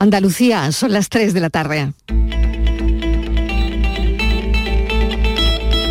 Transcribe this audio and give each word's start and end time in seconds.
Andalucía, 0.00 0.70
son 0.70 0.92
las 0.92 1.08
3 1.08 1.34
de 1.34 1.40
la 1.40 1.50
tarde. 1.50 1.92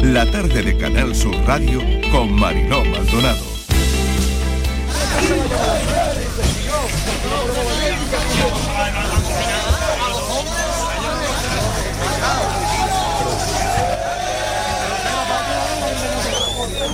La 0.02 0.26
tarde 0.32 0.64
de 0.64 0.78
Canal 0.78 1.14
Sur 1.14 1.36
Radio 1.46 1.82
con 2.10 2.32
Mariló 2.32 2.86
Maldonado. 2.86 3.44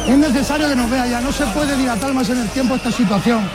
Es 0.07 0.17
necesario 0.17 0.67
que 0.67 0.75
nos 0.75 0.89
vea 0.89 1.07
ya, 1.07 1.21
no 1.21 1.31
se 1.31 1.45
puede 1.47 1.77
dilatar 1.77 2.11
más 2.13 2.27
en 2.31 2.39
el 2.39 2.49
tiempo 2.49 2.73
esta 2.75 2.91
situación. 2.91 3.47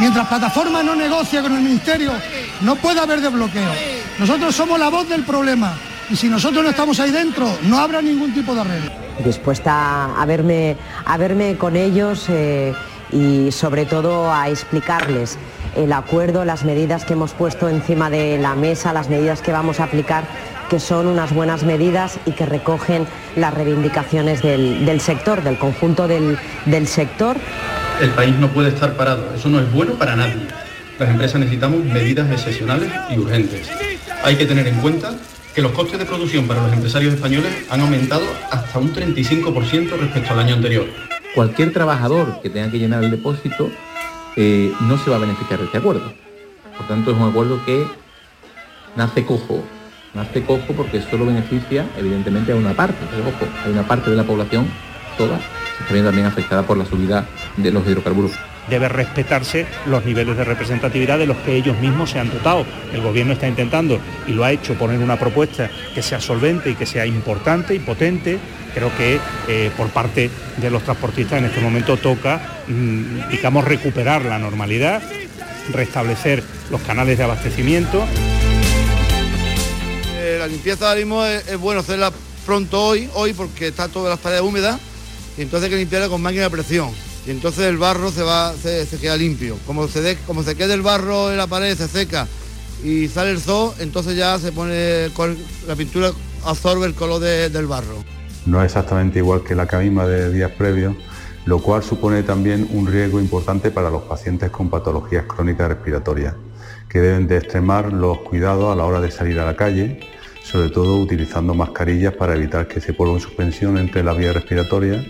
Mientras 0.00 0.26
plataforma 0.26 0.82
no 0.82 0.96
negocia 0.96 1.40
con 1.40 1.54
el 1.54 1.62
Ministerio, 1.62 2.12
no 2.60 2.76
puede 2.76 3.00
haber 3.00 3.20
desbloqueo. 3.20 3.70
Nosotros 4.18 4.54
somos 4.54 4.78
la 4.78 4.88
voz 4.88 5.08
del 5.08 5.24
problema 5.24 5.74
y 6.10 6.16
si 6.16 6.28
nosotros 6.28 6.62
no 6.62 6.70
estamos 6.70 7.00
ahí 7.00 7.10
dentro, 7.10 7.48
no 7.62 7.78
habrá 7.78 8.02
ningún 8.02 8.32
tipo 8.34 8.54
de 8.54 8.60
arreglo. 8.60 8.90
Dispuesta 9.24 10.20
a 10.20 10.26
verme, 10.26 10.76
a 11.04 11.16
verme 11.16 11.56
con 11.56 11.76
ellos 11.76 12.26
eh, 12.28 12.74
y 13.12 13.50
sobre 13.52 13.86
todo 13.86 14.32
a 14.32 14.48
explicarles 14.48 15.38
el 15.76 15.92
acuerdo, 15.92 16.44
las 16.44 16.64
medidas 16.64 17.04
que 17.04 17.14
hemos 17.14 17.32
puesto 17.32 17.68
encima 17.68 18.10
de 18.10 18.38
la 18.38 18.54
mesa, 18.54 18.92
las 18.92 19.08
medidas 19.08 19.40
que 19.40 19.52
vamos 19.52 19.80
a 19.80 19.84
aplicar 19.84 20.24
que 20.68 20.80
son 20.80 21.06
unas 21.06 21.32
buenas 21.32 21.62
medidas 21.62 22.18
y 22.26 22.32
que 22.32 22.46
recogen 22.46 23.06
las 23.36 23.52
reivindicaciones 23.52 24.42
del, 24.42 25.00
sector, 25.00 25.42
del 25.42 25.58
conjunto 25.58 26.08
del, 26.08 26.38
del 26.64 26.86
sector. 26.88 27.36
El 28.00 28.10
país 28.10 28.34
no 28.36 28.48
puede 28.48 28.70
estar 28.70 28.94
parado, 28.94 29.32
eso 29.34 29.48
no 29.48 29.60
es 29.60 29.70
bueno 29.72 29.92
para 29.94 30.16
nadie. 30.16 30.46
Las 30.98 31.08
empresas 31.08 31.40
necesitamos 31.40 31.84
medidas 31.84 32.30
excepcionales 32.30 32.90
y 33.10 33.18
urgentes. 33.18 33.68
Hay 34.22 34.36
que 34.36 34.46
tener 34.46 34.66
en 34.68 34.80
cuenta 34.80 35.14
que 35.54 35.62
los 35.62 35.72
costes 35.72 35.98
de 35.98 36.04
producción 36.04 36.46
para 36.46 36.62
los 36.62 36.72
empresarios 36.72 37.14
españoles 37.14 37.52
han 37.70 37.80
aumentado 37.80 38.24
hasta 38.50 38.78
un 38.78 38.92
35% 38.92 39.90
respecto 39.98 40.32
al 40.32 40.40
año 40.40 40.54
anterior. 40.54 40.86
Cualquier 41.34 41.72
trabajador 41.72 42.40
que 42.42 42.50
tenga 42.50 42.70
que 42.70 42.78
llenar 42.78 43.02
el 43.02 43.10
depósito 43.10 43.70
eh, 44.36 44.72
no 44.80 44.98
se 44.98 45.10
va 45.10 45.16
a 45.16 45.20
beneficiar 45.20 45.58
de 45.58 45.66
este 45.66 45.78
acuerdo. 45.78 46.12
Por 46.76 46.86
tanto, 46.88 47.10
es 47.10 47.16
un 47.16 47.28
acuerdo 47.28 47.64
que 47.64 47.84
nace 48.96 49.24
cojo 49.24 49.64
nace 50.14 50.44
cojo 50.44 50.72
porque 50.76 51.02
solo 51.02 51.26
beneficia 51.26 51.86
evidentemente 51.98 52.52
a 52.52 52.56
una 52.56 52.72
parte, 52.72 52.98
pero 53.10 53.28
ojo, 53.28 53.46
hay 53.64 53.72
una 53.72 53.86
parte 53.86 54.10
de 54.10 54.16
la 54.16 54.24
población, 54.24 54.66
toda, 55.18 55.38
se 55.76 55.96
está 55.96 56.06
también 56.06 56.26
afectada 56.26 56.62
por 56.62 56.76
la 56.76 56.86
subida 56.86 57.26
de 57.56 57.70
los 57.70 57.86
hidrocarburos. 57.86 58.32
Debe 58.68 58.88
respetarse 58.88 59.66
los 59.86 60.04
niveles 60.04 60.36
de 60.36 60.44
representatividad 60.44 61.18
de 61.18 61.26
los 61.26 61.36
que 61.38 61.56
ellos 61.56 61.78
mismos 61.78 62.10
se 62.10 62.18
han 62.18 62.30
dotado. 62.30 62.64
El 62.92 63.02
gobierno 63.02 63.34
está 63.34 63.48
intentando, 63.48 63.98
y 64.26 64.32
lo 64.32 64.44
ha 64.44 64.52
hecho, 64.52 64.74
poner 64.74 64.98
una 64.98 65.18
propuesta 65.18 65.70
que 65.94 66.02
sea 66.02 66.20
solvente 66.20 66.70
y 66.70 66.74
que 66.74 66.86
sea 66.86 67.06
importante 67.06 67.74
y 67.74 67.78
potente. 67.78 68.38
Creo 68.74 68.90
que 68.96 69.20
eh, 69.48 69.70
por 69.76 69.88
parte 69.88 70.30
de 70.56 70.70
los 70.70 70.82
transportistas 70.82 71.38
en 71.38 71.44
este 71.44 71.60
momento 71.60 71.96
toca, 71.96 72.40
mm, 72.66 73.30
digamos, 73.30 73.64
recuperar 73.64 74.24
la 74.24 74.38
normalidad, 74.38 75.02
restablecer 75.72 76.42
los 76.70 76.80
canales 76.82 77.16
de 77.18 77.24
abastecimiento 77.24 78.04
la 80.44 80.48
limpieza 80.48 80.88
ahora 80.88 80.98
mismo 80.98 81.24
es, 81.24 81.56
bueno 81.58 81.80
hacerla 81.80 82.12
pronto 82.44 82.88
hoy, 82.88 83.08
hoy 83.14 83.32
porque 83.32 83.68
está 83.68 83.88
todas 83.88 84.10
las 84.10 84.18
paredes 84.18 84.42
húmedas 84.42 84.78
y 85.38 85.42
entonces 85.42 85.64
hay 85.64 85.70
que 85.70 85.76
limpiarla 85.78 86.10
con 86.10 86.20
máquina 86.20 86.42
de 86.42 86.50
presión 86.50 86.90
y 87.26 87.30
entonces 87.30 87.66
el 87.66 87.78
barro 87.78 88.10
se 88.10 88.22
va, 88.22 88.52
se, 88.54 88.86
queda 89.00 89.16
limpio. 89.16 89.56
Como 89.66 89.88
se, 89.88 90.16
como 90.26 90.42
se 90.42 90.54
queda 90.54 90.74
el 90.74 90.82
barro 90.82 91.30
en 91.30 91.36
la 91.36 91.46
pared, 91.46 91.76
se 91.76 91.88
seca 91.88 92.26
y 92.82 93.08
sale 93.08 93.30
el 93.30 93.40
zoo, 93.40 93.74
entonces 93.78 94.16
ya 94.16 94.38
se 94.38 94.52
pone 94.52 95.08
la 95.66 95.76
pintura 95.76 96.10
absorbe 96.44 96.86
el 96.86 96.94
color 96.94 97.20
del 97.20 97.66
barro. 97.66 98.04
No 98.44 98.60
es 98.60 98.66
exactamente 98.66 99.20
igual 99.20 99.42
que 99.42 99.54
la 99.54 99.66
camima 99.66 100.06
de 100.06 100.30
días 100.30 100.50
previos, 100.50 100.94
lo 101.46 101.60
cual 101.60 101.82
supone 101.82 102.22
también 102.22 102.68
un 102.72 102.86
riesgo 102.86 103.20
importante 103.20 103.70
para 103.70 103.88
los 103.88 104.02
pacientes 104.02 104.50
con 104.50 104.68
patologías 104.68 105.24
crónicas 105.24 105.68
respiratorias, 105.68 106.34
que 106.88 107.00
deben 107.00 107.26
de 107.26 107.38
extremar 107.38 107.92
los 107.92 108.18
cuidados 108.18 108.70
a 108.70 108.76
la 108.76 108.84
hora 108.84 109.00
de 109.00 109.10
salir 109.10 109.40
a 109.40 109.46
la 109.46 109.56
calle 109.56 110.00
sobre 110.44 110.68
todo 110.68 110.98
utilizando 110.98 111.54
mascarillas 111.54 112.12
para 112.12 112.36
evitar 112.36 112.68
que 112.68 112.78
ese 112.78 112.92
polvo 112.92 113.14
en 113.14 113.20
suspensión 113.20 113.78
entre 113.78 114.04
la 114.04 114.12
vía 114.12 114.32
respiratoria 114.32 115.02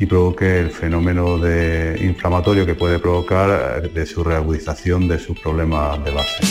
y 0.00 0.06
provoque 0.06 0.58
el 0.58 0.70
fenómeno 0.70 1.36
de 1.36 1.98
inflamatorio 2.00 2.64
que 2.64 2.74
puede 2.74 2.98
provocar 2.98 3.92
de 3.92 4.06
su 4.06 4.24
reagudización 4.24 5.06
de 5.06 5.18
sus 5.18 5.38
problemas 5.38 6.02
de 6.02 6.10
base. 6.10 6.42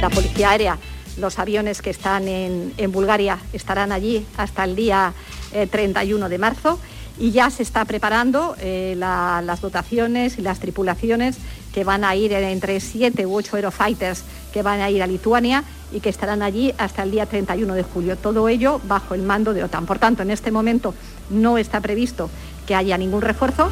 La 0.00 0.08
Policía 0.08 0.50
Aérea, 0.50 0.78
los 1.18 1.40
aviones 1.40 1.82
que 1.82 1.90
están 1.90 2.28
en, 2.28 2.92
Bulgaria 2.92 3.40
estarán 3.52 3.90
allí 3.90 4.24
hasta 4.36 4.62
el 4.62 4.76
día 4.76 5.14
31 5.50 6.26
eh, 6.26 6.28
de 6.28 6.38
marzo 6.38 6.78
y 7.18 7.32
ya 7.32 7.50
se 7.50 7.64
está 7.64 7.84
preparando 7.84 8.54
eh, 8.60 8.94
las 8.96 9.60
dotaciones 9.60 10.38
y 10.38 10.42
las 10.42 10.60
tripulaciones 10.60 11.38
que 11.76 11.84
van 11.84 12.04
a 12.04 12.16
ir 12.16 12.32
entre 12.32 12.80
7 12.80 13.26
u 13.26 13.34
8 13.36 13.56
Aerofighters 13.56 14.24
que 14.50 14.62
van 14.62 14.80
a 14.80 14.88
ir 14.88 15.02
a 15.02 15.06
Lituania 15.06 15.62
y 15.92 16.00
que 16.00 16.08
estarán 16.08 16.40
allí 16.40 16.72
hasta 16.78 17.02
el 17.02 17.10
día 17.10 17.26
31 17.26 17.74
de 17.74 17.82
julio. 17.82 18.16
Todo 18.16 18.48
ello 18.48 18.80
bajo 18.84 19.14
el 19.14 19.20
mando 19.20 19.52
de 19.52 19.62
OTAN. 19.62 19.84
Por 19.84 19.98
tanto, 19.98 20.22
en 20.22 20.30
este 20.30 20.50
momento 20.50 20.94
no 21.28 21.58
está 21.58 21.82
previsto 21.82 22.30
que 22.66 22.74
haya 22.74 22.96
ningún 22.96 23.20
refuerzo. 23.20 23.68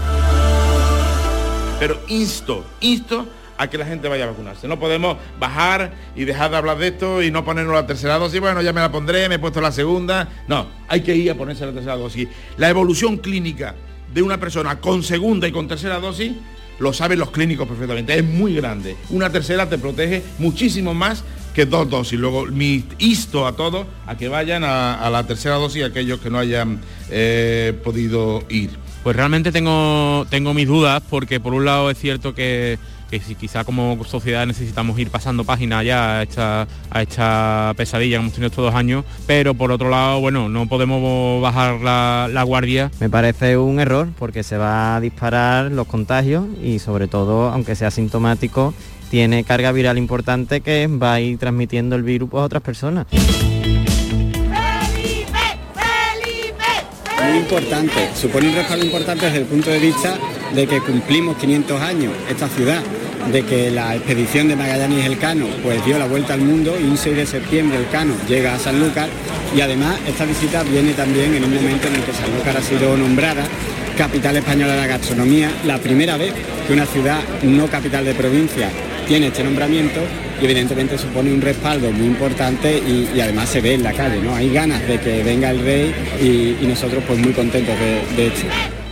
Pero 1.80 1.98
insto, 2.08 2.66
insto 2.82 3.26
a 3.56 3.70
que 3.70 3.78
la 3.78 3.86
gente 3.86 4.06
vaya 4.06 4.24
a 4.24 4.32
vacunarse. 4.32 4.68
No 4.68 4.78
podemos 4.78 5.16
bajar 5.40 5.94
y 6.14 6.26
dejar 6.26 6.50
de 6.50 6.58
hablar 6.58 6.76
de 6.76 6.88
esto 6.88 7.22
y 7.22 7.30
no 7.30 7.42
ponernos 7.42 7.72
la 7.72 7.86
tercera 7.86 8.18
dosis. 8.18 8.38
Bueno, 8.38 8.60
ya 8.60 8.74
me 8.74 8.82
la 8.82 8.92
pondré, 8.92 9.30
me 9.30 9.36
he 9.36 9.38
puesto 9.38 9.62
la 9.62 9.72
segunda. 9.72 10.28
No, 10.46 10.66
hay 10.88 11.00
que 11.00 11.16
ir 11.16 11.30
a 11.30 11.36
ponerse 11.36 11.64
la 11.64 11.72
tercera 11.72 11.96
dosis. 11.96 12.28
La 12.58 12.68
evolución 12.68 13.16
clínica 13.16 13.74
de 14.12 14.20
una 14.20 14.38
persona 14.38 14.78
con 14.78 15.02
segunda 15.02 15.48
y 15.48 15.52
con 15.52 15.66
tercera 15.66 15.98
dosis 16.00 16.32
lo 16.78 16.92
saben 16.92 17.18
los 17.18 17.30
clínicos 17.30 17.68
perfectamente. 17.68 18.18
Es 18.18 18.24
muy 18.24 18.54
grande. 18.54 18.96
Una 19.10 19.30
tercera 19.30 19.68
te 19.68 19.78
protege 19.78 20.22
muchísimo 20.38 20.94
más 20.94 21.24
que 21.54 21.66
dos 21.66 21.88
dosis. 21.88 22.18
Luego, 22.18 22.46
mi 22.46 22.84
insto 22.98 23.46
a 23.46 23.54
todos 23.54 23.86
a 24.06 24.16
que 24.16 24.28
vayan 24.28 24.64
a, 24.64 25.08
la 25.10 25.26
tercera 25.26 25.56
dosis 25.56 25.84
aquellos 25.84 26.20
que 26.20 26.30
no 26.30 26.38
hayan 26.38 26.80
eh, 27.10 27.72
podido 27.84 28.44
ir. 28.48 28.70
Pues 29.02 29.14
realmente 29.14 29.52
tengo, 29.52 30.26
tengo 30.30 30.54
mis 30.54 30.66
dudas 30.66 31.02
porque 31.08 31.38
por 31.38 31.54
un 31.54 31.64
lado 31.64 31.90
es 31.90 31.98
cierto 31.98 32.34
que, 32.34 32.78
si 33.20 33.34
quizá 33.34 33.64
como 33.64 34.02
sociedad 34.04 34.46
necesitamos 34.46 34.98
ir 34.98 35.10
pasando 35.10 35.44
páginas 35.44 35.84
ya 35.84 36.18
a 36.18 36.22
esta, 36.22 36.68
a 36.90 37.02
esta 37.02 37.74
pesadilla 37.76 38.16
que 38.16 38.20
hemos 38.20 38.32
tenido 38.32 38.48
estos 38.48 38.64
dos 38.64 38.74
años, 38.74 39.04
pero 39.26 39.54
por 39.54 39.72
otro 39.72 39.90
lado, 39.90 40.20
bueno, 40.20 40.48
no 40.48 40.68
podemos 40.68 41.42
bajar 41.42 41.80
la, 41.80 42.28
la 42.30 42.42
guardia. 42.42 42.90
Me 43.00 43.10
parece 43.10 43.56
un 43.56 43.80
error 43.80 44.08
porque 44.18 44.42
se 44.42 44.56
va 44.56 44.96
a 44.96 45.00
disparar 45.00 45.70
los 45.70 45.86
contagios 45.86 46.44
y 46.62 46.78
sobre 46.78 47.08
todo, 47.08 47.50
aunque 47.50 47.74
sea 47.74 47.90
sintomático, 47.90 48.74
tiene 49.10 49.44
carga 49.44 49.70
viral 49.72 49.98
importante 49.98 50.60
que 50.60 50.88
va 50.88 51.14
a 51.14 51.20
ir 51.20 51.38
transmitiendo 51.38 51.96
el 51.96 52.02
virus 52.02 52.32
a 52.32 52.38
otras 52.38 52.62
personas. 52.62 53.06
Muy 57.28 57.38
importante, 57.38 58.10
supone 58.14 58.48
un 58.48 58.54
respaldo 58.54 58.84
importante 58.84 59.26
desde 59.26 59.38
el 59.38 59.46
punto 59.46 59.70
de 59.70 59.78
vista 59.78 60.18
de 60.54 60.66
que 60.66 60.80
cumplimos 60.80 61.36
500 61.36 61.80
años 61.80 62.12
esta 62.28 62.48
ciudad, 62.48 62.82
de 63.32 63.42
que 63.42 63.70
la 63.70 63.94
expedición 63.94 64.48
de 64.48 64.56
Magallanes 64.56 65.04
Elcano 65.06 65.46
pues 65.62 65.84
dio 65.84 65.98
la 65.98 66.06
vuelta 66.06 66.34
al 66.34 66.40
mundo 66.40 66.76
y 66.78 66.84
un 66.84 66.96
6 66.96 67.16
de 67.16 67.26
septiembre 67.26 67.78
el 67.78 67.88
Cano 67.88 68.14
llega 68.28 68.54
a 68.54 68.58
Sanlúcar 68.58 69.08
y 69.56 69.60
además 69.60 69.98
esta 70.06 70.24
visita 70.24 70.62
viene 70.62 70.92
también 70.92 71.34
en 71.34 71.44
un 71.44 71.54
momento 71.54 71.88
en 71.88 71.96
el 71.96 72.02
que 72.02 72.12
Sanlúcar 72.12 72.56
ha 72.56 72.62
sido 72.62 72.96
nombrada 72.96 73.44
capital 73.96 74.36
española 74.36 74.74
de 74.74 74.80
la 74.80 74.86
gastronomía, 74.86 75.50
la 75.64 75.78
primera 75.78 76.16
vez 76.16 76.32
que 76.66 76.72
una 76.72 76.86
ciudad 76.86 77.20
no 77.42 77.68
capital 77.68 78.04
de 78.04 78.14
provincia 78.14 78.68
tiene 79.06 79.28
este 79.28 79.44
nombramiento 79.44 80.00
y 80.40 80.44
evidentemente 80.44 80.98
supone 80.98 81.32
un 81.32 81.40
respaldo 81.40 81.90
muy 81.92 82.06
importante 82.06 82.76
y, 82.78 83.20
además 83.20 83.48
se 83.48 83.60
ve 83.60 83.74
en 83.74 83.82
la 83.82 83.92
calle, 83.92 84.20
¿no? 84.20 84.34
Hay 84.34 84.52
ganas 84.52 84.86
de 84.88 84.98
que 84.98 85.22
venga 85.22 85.50
el 85.50 85.60
rey 85.60 85.94
y, 86.20 86.66
nosotros 86.66 87.04
pues 87.06 87.18
muy 87.18 87.32
contentos 87.32 87.74
de, 87.78 88.16
de 88.16 88.26
esto. 88.28 88.83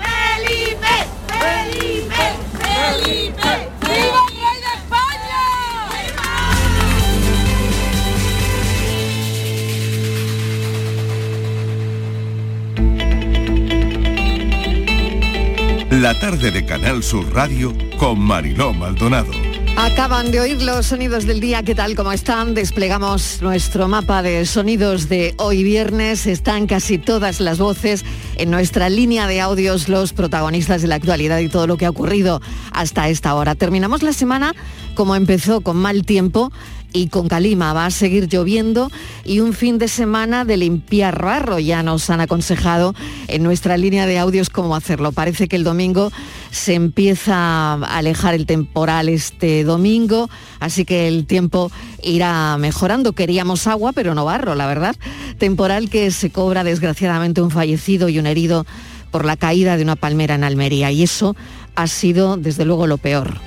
La 16.03 16.19
tarde 16.19 16.51
de 16.51 16.67
Canal 16.67 17.05
Sur 17.05 17.33
Radio 17.33 17.73
con 17.97 18.19
Mariló 18.19 18.73
Maldonado. 18.73 19.31
Acaban 19.77 20.33
de 20.33 20.41
oír 20.41 20.61
los 20.61 20.87
sonidos 20.87 21.27
del 21.27 21.39
día, 21.39 21.63
¿qué 21.63 21.77
tal? 21.77 21.95
¿Cómo 21.95 22.11
están? 22.11 22.55
Desplegamos 22.55 23.41
nuestro 23.41 23.87
mapa 23.87 24.21
de 24.21 24.45
sonidos 24.45 25.09
de 25.09 25.33
hoy 25.39 25.63
viernes. 25.63 26.27
Están 26.27 26.67
casi 26.67 26.99
todas 26.99 27.39
las 27.39 27.59
voces 27.59 28.05
en 28.37 28.51
nuestra 28.51 28.91
línea 28.91 29.29
de 29.29 29.41
audios, 29.41 29.89
los 29.89 30.13
protagonistas 30.13 30.83
de 30.83 30.89
la 30.89 30.97
actualidad 30.97 31.39
y 31.39 31.49
todo 31.49 31.69
lo 31.69 31.77
que 31.77 31.87
ha 31.87 31.91
ocurrido 31.91 32.43
hasta 32.73 33.09
esta 33.09 33.37
hora. 33.37 33.55
Terminamos 33.55 34.03
la 34.03 34.13
semana 34.13 34.57
como 34.95 35.17
empezó, 35.17 35.61
con 35.61 35.77
mal 35.77 36.05
tiempo 36.05 36.53
y 36.93 37.09
con 37.09 37.29
calima. 37.29 37.73
Va 37.73 37.87
a 37.87 37.91
seguir 37.91 38.29
lloviendo 38.29 38.91
y 39.25 39.41
un 39.41 39.53
fin 39.53 39.79
de 39.79 39.89
semana 39.89 40.45
de 40.45 40.57
limpiar 40.57 41.23
barro. 41.23 41.59
Ya 41.59 41.83
nos 41.83 42.11
han 42.11 42.21
aconsejado 42.21 42.95
en 43.29 43.43
nuestra 43.43 43.77
línea 43.77 44.07
de 44.07 44.19
audios 44.19 44.51
cómo 44.51 44.77
hacerlo. 44.77 45.13
Parece 45.13 45.49
que 45.49 45.57
el 45.57 45.65
domingo 45.65 46.13
se 46.51 46.75
empieza 46.75 47.35
a 47.35 47.99
alejar 47.99 48.35
el 48.35 48.47
temporal 48.47 49.09
este 49.09 49.65
domingo, 49.65 50.29
así 50.61 50.85
que 50.85 51.09
el 51.09 51.27
tiempo 51.27 51.71
irá 52.03 52.57
mejorando. 52.59 53.13
Queríamos 53.13 53.67
agua, 53.67 53.93
pero 53.93 54.15
no 54.15 54.25
barro, 54.25 54.55
la 54.55 54.67
verdad. 54.67 54.97
Temporal 55.39 55.91
que 55.91 56.11
se 56.11 56.31
cobra 56.31 56.65
desgraciadamente 56.65 57.43
un 57.43 57.51
fallecido 57.51 58.09
y 58.09 58.19
un 58.19 58.27
herido 58.27 58.67
por 59.11 59.25
la 59.25 59.37
caída 59.37 59.77
de 59.77 59.83
una 59.83 59.97
palmera 59.97 60.35
en 60.35 60.43
Almería 60.43 60.91
y 60.91 61.03
eso 61.03 61.37
ha 61.75 61.87
sido 61.87 62.37
desde 62.37 62.65
luego 62.65 62.87
lo 62.87 62.99
peor. 62.99 63.41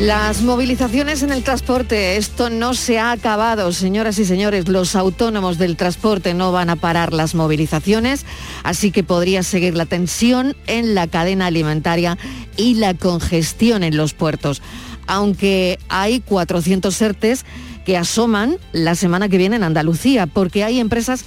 Las 0.00 0.42
movilizaciones 0.42 1.22
en 1.22 1.32
el 1.32 1.42
transporte, 1.42 2.18
esto 2.18 2.50
no 2.50 2.74
se 2.74 2.98
ha 2.98 3.12
acabado, 3.12 3.72
señoras 3.72 4.18
y 4.18 4.26
señores, 4.26 4.68
los 4.68 4.94
autónomos 4.94 5.56
del 5.56 5.78
transporte 5.78 6.34
no 6.34 6.52
van 6.52 6.68
a 6.68 6.76
parar 6.76 7.14
las 7.14 7.34
movilizaciones, 7.34 8.26
así 8.62 8.90
que 8.90 9.02
podría 9.02 9.42
seguir 9.42 9.74
la 9.74 9.86
tensión 9.86 10.54
en 10.66 10.94
la 10.94 11.06
cadena 11.06 11.46
alimentaria 11.46 12.18
y 12.58 12.74
la 12.74 12.92
congestión 12.92 13.82
en 13.82 13.96
los 13.96 14.12
puertos, 14.12 14.60
aunque 15.06 15.78
hay 15.88 16.20
400 16.20 17.00
ERTES 17.00 17.46
que 17.86 17.96
asoman 17.96 18.58
la 18.72 18.96
semana 18.96 19.30
que 19.30 19.38
viene 19.38 19.56
en 19.56 19.64
Andalucía, 19.64 20.26
porque 20.26 20.62
hay 20.62 20.78
empresas 20.78 21.24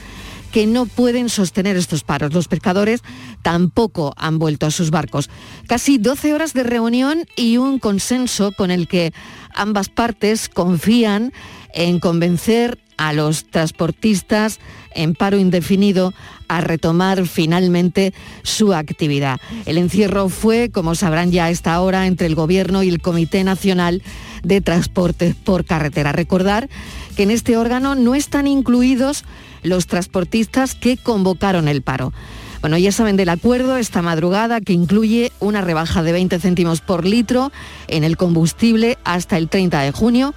que 0.51 0.67
no 0.67 0.85
pueden 0.85 1.29
sostener 1.29 1.77
estos 1.77 2.03
paros. 2.03 2.33
Los 2.33 2.47
pescadores 2.47 3.01
tampoco 3.41 4.13
han 4.17 4.39
vuelto 4.39 4.65
a 4.65 4.71
sus 4.71 4.91
barcos. 4.91 5.29
Casi 5.67 5.97
12 5.97 6.33
horas 6.33 6.53
de 6.53 6.63
reunión 6.63 7.25
y 7.35 7.57
un 7.57 7.79
consenso 7.79 8.51
con 8.51 8.71
el 8.71 8.87
que 8.87 9.13
ambas 9.53 9.89
partes 9.89 10.49
confían 10.49 11.33
en 11.73 11.99
convencer 11.99 12.79
a 12.97 13.13
los 13.13 13.45
transportistas 13.45 14.59
en 14.93 15.15
paro 15.15 15.37
indefinido 15.37 16.13
a 16.49 16.59
retomar 16.59 17.25
finalmente 17.27 18.13
su 18.43 18.73
actividad. 18.73 19.39
El 19.65 19.77
encierro 19.77 20.27
fue, 20.27 20.69
como 20.69 20.95
sabrán 20.95 21.31
ya 21.31 21.45
a 21.45 21.49
esta 21.49 21.79
hora, 21.79 22.07
entre 22.07 22.27
el 22.27 22.35
Gobierno 22.35 22.83
y 22.83 22.89
el 22.89 23.01
Comité 23.01 23.45
Nacional 23.45 24.03
de 24.43 24.59
Transportes 24.59 25.33
por 25.35 25.63
Carretera. 25.63 26.11
Recordar 26.11 26.69
que 27.15 27.23
en 27.23 27.31
este 27.31 27.55
órgano 27.55 27.95
no 27.95 28.15
están 28.15 28.47
incluidos 28.47 29.23
los 29.63 29.87
transportistas 29.87 30.75
que 30.75 30.97
convocaron 30.97 31.67
el 31.67 31.81
paro. 31.81 32.13
Bueno, 32.61 32.77
ya 32.77 32.91
saben 32.91 33.15
del 33.15 33.29
acuerdo 33.29 33.77
esta 33.77 34.01
madrugada 34.01 34.59
que 34.59 34.73
incluye 34.73 35.31
una 35.39 35.61
rebaja 35.61 36.03
de 36.03 36.11
20 36.11 36.39
céntimos 36.39 36.81
por 36.81 37.05
litro 37.05 37.51
en 37.87 38.03
el 38.03 38.17
combustible 38.17 38.97
hasta 39.05 39.37
el 39.37 39.47
30 39.47 39.79
de 39.81 39.91
junio. 39.91 40.33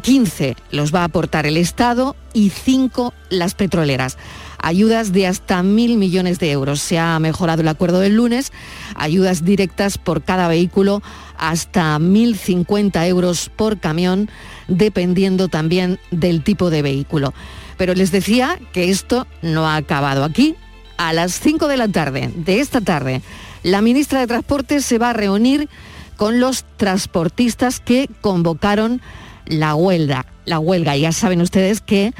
15 0.00 0.56
los 0.70 0.94
va 0.94 1.00
a 1.00 1.04
aportar 1.04 1.46
el 1.46 1.56
Estado 1.56 2.16
y 2.32 2.50
5 2.50 3.12
las 3.28 3.54
petroleras. 3.54 4.16
Ayudas 4.58 5.12
de 5.12 5.26
hasta 5.26 5.62
mil 5.62 5.98
millones 5.98 6.38
de 6.38 6.50
euros. 6.50 6.80
Se 6.80 6.98
ha 6.98 7.18
mejorado 7.18 7.60
el 7.60 7.68
acuerdo 7.68 8.00
del 8.00 8.16
lunes. 8.16 8.50
Ayudas 8.94 9.44
directas 9.44 9.98
por 9.98 10.22
cada 10.22 10.48
vehículo 10.48 11.02
hasta 11.36 11.98
1.050 11.98 13.06
euros 13.06 13.50
por 13.54 13.78
camión, 13.78 14.30
dependiendo 14.68 15.48
también 15.48 15.98
del 16.10 16.42
tipo 16.42 16.70
de 16.70 16.80
vehículo. 16.80 17.34
Pero 17.76 17.94
les 17.94 18.12
decía 18.12 18.58
que 18.72 18.90
esto 18.90 19.26
no 19.42 19.66
ha 19.66 19.76
acabado 19.76 20.24
aquí. 20.24 20.54
A 20.96 21.12
las 21.12 21.40
5 21.40 21.66
de 21.66 21.76
la 21.76 21.88
tarde 21.88 22.30
de 22.36 22.60
esta 22.60 22.80
tarde, 22.80 23.20
la 23.62 23.82
ministra 23.82 24.20
de 24.20 24.28
Transporte 24.28 24.80
se 24.80 24.98
va 24.98 25.10
a 25.10 25.12
reunir 25.12 25.68
con 26.16 26.38
los 26.38 26.64
transportistas 26.76 27.80
que 27.80 28.08
convocaron 28.20 29.00
la 29.46 29.74
huelga. 29.74 30.26
La 30.44 30.58
huelga, 30.58 30.96
ya 30.96 31.12
saben 31.12 31.40
ustedes 31.40 31.80
que 31.80 32.12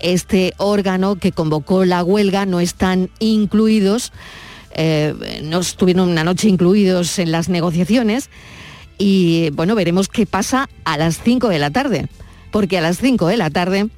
este 0.00 0.54
órgano 0.56 1.16
que 1.16 1.32
convocó 1.32 1.84
la 1.84 2.02
huelga 2.04 2.46
no 2.46 2.60
están 2.60 3.10
incluidos, 3.18 4.12
eh, 4.72 5.40
no 5.42 5.60
estuvieron 5.60 6.08
una 6.08 6.24
noche 6.24 6.48
incluidos 6.48 7.18
en 7.18 7.32
las 7.32 7.48
negociaciones 7.48 8.30
y 8.98 9.50
bueno, 9.50 9.74
veremos 9.74 10.08
qué 10.08 10.26
pasa 10.26 10.68
a 10.84 10.98
las 10.98 11.20
5 11.22 11.48
de 11.48 11.58
la 11.58 11.70
tarde, 11.70 12.08
porque 12.50 12.78
a 12.78 12.82
las 12.82 12.98
5 12.98 13.26
de 13.28 13.36
la 13.36 13.50
tarde 13.50 13.88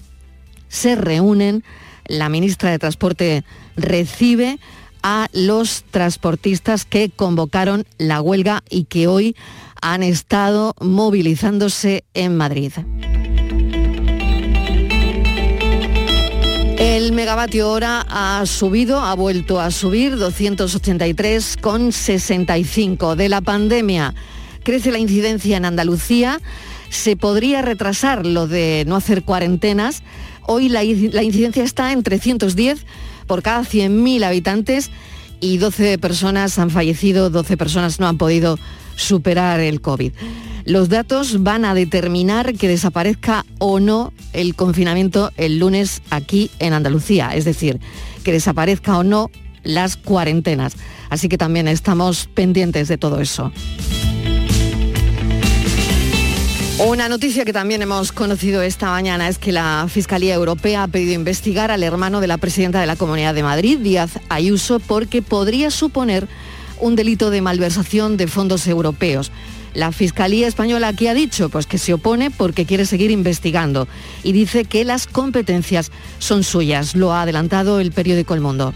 se 0.73 0.97
reúnen, 0.97 1.63
la 2.07 2.31
ministra 2.31 2.71
de 2.71 2.79
Transporte 2.79 3.45
recibe 3.77 4.59
a 5.03 5.29
los 5.35 5.85
transportistas 5.91 6.87
que 6.87 7.11
convocaron 7.11 7.85
la 7.99 8.23
huelga 8.23 8.63
y 8.71 8.85
que 8.85 9.07
hoy 9.07 9.37
han 9.83 10.03
estado 10.03 10.75
movilizándose 10.81 12.05
en 12.15 12.39
Madrid. 12.39 12.73
El 16.79 17.13
megavatio 17.13 17.71
hora 17.71 18.07
ha 18.09 18.47
subido, 18.47 19.01
ha 19.01 19.15
vuelto 19.15 19.61
a 19.61 19.71
subir 19.71 20.17
283,65 20.17 23.15
de 23.15 23.29
la 23.29 23.43
pandemia. 23.43 24.15
Crece 24.63 24.91
la 24.91 24.99
incidencia 24.99 25.59
en 25.59 25.67
Andalucía. 25.67 26.41
Se 26.89 27.17
podría 27.17 27.61
retrasar 27.63 28.27
lo 28.27 28.47
de 28.47 28.85
no 28.87 28.95
hacer 28.97 29.23
cuarentenas 29.23 30.03
Hoy 30.47 30.69
la, 30.69 30.85
incidencia 30.85 31.65
está 31.65 31.93
en 31.93 32.03
310 32.03 32.85
por 33.27 33.43
cada 33.43 33.63
100.000 33.63 34.25
habitantes 34.25 34.91
y 35.41 35.59
12 35.59 35.99
personas 35.99 36.59
han 36.59 36.71
fallecido, 36.71 37.31
12 37.31 37.57
personas 37.57 38.01
no 38.01 38.09
han 38.09 38.19
podido 38.19 38.59
superar 38.97 39.61
el 39.61 39.81
COVID. 39.81 40.13
Los 40.65 40.89
datos 40.89 41.43
van 41.43 41.65
a 41.65 41.75
determinar 41.75 42.55
que 42.55 42.69
desaparezca 42.69 43.45
o 43.59 43.81
no 43.81 44.13
el 44.33 44.55
confinamiento 44.55 45.33
el 45.37 45.59
lunes 45.59 46.03
aquí 46.11 46.51
en 46.61 46.73
Andalucía, 46.73 47.31
es 47.35 47.45
decir, 47.45 47.81
que 48.23 48.33
desaparezca 48.33 48.97
o 48.99 49.03
no 49.03 49.31
las 49.65 49.97
cuarentenas. 49.97 50.77
Así 51.11 51.29
que 51.29 51.39
también 51.39 51.67
estamos 51.69 52.29
pendientes 52.33 52.89
de 52.89 52.99
todo 52.99 53.21
eso. 53.21 53.53
Una 56.79 57.09
noticia 57.09 57.45
que 57.45 57.53
también 57.53 57.83
hemos 57.83 58.13
conocido 58.13 58.63
esta 58.63 58.91
mañana 58.91 59.29
es 59.29 59.39
que 59.39 59.53
la 59.53 59.87
Fiscalía 59.89 60.35
Europea 60.35 60.85
ha 60.85 60.89
pedido 60.89 61.13
investigar 61.13 61.71
al 61.71 61.83
hermano 61.83 62.21
de 62.21 62.27
la 62.27 62.39
presidenta 62.39 62.81
de 62.81 62.87
la 62.87 62.97
Comunidad 62.97 63.35
de 63.35 63.43
Madrid, 63.43 63.79
Díaz 63.79 64.19
Ayuso, 64.31 64.81
porque 64.81 65.23
podría 65.23 65.71
suponer 65.71 66.27
un 66.81 66.97
delito 66.97 67.31
de 67.31 67.43
malversación 67.43 68.17
de 68.17 68.27
fondos 68.27 68.67
europeos. 68.67 69.31
La 69.75 69.93
Fiscalía 69.93 70.49
Española 70.49 70.93
¿qué 70.95 71.09
ha 71.09 71.15
dicho? 71.15 71.51
Pues 71.51 71.67
que 71.67 71.79
se 71.79 71.95
opone 71.95 72.31
porque 72.31 72.67
quiere 72.67 72.87
seguir 72.87 73.11
investigando 73.11 73.87
y 74.23 74.33
dice 74.33 74.65
que 74.65 74.85
las 74.85 75.07
competencias 75.07 75.93
son 76.19 76.43
suyas. 76.43 76.97
Lo 76.97 77.13
ha 77.13 77.23
adelantado 77.23 77.81
el 77.81 77.93
periódico 77.93 78.35
El 78.35 78.41
Mundo. 78.41 78.75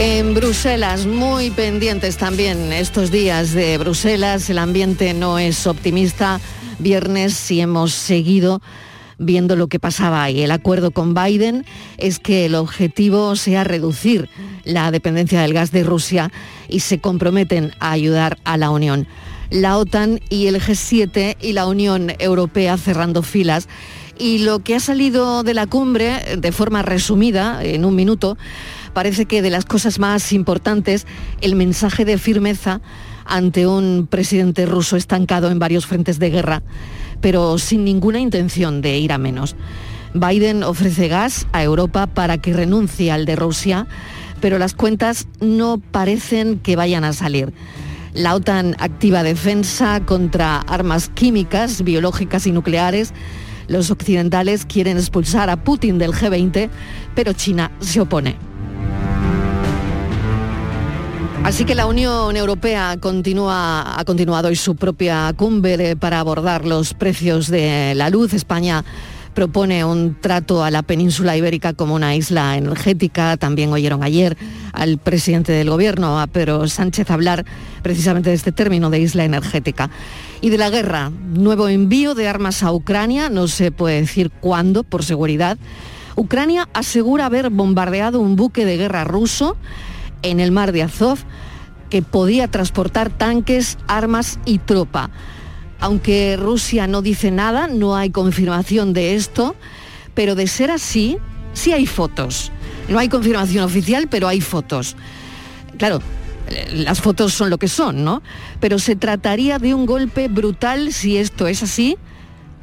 En 0.00 0.32
Bruselas, 0.32 1.06
muy 1.06 1.50
pendientes 1.50 2.18
también 2.18 2.72
estos 2.72 3.10
días 3.10 3.52
de 3.52 3.78
Bruselas, 3.78 4.48
el 4.48 4.58
ambiente 4.58 5.12
no 5.12 5.40
es 5.40 5.66
optimista. 5.66 6.40
Viernes 6.78 7.34
sí 7.34 7.60
hemos 7.60 7.94
seguido 7.94 8.62
viendo 9.18 9.56
lo 9.56 9.66
que 9.66 9.80
pasaba 9.80 10.22
ahí. 10.22 10.42
El 10.42 10.52
acuerdo 10.52 10.92
con 10.92 11.14
Biden 11.14 11.66
es 11.96 12.20
que 12.20 12.46
el 12.46 12.54
objetivo 12.54 13.34
sea 13.34 13.64
reducir 13.64 14.28
la 14.62 14.92
dependencia 14.92 15.42
del 15.42 15.52
gas 15.52 15.72
de 15.72 15.82
Rusia 15.82 16.30
y 16.68 16.78
se 16.78 17.00
comprometen 17.00 17.72
a 17.80 17.90
ayudar 17.90 18.38
a 18.44 18.56
la 18.56 18.70
Unión. 18.70 19.08
La 19.50 19.78
OTAN 19.78 20.20
y 20.28 20.46
el 20.46 20.60
G7 20.60 21.38
y 21.40 21.54
la 21.54 21.66
Unión 21.66 22.12
Europea 22.20 22.76
cerrando 22.76 23.24
filas. 23.24 23.68
Y 24.16 24.38
lo 24.38 24.60
que 24.60 24.76
ha 24.76 24.80
salido 24.80 25.42
de 25.42 25.54
la 25.54 25.66
cumbre, 25.66 26.36
de 26.36 26.52
forma 26.52 26.82
resumida, 26.82 27.64
en 27.64 27.84
un 27.84 27.96
minuto, 27.96 28.36
parece 28.98 29.26
que 29.26 29.42
de 29.42 29.50
las 29.50 29.64
cosas 29.64 30.00
más 30.00 30.32
importantes, 30.32 31.06
el 31.40 31.54
mensaje 31.54 32.04
de 32.04 32.18
firmeza 32.18 32.80
ante 33.26 33.64
un 33.64 34.08
presidente 34.10 34.66
ruso 34.66 34.96
estancado 34.96 35.52
en 35.52 35.60
varios 35.60 35.86
frentes 35.86 36.18
de 36.18 36.30
guerra, 36.30 36.64
pero 37.20 37.58
sin 37.58 37.84
ninguna 37.84 38.18
intención 38.18 38.80
de 38.80 38.98
ir 38.98 39.12
a 39.12 39.18
menos. 39.18 39.54
Biden 40.14 40.64
ofrece 40.64 41.06
gas 41.06 41.46
a 41.52 41.62
Europa 41.62 42.08
para 42.08 42.38
que 42.38 42.52
renuncie 42.52 43.12
al 43.12 43.24
de 43.24 43.36
Rusia, 43.36 43.86
pero 44.40 44.58
las 44.58 44.74
cuentas 44.74 45.28
no 45.38 45.78
parecen 45.78 46.58
que 46.58 46.74
vayan 46.74 47.04
a 47.04 47.12
salir. 47.12 47.52
La 48.14 48.34
OTAN 48.34 48.74
activa 48.80 49.22
defensa 49.22 50.04
contra 50.06 50.56
armas 50.62 51.08
químicas, 51.08 51.84
biológicas 51.84 52.48
y 52.48 52.50
nucleares. 52.50 53.14
Los 53.68 53.92
occidentales 53.92 54.66
quieren 54.66 54.96
expulsar 54.96 55.50
a 55.50 55.62
Putin 55.62 55.98
del 55.98 56.10
G20, 56.10 56.68
pero 57.14 57.32
China 57.32 57.70
se 57.78 58.00
opone. 58.00 58.48
Así 61.44 61.64
que 61.64 61.74
la 61.74 61.86
Unión 61.86 62.36
Europea 62.36 62.96
continúa, 63.00 63.98
ha 63.98 64.04
continuado 64.04 64.48
hoy 64.48 64.56
su 64.56 64.76
propia 64.76 65.32
cumbre 65.36 65.96
para 65.96 66.20
abordar 66.20 66.66
los 66.66 66.92
precios 66.92 67.48
de 67.48 67.94
la 67.94 68.10
luz. 68.10 68.34
España 68.34 68.84
propone 69.34 69.84
un 69.84 70.16
trato 70.20 70.64
a 70.64 70.70
la 70.70 70.82
península 70.82 71.36
ibérica 71.36 71.72
como 71.72 71.94
una 71.94 72.14
isla 72.16 72.56
energética. 72.56 73.36
También 73.36 73.72
oyeron 73.72 74.02
ayer 74.02 74.36
al 74.72 74.98
presidente 74.98 75.52
del 75.52 75.70
gobierno, 75.70 76.20
a 76.20 76.26
Pedro 76.26 76.66
Sánchez, 76.66 77.10
hablar 77.10 77.46
precisamente 77.82 78.30
de 78.30 78.36
este 78.36 78.52
término 78.52 78.90
de 78.90 78.98
isla 78.98 79.24
energética. 79.24 79.90
Y 80.40 80.50
de 80.50 80.58
la 80.58 80.70
guerra, 80.70 81.10
nuevo 81.10 81.68
envío 81.68 82.14
de 82.14 82.28
armas 82.28 82.62
a 82.62 82.72
Ucrania, 82.72 83.30
no 83.30 83.48
se 83.48 83.70
puede 83.70 84.00
decir 84.00 84.30
cuándo, 84.30 84.82
por 84.82 85.04
seguridad. 85.04 85.56
Ucrania 86.16 86.68
asegura 86.74 87.26
haber 87.26 87.48
bombardeado 87.50 88.18
un 88.18 88.34
buque 88.34 88.64
de 88.64 88.76
guerra 88.76 89.04
ruso 89.04 89.56
en 90.22 90.40
el 90.40 90.52
mar 90.52 90.72
de 90.72 90.82
Azov 90.82 91.18
que 91.90 92.02
podía 92.02 92.48
transportar 92.48 93.10
tanques, 93.10 93.78
armas 93.86 94.38
y 94.44 94.58
tropa. 94.58 95.10
Aunque 95.80 96.36
Rusia 96.36 96.86
no 96.86 97.02
dice 97.02 97.30
nada, 97.30 97.68
no 97.68 97.96
hay 97.96 98.10
confirmación 98.10 98.92
de 98.92 99.14
esto, 99.14 99.54
pero 100.14 100.34
de 100.34 100.46
ser 100.46 100.70
así, 100.70 101.18
sí 101.52 101.72
hay 101.72 101.86
fotos. 101.86 102.50
No 102.88 102.98
hay 102.98 103.08
confirmación 103.08 103.64
oficial, 103.64 104.08
pero 104.10 104.28
hay 104.28 104.40
fotos. 104.40 104.96
Claro, 105.76 106.00
las 106.72 107.00
fotos 107.00 107.32
son 107.32 107.50
lo 107.50 107.58
que 107.58 107.68
son, 107.68 108.04
¿no? 108.04 108.22
Pero 108.60 108.78
se 108.78 108.96
trataría 108.96 109.58
de 109.58 109.74
un 109.74 109.86
golpe 109.86 110.28
brutal, 110.28 110.92
si 110.92 111.16
esto 111.16 111.46
es 111.46 111.62
así, 111.62 111.96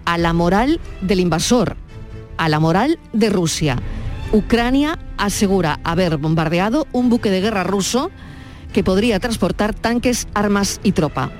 a 0.05 0.17
la 0.17 0.33
moral 0.33 0.79
del 1.01 1.19
invasor, 1.19 1.77
a 2.37 2.49
la 2.49 2.59
moral 2.59 2.99
de 3.13 3.29
Rusia. 3.29 3.77
Ucrania 4.35 4.99
asegura 5.17 5.79
haber 5.85 6.17
bombardeado 6.17 6.87
un 6.91 7.09
buque 7.09 7.29
de 7.29 7.39
guerra 7.39 7.63
ruso 7.63 8.11
que 8.73 8.83
podría 8.83 9.17
transportar 9.21 9.73
tanques, 9.73 10.27
armas 10.33 10.81
y 10.83 10.91
tropa. 10.91 11.31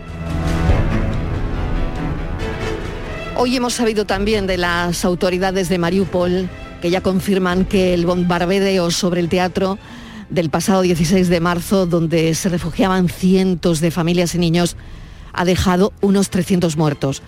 Hoy 3.36 3.58
hemos 3.58 3.74
sabido 3.74 4.06
también 4.06 4.48
de 4.48 4.56
las 4.56 5.04
autoridades 5.04 5.68
de 5.68 5.78
Mariupol 5.78 6.50
que 6.82 6.90
ya 6.90 7.02
confirman 7.02 7.66
que 7.66 7.94
el 7.94 8.06
bombardeo 8.06 8.90
sobre 8.92 9.20
el 9.20 9.28
teatro 9.28 9.78
del 10.30 10.50
pasado 10.50 10.82
16 10.82 11.28
de 11.28 11.42
marzo, 11.42 11.86
donde 11.86 12.34
se 12.34 12.48
refugiaban 12.48 13.10
cientos 13.10 13.82
de 13.82 13.92
familias 13.92 14.36
y 14.36 14.38
niños, 14.38 14.78
ha 15.34 15.44
dejado 15.44 15.92
unos 16.00 16.30
300 16.30 16.78
muertos. 16.78 17.22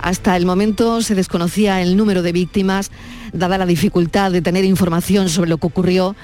Hasta 0.00 0.36
el 0.36 0.46
momento 0.46 1.02
se 1.02 1.14
desconocía 1.14 1.82
el 1.82 1.96
número 1.96 2.22
de 2.22 2.32
víctimas, 2.32 2.90
dada 3.32 3.58
la 3.58 3.66
dificultad 3.66 4.30
de 4.30 4.42
tener 4.42 4.64
información 4.64 5.28
sobre 5.28 5.50
lo 5.50 5.58
que 5.58 5.66
ocurrió 5.66 6.14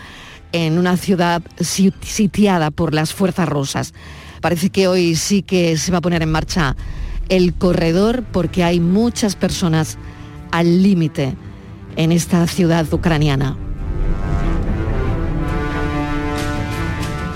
en 0.53 0.79
una 0.79 0.97
ciudad 0.97 1.43
sitiada 1.61 2.71
por 2.71 2.95
las 2.95 3.13
fuerzas 3.13 3.49
rusas. 3.49 3.93
Parece 4.41 4.71
que 4.71 4.87
hoy 4.87 5.17
sí 5.17 5.43
que 5.43 5.77
se 5.77 5.91
va 5.91 5.99
a 5.99 6.03
poner 6.03 6.23
en 6.23 6.31
marcha 6.31 6.77
el 7.29 7.55
corredor 7.55 8.23
porque 8.31 8.63
hay 8.63 8.79
muchas 8.79 9.35
personas 9.35 9.99
al 10.53 10.83
límite 10.83 11.35
en 11.97 12.13
esta 12.13 12.47
ciudad 12.47 12.87
ucraniana. 12.93 13.57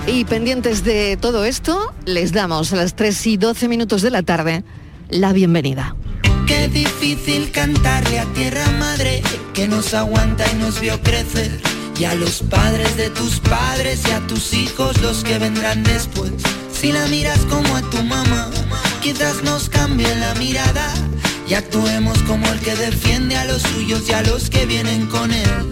Y 0.07 0.25
pendientes 0.25 0.83
de 0.83 1.17
todo 1.17 1.43
esto, 1.43 1.93
les 2.05 2.31
damos 2.31 2.73
a 2.73 2.77
las 2.77 2.95
3 2.95 3.27
y 3.27 3.37
12 3.37 3.67
minutos 3.67 4.01
de 4.01 4.09
la 4.09 4.23
tarde 4.23 4.63
la 5.09 5.33
bienvenida. 5.33 5.95
Qué 6.49 6.67
difícil 6.67 7.51
cantarle 7.51 8.17
a 8.17 8.25
tierra 8.33 8.65
madre 8.79 9.21
que 9.53 9.67
nos 9.67 9.93
aguanta 9.93 10.43
y 10.51 10.55
nos 10.55 10.79
vio 10.79 10.99
crecer. 11.03 11.61
Y 11.99 12.05
a 12.05 12.15
los 12.15 12.41
padres 12.41 12.97
de 12.97 13.11
tus 13.11 13.39
padres 13.39 14.01
y 14.07 14.11
a 14.13 14.19
tus 14.25 14.53
hijos 14.53 14.99
los 14.99 15.23
que 15.23 15.37
vendrán 15.37 15.83
después. 15.83 16.31
Si 16.73 16.91
la 16.91 17.05
miras 17.05 17.37
como 17.51 17.75
a 17.75 17.83
tu 17.91 18.01
mamá, 18.01 18.49
quizás 18.99 19.43
nos 19.43 19.69
cambie 19.69 20.15
la 20.15 20.33
mirada 20.35 20.91
y 21.47 21.53
actuemos 21.53 22.17
como 22.23 22.47
el 22.51 22.59
que 22.61 22.75
defiende 22.75 23.37
a 23.37 23.45
los 23.45 23.61
suyos 23.61 24.09
y 24.09 24.13
a 24.13 24.23
los 24.23 24.49
que 24.49 24.65
vienen 24.65 25.05
con 25.05 25.31
él. 25.31 25.71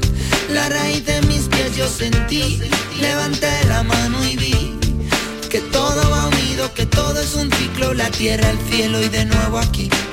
La 0.51 0.69
raíz 0.69 1.03
de 1.07 1.23
mis 1.23 1.45
pies 1.45 1.75
yo 1.75 1.87
sentí, 1.89 2.61
levanté 3.01 3.49
la 3.67 3.81
mano 3.81 4.23
y 4.23 4.37
vi 4.37 4.77
que 5.49 5.59
todo 5.59 6.07
va 6.11 6.27
unido, 6.27 6.71
que 6.75 6.85
todo 6.85 7.19
es 7.19 7.33
un 7.33 7.51
ciclo, 7.53 7.95
la 7.95 8.11
tierra, 8.11 8.47
el 8.51 8.59
cielo 8.69 9.01
y 9.01 9.09
de 9.09 9.25
nuevo 9.25 9.57
aquí. 9.57 9.89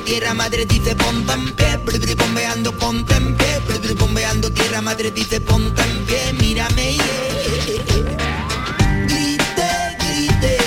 tierra 0.00 0.34
madre 0.34 0.66
dice 0.66 0.94
ponte 0.96 1.32
en 1.32 1.54
pie, 1.54 2.14
bombeando 2.14 2.76
ponte 2.78 3.14
en 3.14 3.36
pie, 3.36 3.94
bombeando 3.98 4.50
tierra 4.52 4.80
madre 4.80 5.10
dice 5.10 5.40
ponte 5.40 5.82
en 5.82 6.06
pie, 6.06 6.32
mírame 6.40 6.96
Grite, 9.06 9.70
grite, 10.00 10.58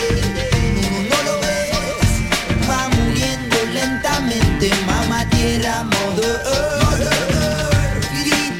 no 1.09 1.23
lo 1.23 1.39
ves, 1.39 2.69
va 2.69 2.89
muriendo 2.89 3.57
lentamente, 3.73 4.71
mamá 4.85 5.29
tierra 5.29 5.85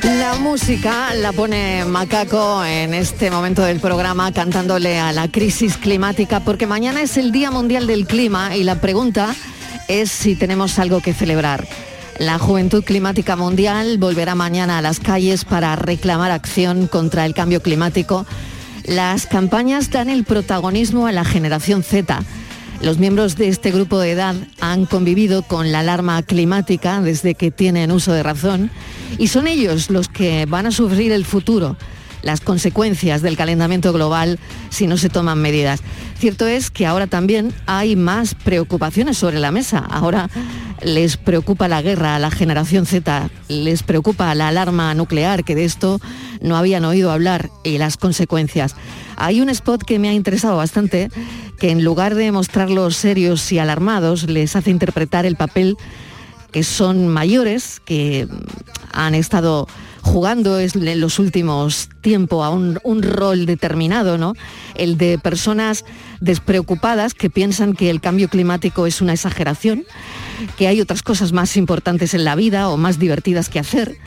La 0.04 0.36
música 0.36 1.14
la 1.16 1.32
pone 1.34 1.84
Macaco 1.86 2.64
en 2.64 2.94
este 2.94 3.30
momento 3.32 3.64
del 3.64 3.80
programa 3.80 4.32
cantándole 4.32 5.00
a 5.00 5.12
la 5.12 5.28
crisis 5.30 5.78
climática 5.78 6.40
porque 6.40 6.68
mañana 6.68 7.02
es 7.02 7.18
el 7.18 7.32
Día 7.32 7.52
Mundial 7.52 7.88
del 7.88 8.06
Clima 8.06 8.56
y 8.56 8.64
la 8.64 8.80
pregunta 8.80 9.36
es 9.92 10.10
si 10.10 10.36
tenemos 10.36 10.80
algo 10.80 11.02
que 11.02 11.14
celebrar. 11.14 11.68
La 12.18 12.40
Juventud 12.40 12.84
Climática 12.84 13.36
Mundial 13.36 13.98
volverá 13.98 14.36
mañana 14.36 14.78
a 14.78 14.82
las 14.82 15.02
calles 15.02 15.44
para 15.44 15.76
reclamar 15.76 16.32
acción 16.32 16.88
contra 16.88 17.26
el 17.26 17.34
cambio 17.34 17.62
climático. 17.62 18.26
Las 18.86 19.28
campañas 19.28 19.92
dan 19.92 20.10
el 20.10 20.24
protagonismo 20.24 21.08
a 21.08 21.12
la 21.12 21.26
generación 21.26 21.84
Z. 21.84 22.24
Los 22.82 23.00
miembros 23.00 23.36
de 23.36 23.50
este 23.50 23.72
grupo 23.72 24.00
de 24.00 24.12
edad 24.12 24.36
han 24.62 24.86
convivido 24.86 25.44
con 25.44 25.72
la 25.72 25.80
alarma 25.80 26.24
climática 26.24 27.02
desde 27.02 27.36
que 27.36 27.52
tienen 27.52 27.92
uso 27.92 28.14
de 28.14 28.24
razón 28.24 28.72
y 29.18 29.28
son 29.28 29.48
ellos 29.48 29.90
los 29.90 30.08
que 30.08 30.46
van 30.46 30.68
a 30.68 30.72
sufrir 30.72 31.12
el 31.12 31.26
futuro 31.26 31.76
las 32.22 32.42
consecuencias 32.42 33.22
del 33.22 33.38
calentamiento 33.38 33.94
global 33.94 34.40
si 34.70 34.88
no 34.88 34.98
se 34.98 35.10
toman 35.10 35.42
medidas. 35.42 35.82
Cierto 36.18 36.48
es 36.48 36.70
que 36.70 36.86
ahora 36.86 37.08
también 37.08 37.54
hay 37.66 37.96
más 37.96 38.36
preocupaciones 38.36 39.18
sobre 39.18 39.40
la 39.40 39.52
mesa. 39.52 39.80
Ahora 39.80 40.30
les 40.84 41.18
preocupa 41.18 41.68
la 41.68 41.82
guerra 41.82 42.16
a 42.16 42.20
la 42.20 42.32
generación 42.32 42.86
Z, 42.86 43.30
les 43.48 43.84
preocupa 43.84 44.34
la 44.36 44.48
alarma 44.48 44.94
nuclear, 44.94 45.44
que 45.44 45.56
de 45.56 45.66
esto 45.66 46.00
no 46.42 46.58
habían 46.58 46.86
oído 46.86 47.12
hablar, 47.12 47.50
y 47.64 47.78
las 47.78 47.98
consecuencias. 47.98 48.76
Hay 49.16 49.42
un 49.42 49.50
spot 49.50 49.84
que 49.84 50.00
me 50.00 50.10
ha 50.10 50.14
interesado 50.14 50.58
bastante, 50.58 51.10
que 51.60 51.70
en 51.70 51.84
lugar 51.84 52.16
de 52.16 52.32
mostrarlos 52.32 52.96
serios 52.96 53.52
y 53.52 53.60
alarmados, 53.60 54.24
les 54.24 54.56
hace 54.56 54.72
interpretar 54.72 55.26
el 55.26 55.36
papel 55.36 55.78
que 56.52 56.64
son 56.64 57.08
mayores, 57.08 57.82
que 57.86 58.28
han 58.92 59.16
estado 59.16 59.68
jugando 60.02 60.60
en 60.60 61.00
los 61.00 61.20
últimos 61.20 61.90
tiempos 62.02 62.46
a 62.46 62.50
un, 62.50 63.04
rol 63.04 63.46
determinado, 63.46 64.18
¿no? 64.18 64.34
El 64.76 64.98
de 64.98 65.20
personas 65.20 65.86
despreocupadas 66.20 67.14
que 67.14 67.30
piensan 67.30 67.74
que 67.74 67.90
el 67.90 68.02
cambio 68.02 68.28
climático 68.28 68.88
es 68.88 69.02
una 69.02 69.14
exageración, 69.14 69.86
que 70.58 70.68
hay 70.68 70.82
otras 70.82 71.04
cosas 71.04 71.32
más 71.34 71.56
importantes 71.56 72.14
en 72.14 72.26
la 72.26 72.36
vida 72.36 72.70
o 72.70 72.78
más 72.78 73.00
divertidas 73.00 73.50
que 73.50 73.60
hacer, 73.60 73.98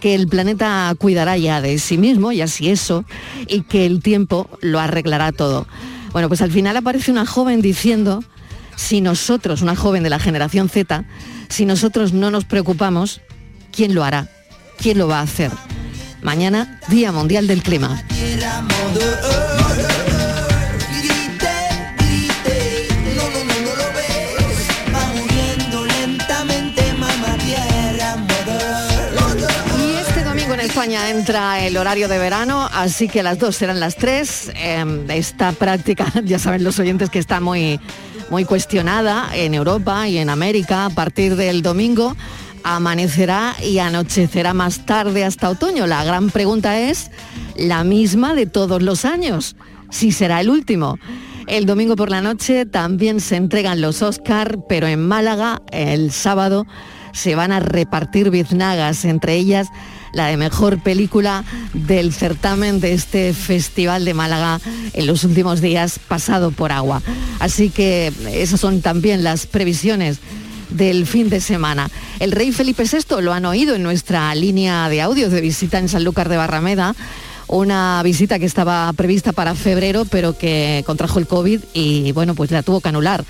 que 0.00 0.14
el 0.14 0.28
planeta 0.28 0.94
cuidará 0.98 1.36
ya 1.36 1.60
de 1.60 1.78
sí 1.78 1.98
mismo 1.98 2.32
y 2.32 2.40
así 2.40 2.70
eso, 2.70 3.04
y 3.46 3.62
que 3.62 3.86
el 3.86 4.02
tiempo 4.02 4.48
lo 4.60 4.80
arreglará 4.80 5.30
todo. 5.32 5.66
Bueno, 6.12 6.28
pues 6.28 6.42
al 6.42 6.52
final 6.52 6.76
aparece 6.76 7.10
una 7.10 7.26
joven 7.26 7.60
diciendo, 7.60 8.22
si 8.76 9.00
nosotros, 9.00 9.62
una 9.62 9.76
joven 9.76 10.02
de 10.02 10.10
la 10.10 10.18
generación 10.18 10.68
Z, 10.68 11.04
si 11.48 11.66
nosotros 11.66 12.12
no 12.12 12.30
nos 12.30 12.44
preocupamos, 12.44 13.20
¿quién 13.72 13.94
lo 13.94 14.04
hará? 14.04 14.28
¿quién 14.78 14.98
lo 14.98 15.08
va 15.08 15.20
a 15.20 15.22
hacer? 15.22 15.50
Mañana, 16.22 16.80
Día 16.88 17.12
Mundial 17.12 17.46
del 17.46 17.62
Clima. 17.62 18.02
Y 29.78 29.96
este 29.96 30.24
domingo 30.24 30.54
en 30.54 30.60
España 30.60 31.10
entra 31.10 31.60
el 31.64 31.76
horario 31.76 32.08
de 32.08 32.18
verano, 32.18 32.68
así 32.72 33.08
que 33.08 33.22
las 33.22 33.38
dos 33.38 33.56
serán 33.56 33.80
las 33.80 33.96
tres. 33.96 34.50
Eh, 34.54 35.04
esta 35.10 35.52
práctica, 35.52 36.10
ya 36.24 36.38
saben 36.38 36.64
los 36.64 36.78
oyentes 36.78 37.10
que 37.10 37.18
está 37.18 37.40
muy, 37.40 37.78
muy 38.30 38.44
cuestionada 38.44 39.28
en 39.34 39.54
Europa 39.54 40.08
y 40.08 40.18
en 40.18 40.30
América 40.30 40.86
a 40.86 40.90
partir 40.90 41.36
del 41.36 41.62
domingo 41.62 42.16
amanecerá 42.64 43.54
y 43.62 43.78
anochecerá 43.78 44.54
más 44.54 44.86
tarde 44.86 45.24
hasta 45.24 45.50
otoño. 45.50 45.86
La 45.86 46.02
gran 46.04 46.30
pregunta 46.30 46.78
es 46.80 47.10
la 47.56 47.84
misma 47.84 48.34
de 48.34 48.46
todos 48.46 48.82
los 48.82 49.04
años, 49.04 49.54
si 49.90 50.12
será 50.12 50.40
el 50.40 50.50
último. 50.50 50.98
El 51.46 51.66
domingo 51.66 51.94
por 51.94 52.10
la 52.10 52.22
noche 52.22 52.64
también 52.64 53.20
se 53.20 53.36
entregan 53.36 53.82
los 53.82 54.00
Oscar, 54.00 54.58
pero 54.66 54.86
en 54.86 55.06
Málaga 55.06 55.60
el 55.70 56.10
sábado 56.10 56.66
se 57.12 57.34
van 57.34 57.52
a 57.52 57.60
repartir 57.60 58.30
biznagas, 58.30 59.04
entre 59.04 59.34
ellas 59.34 59.68
la 60.14 60.26
de 60.26 60.36
mejor 60.36 60.82
película 60.82 61.44
del 61.72 62.12
certamen 62.12 62.80
de 62.80 62.94
este 62.94 63.34
Festival 63.34 64.04
de 64.04 64.14
Málaga 64.14 64.60
en 64.92 65.06
los 65.06 65.24
últimos 65.24 65.60
días 65.60 65.98
pasado 65.98 66.50
por 66.50 66.72
agua. 66.72 67.02
Así 67.40 67.70
que 67.70 68.12
esas 68.32 68.60
son 68.60 68.80
también 68.80 69.24
las 69.24 69.46
previsiones 69.46 70.18
del 70.70 71.06
fin 71.06 71.28
de 71.28 71.40
semana. 71.40 71.90
El 72.20 72.32
rey 72.32 72.52
Felipe 72.52 72.84
VI 72.84 73.22
lo 73.22 73.32
han 73.32 73.44
oído 73.44 73.74
en 73.74 73.82
nuestra 73.82 74.34
línea 74.34 74.88
de 74.88 75.02
audios 75.02 75.32
de 75.32 75.40
visita 75.40 75.78
en 75.78 75.88
Sanlúcar 75.88 76.28
de 76.28 76.36
Barrameda, 76.36 76.94
una 77.46 78.00
visita 78.02 78.38
que 78.38 78.46
estaba 78.46 78.92
prevista 78.94 79.32
para 79.32 79.54
febrero, 79.54 80.04
pero 80.04 80.36
que 80.36 80.82
contrajo 80.86 81.18
el 81.18 81.26
COVID 81.26 81.60
y 81.74 82.12
bueno, 82.12 82.34
pues 82.34 82.50
la 82.50 82.62
tuvo 82.62 82.80
que 82.80 82.88
anular. 82.88 83.24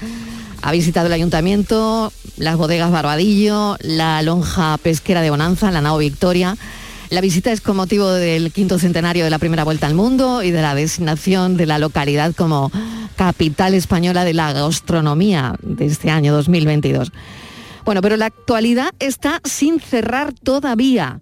Ha 0.67 0.73
visitado 0.73 1.09
el 1.09 1.13
ayuntamiento, 1.13 2.11
las 2.39 2.57
bodegas 2.57 2.91
Barbadillo, 2.91 3.77
la 3.83 4.23
lonja 4.23 4.79
pesquera 4.79 5.21
de 5.21 5.29
Bonanza, 5.29 5.71
la 5.71 5.83
nao 5.83 5.99
Victoria. 5.99 6.57
La 7.11 7.21
visita 7.21 7.53
es 7.53 7.61
con 7.61 7.77
motivo 7.77 8.11
del 8.11 8.51
quinto 8.51 8.79
centenario 8.79 9.25
de 9.25 9.31
la 9.31 9.39
primera 9.39 9.65
vuelta 9.65 9.87
al 9.87 9.93
mundo 9.93 10.43
y 10.43 10.53
de 10.53 10.63
la 10.63 10.75
designación 10.75 11.59
de 11.59 11.67
la 11.67 11.79
localidad 11.79 12.35
como 12.35 12.73
capital 13.15 13.75
española 13.75 14.25
de 14.25 14.33
la 14.33 14.55
gastronomía 14.55 15.55
de 15.61 15.85
este 15.85 16.11
año 16.11 16.33
2022. 16.33 17.13
Bueno, 17.85 18.01
pero 18.01 18.17
la 18.17 18.25
actualidad 18.25 18.89
está 19.01 19.43
sin 19.45 19.81
cerrar 19.81 20.33
todavía. 20.33 21.21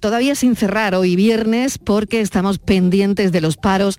Todavía 0.00 0.34
sin 0.34 0.54
cerrar 0.54 0.94
hoy 0.94 1.16
viernes 1.16 1.78
porque 1.78 2.20
estamos 2.20 2.58
pendientes 2.58 3.32
de 3.32 3.40
los 3.40 3.56
paros 3.56 3.98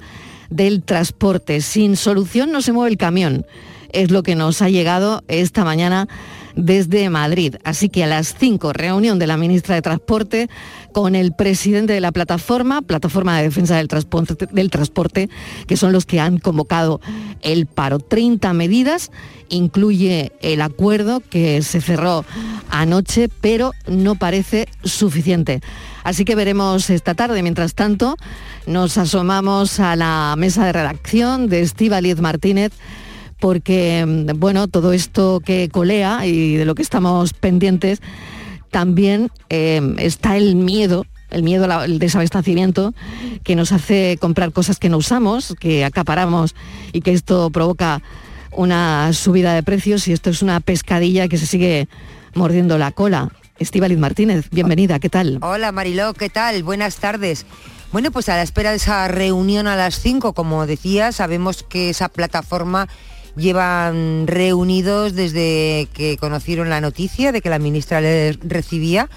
del 0.51 0.83
transporte. 0.83 1.61
Sin 1.61 1.97
solución 1.97 2.51
no 2.51 2.61
se 2.61 2.73
mueve 2.73 2.91
el 2.91 2.97
camión. 2.97 3.43
Es 3.91 4.11
lo 4.11 4.23
que 4.23 4.35
nos 4.35 4.61
ha 4.61 4.69
llegado 4.69 5.23
esta 5.27 5.63
mañana 5.63 6.07
desde 6.57 7.09
Madrid. 7.09 7.55
Así 7.63 7.87
que 7.87 8.03
a 8.03 8.07
las 8.07 8.35
5, 8.37 8.73
reunión 8.73 9.19
de 9.19 9.27
la 9.27 9.37
ministra 9.37 9.75
de 9.75 9.81
Transporte 9.81 10.49
con 10.91 11.15
el 11.15 11.31
presidente 11.31 11.93
de 11.93 12.01
la 12.01 12.11
plataforma, 12.11 12.81
Plataforma 12.81 13.37
de 13.37 13.43
Defensa 13.43 13.77
del 13.77 14.69
Transporte, 14.69 15.29
que 15.67 15.77
son 15.77 15.93
los 15.93 16.05
que 16.05 16.19
han 16.19 16.39
convocado 16.39 16.99
el 17.41 17.67
paro. 17.67 17.99
30 17.99 18.51
medidas, 18.53 19.11
incluye 19.49 20.31
el 20.41 20.61
acuerdo 20.61 21.21
que 21.21 21.61
se 21.61 21.79
cerró 21.79 22.25
anoche, 22.69 23.29
pero 23.41 23.71
no 23.87 24.15
parece 24.15 24.67
suficiente. 24.83 25.61
Así 26.03 26.25
que 26.25 26.35
veremos 26.35 26.89
esta 26.89 27.13
tarde. 27.13 27.43
Mientras 27.43 27.75
tanto, 27.75 28.17
nos 28.65 28.97
asomamos 28.97 29.79
a 29.79 29.95
la 29.95 30.33
mesa 30.37 30.65
de 30.65 30.73
redacción 30.73 31.47
de 31.47 31.61
Estíbaliz 31.61 32.19
Martínez 32.19 32.71
porque, 33.39 34.05
mm, 34.05 34.39
bueno, 34.39 34.67
todo 34.67 34.93
esto 34.93 35.41
que 35.43 35.69
colea 35.69 36.25
y 36.25 36.55
de 36.55 36.65
lo 36.65 36.75
que 36.75 36.81
estamos 36.81 37.33
pendientes, 37.33 38.01
también 38.71 39.29
eh, 39.49 39.81
está 39.97 40.37
el 40.37 40.55
miedo 40.55 41.05
el 41.29 41.43
miedo 41.43 41.69
al 41.71 41.99
desabastecimiento 41.99 42.93
que 43.43 43.55
nos 43.55 43.71
hace 43.71 44.17
comprar 44.19 44.51
cosas 44.51 44.79
que 44.79 44.89
no 44.89 44.97
usamos, 44.97 45.55
que 45.59 45.83
acaparamos 45.83 46.55
y 46.93 47.01
que 47.01 47.11
esto 47.11 47.49
provoca 47.49 48.01
una 48.51 49.11
subida 49.13 49.53
de 49.53 49.63
precios 49.63 50.07
y 50.07 50.13
esto 50.13 50.29
es 50.29 50.41
una 50.41 50.59
pescadilla 50.59 51.27
que 51.27 51.37
se 51.37 51.45
sigue 51.45 51.87
mordiendo 52.33 52.77
la 52.77 52.91
cola. 52.91 53.29
Estíbaliz 53.59 53.97
Martínez, 53.97 54.49
bienvenida, 54.51 54.99
¿qué 54.99 55.09
tal? 55.09 55.39
Hola 55.41 55.71
Mariló, 55.71 56.13
¿qué 56.13 56.29
tal? 56.29 56.63
Buenas 56.63 56.97
tardes. 56.97 57.45
Bueno, 57.91 58.11
pues 58.11 58.29
a 58.29 58.35
la 58.35 58.43
espera 58.43 58.71
de 58.71 58.77
esa 58.77 59.07
reunión 59.07 59.65
a 59.65 59.75
las 59.75 59.99
5, 59.99 60.33
como 60.33 60.67
decía, 60.67 61.11
sabemos 61.11 61.63
que 61.63 61.89
esa 61.89 62.09
plataforma 62.09 62.87
llevan 63.37 64.27
reunidos 64.27 65.13
desde 65.13 65.87
que 65.93 66.17
conocieron 66.19 66.69
la 66.69 66.81
noticia 66.81 67.31
de 67.31 67.41
que 67.41 67.49
la 67.49 67.59
ministra 67.59 68.01
les 68.01 68.39
recibía. 68.41 69.09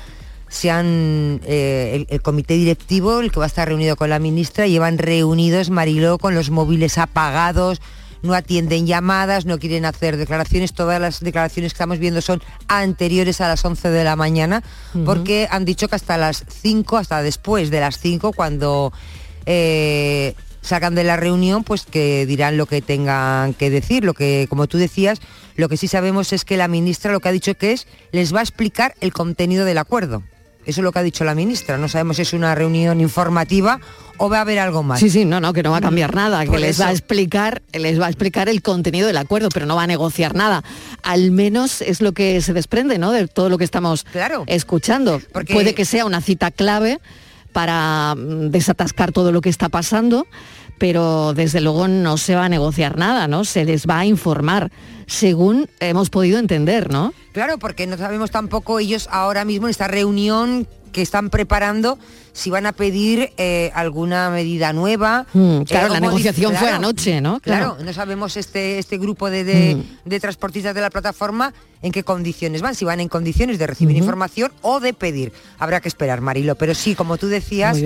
Se 0.48 0.70
han, 0.70 1.40
eh, 1.44 1.92
el, 1.94 2.06
el 2.08 2.22
comité 2.22 2.54
directivo, 2.54 3.20
el 3.20 3.30
que 3.30 3.38
va 3.38 3.46
a 3.46 3.48
estar 3.48 3.68
reunido 3.68 3.96
con 3.96 4.10
la 4.10 4.18
ministra, 4.18 4.66
llevan 4.66 4.98
reunidos 4.98 5.70
Mariló 5.70 6.18
con 6.18 6.34
los 6.34 6.50
móviles 6.50 6.98
apagados, 6.98 7.80
no 8.22 8.34
atienden 8.34 8.86
llamadas, 8.86 9.46
no 9.46 9.58
quieren 9.58 9.84
hacer 9.84 10.16
declaraciones, 10.16 10.72
todas 10.72 11.00
las 11.00 11.20
declaraciones 11.20 11.72
que 11.72 11.76
estamos 11.76 11.98
viendo 11.98 12.20
son 12.20 12.42
anteriores 12.68 13.40
a 13.40 13.48
las 13.48 13.64
11 13.64 13.90
de 13.90 14.04
la 14.04 14.16
mañana, 14.16 14.62
porque 15.04 15.48
han 15.50 15.64
dicho 15.64 15.88
que 15.88 15.96
hasta 15.96 16.18
las 16.18 16.44
5, 16.48 16.96
hasta 16.96 17.22
después 17.22 17.70
de 17.70 17.80
las 17.80 17.98
5, 17.98 18.32
cuando 18.32 18.92
eh, 19.46 20.34
salgan 20.62 20.94
de 20.94 21.04
la 21.04 21.16
reunión, 21.16 21.64
pues 21.64 21.84
que 21.84 22.26
dirán 22.26 22.56
lo 22.56 22.66
que 22.66 22.82
tengan 22.82 23.54
que 23.54 23.70
decir, 23.70 24.04
lo 24.04 24.14
que, 24.14 24.46
como 24.48 24.66
tú 24.66 24.78
decías, 24.78 25.20
lo 25.56 25.68
que 25.68 25.76
sí 25.76 25.88
sabemos 25.88 26.32
es 26.32 26.44
que 26.44 26.56
la 26.56 26.68
ministra 26.68 27.12
lo 27.12 27.20
que 27.20 27.28
ha 27.28 27.32
dicho 27.32 27.54
que 27.54 27.72
es, 27.72 27.86
les 28.12 28.34
va 28.34 28.40
a 28.40 28.42
explicar 28.42 28.94
el 29.00 29.12
contenido 29.12 29.64
del 29.64 29.78
acuerdo. 29.78 30.22
Eso 30.66 30.82
es 30.82 30.84
lo 30.84 30.92
que 30.92 30.98
ha 30.98 31.02
dicho 31.02 31.24
la 31.24 31.34
ministra. 31.34 31.78
No 31.78 31.88
sabemos 31.88 32.16
si 32.16 32.22
es 32.22 32.34
una 32.34 32.54
reunión 32.54 33.00
informativa 33.00 33.80
o 34.18 34.28
va 34.28 34.38
a 34.38 34.40
haber 34.42 34.58
algo 34.58 34.82
más. 34.82 35.00
Sí, 35.00 35.08
sí, 35.08 35.24
no, 35.24 35.40
no, 35.40 35.54
que 35.54 35.62
no 35.62 35.70
va 35.70 35.78
a 35.78 35.80
cambiar 35.80 36.14
nada, 36.14 36.44
que 36.44 36.50
Por 36.50 36.60
les 36.60 36.78
va 36.78 36.88
a 36.88 36.92
explicar, 36.92 37.62
les 37.72 37.98
va 37.98 38.06
a 38.06 38.08
explicar 38.10 38.48
el 38.50 38.60
contenido 38.60 39.06
del 39.06 39.16
acuerdo, 39.16 39.48
pero 39.48 39.64
no 39.64 39.74
va 39.74 39.84
a 39.84 39.86
negociar 39.86 40.34
nada. 40.34 40.62
Al 41.02 41.30
menos 41.30 41.80
es 41.80 42.02
lo 42.02 42.12
que 42.12 42.42
se 42.42 42.52
desprende, 42.52 42.98
¿no? 42.98 43.10
De 43.10 43.26
todo 43.26 43.48
lo 43.48 43.56
que 43.56 43.64
estamos 43.64 44.04
escuchando. 44.46 45.20
Porque- 45.32 45.54
Puede 45.54 45.74
que 45.74 45.86
sea 45.86 46.04
una 46.04 46.20
cita 46.20 46.50
clave 46.50 47.00
para 47.52 48.14
mm, 48.16 48.50
desatascar 48.50 49.12
todo 49.12 49.32
lo 49.32 49.40
que 49.40 49.48
está 49.48 49.68
pasando, 49.68 50.26
pero 50.78 51.34
desde 51.34 51.60
luego 51.60 51.88
no 51.88 52.16
se 52.16 52.34
va 52.34 52.46
a 52.46 52.48
negociar 52.48 52.96
nada, 52.96 53.28
¿no? 53.28 53.44
Se 53.44 53.64
les 53.64 53.86
va 53.86 54.00
a 54.00 54.06
informar, 54.06 54.70
según 55.06 55.68
hemos 55.80 56.10
podido 56.10 56.38
entender, 56.38 56.90
¿no? 56.90 57.12
Claro, 57.32 57.58
porque 57.58 57.86
no 57.86 57.96
sabemos 57.96 58.30
tampoco 58.30 58.78
ellos 58.78 59.08
ahora 59.10 59.44
mismo 59.44 59.66
en 59.66 59.70
esta 59.70 59.88
reunión 59.88 60.66
que 60.92 61.02
están 61.02 61.30
preparando 61.30 61.98
si 62.32 62.50
van 62.50 62.66
a 62.66 62.72
pedir 62.72 63.32
eh, 63.36 63.70
alguna 63.74 64.30
medida 64.30 64.72
nueva. 64.72 65.26
Mm, 65.32 65.62
claro, 65.62 65.86
eh, 65.86 65.90
o 65.90 65.92
la 65.94 66.00
negociación 66.00 66.52
fue 66.52 66.60
claro, 66.68 66.76
anoche, 66.76 67.20
¿no? 67.20 67.40
Claro, 67.40 67.76
no 67.84 67.92
sabemos 67.92 68.36
este, 68.36 68.78
este 68.78 68.98
grupo 68.98 69.30
de, 69.30 69.44
de- 69.44 69.76
Mm. 69.76 70.08
de 70.08 70.20
transportistas 70.20 70.74
de 70.74 70.80
la 70.80 70.90
plataforma 70.90 71.52
en 71.82 71.92
qué 71.92 72.02
condiciones 72.04 72.60
van, 72.60 72.74
si 72.74 72.84
van 72.84 73.00
en 73.00 73.08
condiciones 73.08 73.58
de 73.58 73.66
recibir 73.66 73.96
información 73.96 74.52
o 74.60 74.80
de 74.80 74.92
pedir. 74.92 75.32
Habrá 75.58 75.80
que 75.80 75.88
esperar, 75.88 76.20
Marilo. 76.20 76.54
Pero 76.56 76.74
sí, 76.74 76.94
como 76.94 77.16
tú 77.16 77.26
decías, 77.28 77.78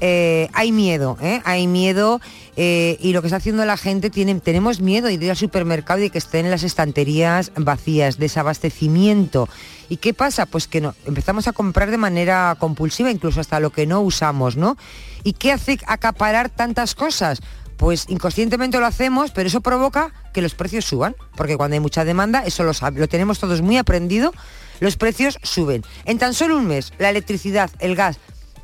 eh, 0.00 0.48
hay 0.54 0.72
miedo, 0.72 1.18
¿eh? 1.20 1.42
hay 1.44 1.66
miedo 1.66 2.20
y 2.56 3.12
lo 3.12 3.20
que 3.20 3.26
está 3.26 3.36
haciendo 3.38 3.64
la 3.66 3.76
gente, 3.76 4.08
tiene, 4.10 4.36
tenemos 4.36 4.80
miedo 4.80 5.08
de 5.08 5.14
ir 5.14 5.28
al 5.30 5.36
supermercado 5.36 5.98
y 5.98 6.02
de 6.04 6.10
que 6.10 6.18
estén 6.18 6.50
las 6.50 6.62
estanterías 6.62 7.50
vacías, 7.56 8.16
desabastecimiento. 8.18 9.48
¿Y 9.88 9.98
qué 9.98 10.14
pasa? 10.14 10.46
Pues 10.46 10.66
que 10.66 10.80
no, 10.80 10.94
empezamos 11.04 11.46
a 11.46 11.52
comprar 11.52 11.90
de 11.90 11.98
manera 11.98 12.56
compulsiva, 12.58 13.10
incluso 13.10 13.40
hasta 13.40 13.60
lo 13.60 13.70
que 13.70 13.83
no 13.86 14.00
usamos, 14.00 14.56
¿no? 14.56 14.76
¿Y 15.22 15.34
qué 15.34 15.52
hace 15.52 15.78
acaparar 15.86 16.50
tantas 16.50 16.94
cosas? 16.94 17.40
Pues 17.76 18.06
inconscientemente 18.08 18.78
lo 18.78 18.86
hacemos, 18.86 19.30
pero 19.30 19.48
eso 19.48 19.60
provoca 19.60 20.12
que 20.32 20.42
los 20.42 20.54
precios 20.54 20.84
suban, 20.84 21.16
porque 21.36 21.56
cuando 21.56 21.74
hay 21.74 21.80
mucha 21.80 22.04
demanda, 22.04 22.44
eso 22.44 22.62
lo, 22.62 22.72
lo 22.94 23.08
tenemos 23.08 23.38
todos 23.38 23.62
muy 23.62 23.78
aprendido, 23.78 24.32
los 24.80 24.96
precios 24.96 25.38
suben. 25.42 25.82
En 26.04 26.18
tan 26.18 26.34
solo 26.34 26.56
un 26.56 26.66
mes, 26.66 26.92
la 26.98 27.10
electricidad, 27.10 27.70
el 27.80 27.96
gas, 27.96 28.18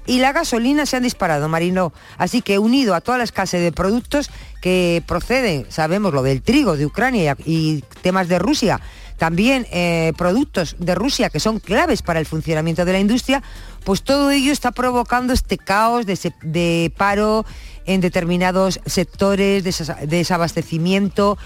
y 0.06 0.18
la 0.18 0.32
gasolina 0.32 0.86
se 0.86 0.96
han 0.96 1.02
disparado, 1.02 1.48
Marino. 1.48 1.92
Así 2.18 2.42
que 2.42 2.58
unido 2.58 2.94
a 2.94 3.00
toda 3.00 3.18
la 3.18 3.24
escasez 3.24 3.62
de 3.62 3.70
productos 3.70 4.30
que 4.60 5.02
proceden, 5.06 5.66
sabemos 5.68 6.12
lo 6.12 6.22
del 6.22 6.42
trigo 6.42 6.76
de 6.76 6.86
Ucrania 6.86 7.36
y 7.44 7.84
temas 8.02 8.26
de 8.28 8.38
Rusia, 8.38 8.80
también 9.20 9.66
eh, 9.70 10.14
productos 10.16 10.76
de 10.78 10.94
Rusia 10.94 11.28
que 11.28 11.40
son 11.40 11.60
claves 11.60 12.00
para 12.00 12.18
el 12.20 12.24
funcionamiento 12.24 12.86
de 12.86 12.92
la 12.92 13.00
industria, 13.00 13.42
pues 13.84 14.02
todo 14.02 14.30
ello 14.30 14.50
está 14.50 14.72
provocando 14.72 15.34
este 15.34 15.58
caos 15.58 16.06
de, 16.06 16.18
de 16.42 16.90
paro 16.96 17.44
en 17.84 18.00
determinados 18.00 18.80
sectores, 18.86 19.62
desasa- 19.62 19.98
desabastecimiento 20.06 21.36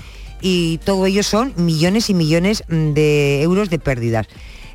y 0.40 0.78
todo 0.84 1.04
ello 1.06 1.24
son 1.24 1.52
millones 1.56 2.10
y 2.10 2.14
millones 2.14 2.62
mm, 2.68 2.92
de 2.92 3.42
euros 3.42 3.70
de 3.70 3.80
pérdidas. 3.80 4.28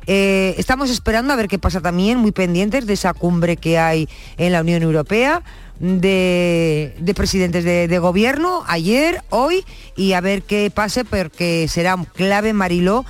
Eh, 0.06 0.54
estamos 0.58 0.90
esperando 0.90 1.32
a 1.32 1.36
ver 1.36 1.48
qué 1.48 1.58
pasa 1.58 1.80
también, 1.80 2.18
muy 2.18 2.32
pendientes 2.32 2.84
de 2.86 2.92
esa 2.92 3.14
cumbre 3.14 3.56
que 3.56 3.78
hay 3.78 4.08
en 4.36 4.52
la 4.52 4.60
Unión 4.60 4.82
Europea. 4.82 5.42
De, 5.80 6.94
presidentes 7.16 7.64
de, 7.64 7.88
de, 7.88 7.98
gobierno 7.98 8.64
ayer, 8.66 9.22
hoy 9.30 9.64
y 9.96 10.12
a 10.12 10.20
ver 10.20 10.42
qué 10.42 10.70
pase 10.70 11.06
porque 11.06 11.68
será 11.68 11.96
clave 12.14 12.52
Mariló 12.52 13.06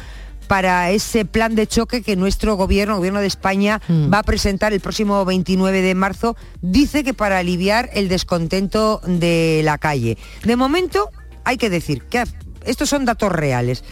para 0.51 0.91
ese 0.91 1.25
plan 1.25 1.55
de 1.55 1.69
choque 1.69 2.03
que 2.03 2.17
nuestro 2.17 2.57
gobierno, 2.57 2.95
el 2.95 2.99
gobierno 2.99 3.21
de 3.21 3.29
España, 3.29 3.81
mm. 3.87 4.13
va 4.13 4.19
a 4.19 4.23
presentar 4.25 4.73
el 4.73 4.81
próximo 4.81 5.25
29 5.25 5.81
de 5.81 5.95
marzo, 5.95 6.37
dice 6.61 7.05
que 7.05 7.15
para 7.15 7.39
aliviar 7.39 7.89
el 7.93 8.09
descontento 8.09 9.01
de 9.07 9.61
la 9.63 9.79
calle. 9.79 10.19
De 10.43 10.57
momento, 10.57 11.11
hay 11.45 11.57
que 11.57 11.71
decir 11.71 12.03
que 12.03 12.25
estos 12.65 12.89
son 12.89 13.05
datos 13.05 13.31
reales, 13.31 13.85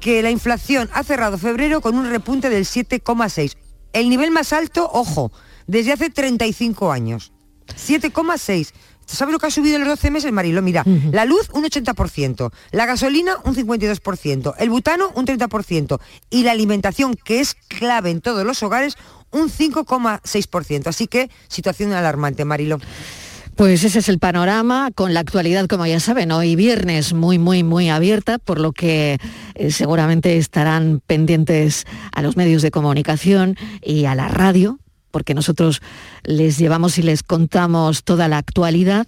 que 0.00 0.22
la 0.22 0.30
inflación 0.30 0.88
ha 0.94 1.04
cerrado 1.04 1.36
febrero 1.36 1.82
con 1.82 1.94
un 1.98 2.08
repunte 2.08 2.48
del 2.48 2.64
7,6. 2.64 3.58
El 3.92 4.08
nivel 4.08 4.30
más 4.30 4.54
alto, 4.54 4.88
ojo, 4.90 5.30
desde 5.66 5.92
hace 5.92 6.08
35 6.08 6.92
años. 6.92 7.30
7,6. 7.76 8.72
¿Sabes 9.06 9.32
lo 9.32 9.40
que 9.40 9.46
ha 9.48 9.50
subido 9.50 9.74
en 9.74 9.80
los 9.80 9.88
12 9.88 10.10
meses, 10.12 10.32
Marilo? 10.32 10.62
Mira, 10.62 10.84
la 11.10 11.24
luz 11.24 11.48
un 11.52 11.64
80%, 11.64 12.52
la 12.70 12.86
gasolina 12.86 13.38
un 13.44 13.56
52%, 13.56 14.54
el 14.56 14.70
butano 14.70 15.10
un 15.16 15.26
30% 15.26 15.98
y 16.30 16.44
la 16.44 16.52
alimentación, 16.52 17.14
que 17.14 17.40
es 17.40 17.54
clave 17.54 18.10
en 18.10 18.20
todos 18.20 18.46
los 18.46 18.62
hogares, 18.62 18.96
un 19.32 19.50
5,6%. 19.50 20.86
Así 20.86 21.08
que 21.08 21.28
situación 21.48 21.92
alarmante, 21.92 22.44
Marilo. 22.44 22.78
Pues 23.56 23.84
ese 23.84 23.98
es 23.98 24.08
el 24.08 24.18
panorama 24.18 24.90
con 24.94 25.12
la 25.12 25.20
actualidad, 25.20 25.66
como 25.66 25.86
ya 25.86 26.00
saben, 26.00 26.30
hoy 26.32 26.54
viernes 26.56 27.12
muy, 27.12 27.38
muy, 27.38 27.62
muy 27.62 27.90
abierta, 27.90 28.38
por 28.38 28.60
lo 28.60 28.72
que 28.72 29.18
eh, 29.54 29.70
seguramente 29.70 30.38
estarán 30.38 31.02
pendientes 31.06 31.84
a 32.12 32.22
los 32.22 32.36
medios 32.36 32.62
de 32.62 32.70
comunicación 32.70 33.56
y 33.82 34.04
a 34.04 34.14
la 34.14 34.28
radio 34.28 34.78
porque 35.10 35.34
nosotros 35.34 35.82
les 36.24 36.58
llevamos 36.58 36.98
y 36.98 37.02
les 37.02 37.22
contamos 37.22 38.04
toda 38.04 38.28
la 38.28 38.38
actualidad 38.38 39.06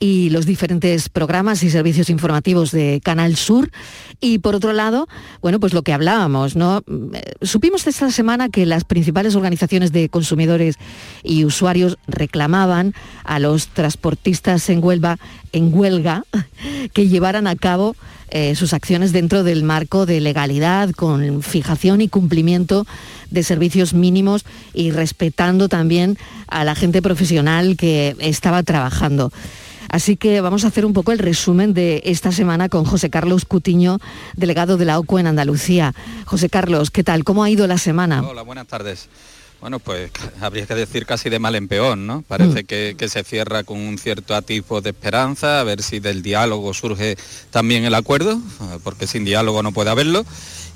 y 0.00 0.30
los 0.30 0.46
diferentes 0.46 1.10
programas 1.10 1.62
y 1.62 1.70
servicios 1.70 2.08
informativos 2.08 2.72
de 2.72 3.00
Canal 3.04 3.36
Sur. 3.36 3.70
Y 4.18 4.38
por 4.38 4.54
otro 4.54 4.72
lado, 4.72 5.06
bueno, 5.42 5.60
pues 5.60 5.74
lo 5.74 5.82
que 5.82 5.92
hablábamos, 5.92 6.56
¿no? 6.56 6.82
Eh, 7.12 7.22
supimos 7.42 7.86
esta 7.86 8.10
semana 8.10 8.48
que 8.48 8.64
las 8.64 8.84
principales 8.84 9.36
organizaciones 9.36 9.92
de 9.92 10.08
consumidores 10.08 10.76
y 11.22 11.44
usuarios 11.44 11.98
reclamaban 12.06 12.94
a 13.24 13.38
los 13.38 13.68
transportistas 13.68 14.70
en 14.70 14.82
Huelva, 14.82 15.18
en 15.52 15.72
huelga, 15.72 16.24
que 16.94 17.08
llevaran 17.08 17.46
a 17.46 17.54
cabo 17.54 17.94
eh, 18.30 18.54
sus 18.54 18.72
acciones 18.72 19.12
dentro 19.12 19.42
del 19.42 19.64
marco 19.64 20.06
de 20.06 20.20
legalidad, 20.20 20.90
con 20.90 21.42
fijación 21.42 22.00
y 22.00 22.08
cumplimiento 22.08 22.86
de 23.30 23.42
servicios 23.42 23.94
mínimos 23.94 24.44
y 24.72 24.90
respetando 24.90 25.68
también 25.68 26.18
a 26.46 26.64
la 26.64 26.74
gente 26.74 27.02
profesional 27.02 27.76
que 27.76 28.16
estaba 28.20 28.62
trabajando. 28.62 29.32
Así 29.90 30.16
que 30.16 30.40
vamos 30.40 30.64
a 30.64 30.68
hacer 30.68 30.86
un 30.86 30.92
poco 30.92 31.10
el 31.10 31.18
resumen 31.18 31.74
de 31.74 32.02
esta 32.04 32.30
semana 32.30 32.68
con 32.68 32.84
José 32.84 33.10
Carlos 33.10 33.44
Cutiño, 33.44 33.98
delegado 34.36 34.76
de 34.76 34.84
la 34.84 35.00
OCU 35.00 35.18
en 35.18 35.26
Andalucía. 35.26 35.94
José 36.26 36.48
Carlos, 36.48 36.92
¿qué 36.92 37.02
tal? 37.02 37.24
¿Cómo 37.24 37.42
ha 37.42 37.50
ido 37.50 37.66
la 37.66 37.78
semana? 37.78 38.22
Hola, 38.22 38.42
buenas 38.42 38.68
tardes. 38.68 39.08
Bueno, 39.60 39.78
pues 39.78 40.10
habría 40.40 40.66
que 40.66 40.74
decir 40.74 41.04
casi 41.04 41.28
de 41.28 41.38
mal 41.38 41.54
en 41.54 41.68
peor, 41.68 41.98
¿no? 41.98 42.22
Parece 42.26 42.62
mm. 42.62 42.66
que, 42.66 42.94
que, 42.96 43.08
se 43.08 43.22
cierra 43.24 43.62
con 43.62 43.78
un 43.78 43.98
cierto 43.98 44.34
atisbo 44.34 44.80
de 44.80 44.90
esperanza, 44.90 45.60
a 45.60 45.64
ver 45.64 45.82
si 45.82 46.00
del 46.00 46.22
diálogo 46.22 46.72
surge 46.72 47.16
también 47.50 47.84
el 47.84 47.94
acuerdo, 47.94 48.40
porque 48.82 49.06
sin 49.06 49.24
diálogo 49.24 49.62
no 49.62 49.72
puede 49.72 49.90
haberlo 49.90 50.24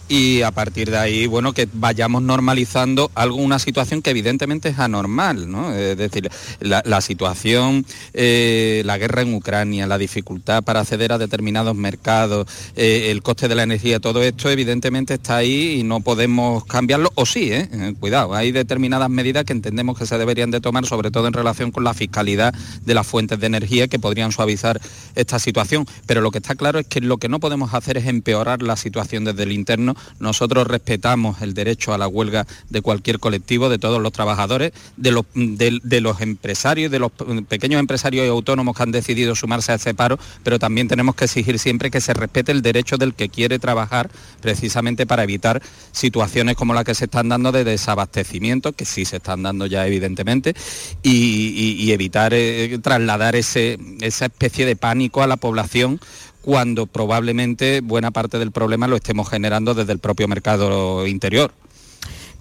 y 0.08 0.42
a 0.42 0.50
partir 0.50 0.90
de 0.90 0.98
ahí, 0.98 1.26
bueno, 1.26 1.52
que 1.52 1.68
vayamos 1.72 2.22
normalizando 2.22 3.10
algo, 3.14 3.36
una 3.36 3.58
situación 3.58 4.02
que 4.02 4.10
evidentemente 4.10 4.68
es 4.68 4.78
anormal, 4.78 5.50
¿no? 5.50 5.74
Es 5.74 5.96
decir, 5.96 6.30
la, 6.60 7.00
situación, 7.00 7.86
eh, 8.12 8.82
la 8.84 8.98
guerra 8.98 9.22
en 9.22 9.34
Ucrania, 9.34 9.86
la 9.86 9.98
dificultad 9.98 10.62
para 10.62 10.80
acceder 10.80 11.12
a 11.12 11.18
determinados 11.18 11.74
mercados, 11.74 12.46
eh, 12.76 13.08
el 13.10 13.22
coste 13.22 13.48
de 13.48 13.54
la 13.54 13.62
energía, 13.62 14.00
todo 14.00 14.22
esto 14.22 14.50
evidentemente 14.50 15.14
está 15.14 15.36
ahí 15.36 15.80
y 15.80 15.82
no 15.82 16.00
podemos 16.00 16.64
cambiarlo, 16.66 17.10
o 17.14 17.24
sí, 17.24 17.50
¿eh? 17.52 17.68
¿eh? 17.72 17.94
cuidado, 17.98 18.34
hay 18.34 18.52
determinadas 18.52 19.08
medidas 19.08 19.44
que 19.44 19.52
entendemos 19.52 19.98
que 19.98 20.06
se 20.06 20.18
deberían 20.18 20.50
de 20.50 20.60
tomar, 20.60 20.86
sobre 20.86 21.10
todo 21.10 21.26
en 21.28 21.32
relación 21.32 21.70
con 21.70 21.84
la 21.84 21.94
fiscalidad 21.94 22.54
de 22.84 22.94
las 22.94 23.06
fuentes 23.06 23.40
de 23.40 23.46
energía 23.46 23.88
que 23.88 23.98
podrían 23.98 24.32
suavizar 24.32 24.80
esta 25.14 25.38
situación, 25.38 25.86
pero 26.06 26.20
lo 26.20 26.30
que 26.30 26.38
está 26.38 26.54
claro 26.54 26.78
es 26.78 26.86
que 26.86 27.00
lo 27.00 27.16
que 27.16 27.28
no 27.28 27.40
podemos 27.40 27.72
hacer 27.72 27.96
es 27.96 28.06
empeorar 28.06 28.62
la 28.62 28.76
situación 28.76 29.24
desde 29.24 29.44
el 29.44 29.52
interno 29.52 29.93
nosotros 30.18 30.66
respetamos 30.66 31.42
el 31.42 31.54
derecho 31.54 31.92
a 31.92 31.98
la 31.98 32.08
huelga 32.08 32.46
de 32.70 32.82
cualquier 32.82 33.18
colectivo, 33.18 33.68
de 33.68 33.78
todos 33.78 34.00
los 34.00 34.12
trabajadores, 34.12 34.72
de 34.96 35.10
los, 35.10 36.20
empresarios, 36.20 36.90
de 36.90 36.98
los 36.98 37.12
pequeños 37.48 37.80
empresarios 37.80 38.26
y 38.26 38.28
autónomos 38.28 38.76
que 38.76 38.82
han 38.82 38.92
decidido 38.92 39.34
sumarse 39.34 39.72
a 39.72 39.76
ese 39.76 39.94
paro, 39.94 40.18
pero 40.42 40.58
también 40.58 40.88
tenemos 40.88 41.14
que 41.14 41.24
exigir 41.24 41.58
siempre 41.58 41.90
que 41.90 42.00
se 42.00 42.14
respete 42.14 42.52
el 42.52 42.62
derecho 42.62 42.96
del 42.96 43.14
que 43.14 43.28
quiere 43.28 43.58
trabajar 43.58 44.10
precisamente 44.40 45.06
para 45.06 45.24
evitar 45.24 45.62
situaciones 45.92 46.56
como 46.56 46.74
las 46.74 46.84
que 46.84 46.94
se 46.94 47.06
están 47.06 47.28
dando 47.28 47.52
de 47.52 47.64
desabastecimiento, 47.64 48.72
que 48.72 48.84
sí 48.84 49.04
se 49.04 49.16
están 49.16 49.42
dando 49.42 49.66
ya 49.66 49.86
evidentemente, 49.86 50.54
y, 51.02 51.92
evitar 51.94 52.32
eh, 52.34 52.78
trasladar 52.82 53.36
esa 53.36 53.76
especie 54.00 54.66
de 54.66 54.74
pánico 54.74 55.22
a 55.22 55.28
la 55.28 55.36
población 55.36 56.00
cuando 56.44 56.86
probablemente 56.86 57.80
buena 57.80 58.10
parte 58.10 58.38
del 58.38 58.52
problema 58.52 58.86
lo 58.86 58.96
estemos 58.96 59.28
generando 59.28 59.74
desde 59.74 59.92
el 59.92 59.98
propio 59.98 60.28
mercado 60.28 61.06
interior. 61.06 61.52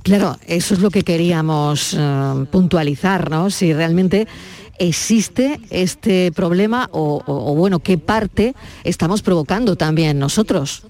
Claro, 0.04 0.38
eso 0.46 0.74
es 0.74 0.82
lo 0.82 0.90
que 0.90 1.04
queríamos 1.04 1.96
eh, 1.98 2.46
puntualizar, 2.52 3.30
¿no? 3.30 3.50
Si 3.50 3.74
realmente 3.74 4.28
existe 4.78 5.62
este 5.70 6.34
problema 6.34 6.90
o, 6.92 7.24
o, 7.26 7.56
bueno, 7.56 7.80
qué 7.80 7.98
parte 7.98 8.54
estamos 8.84 9.22
provocando 9.22 9.78
también 9.78 10.20
nosotros 10.20 10.84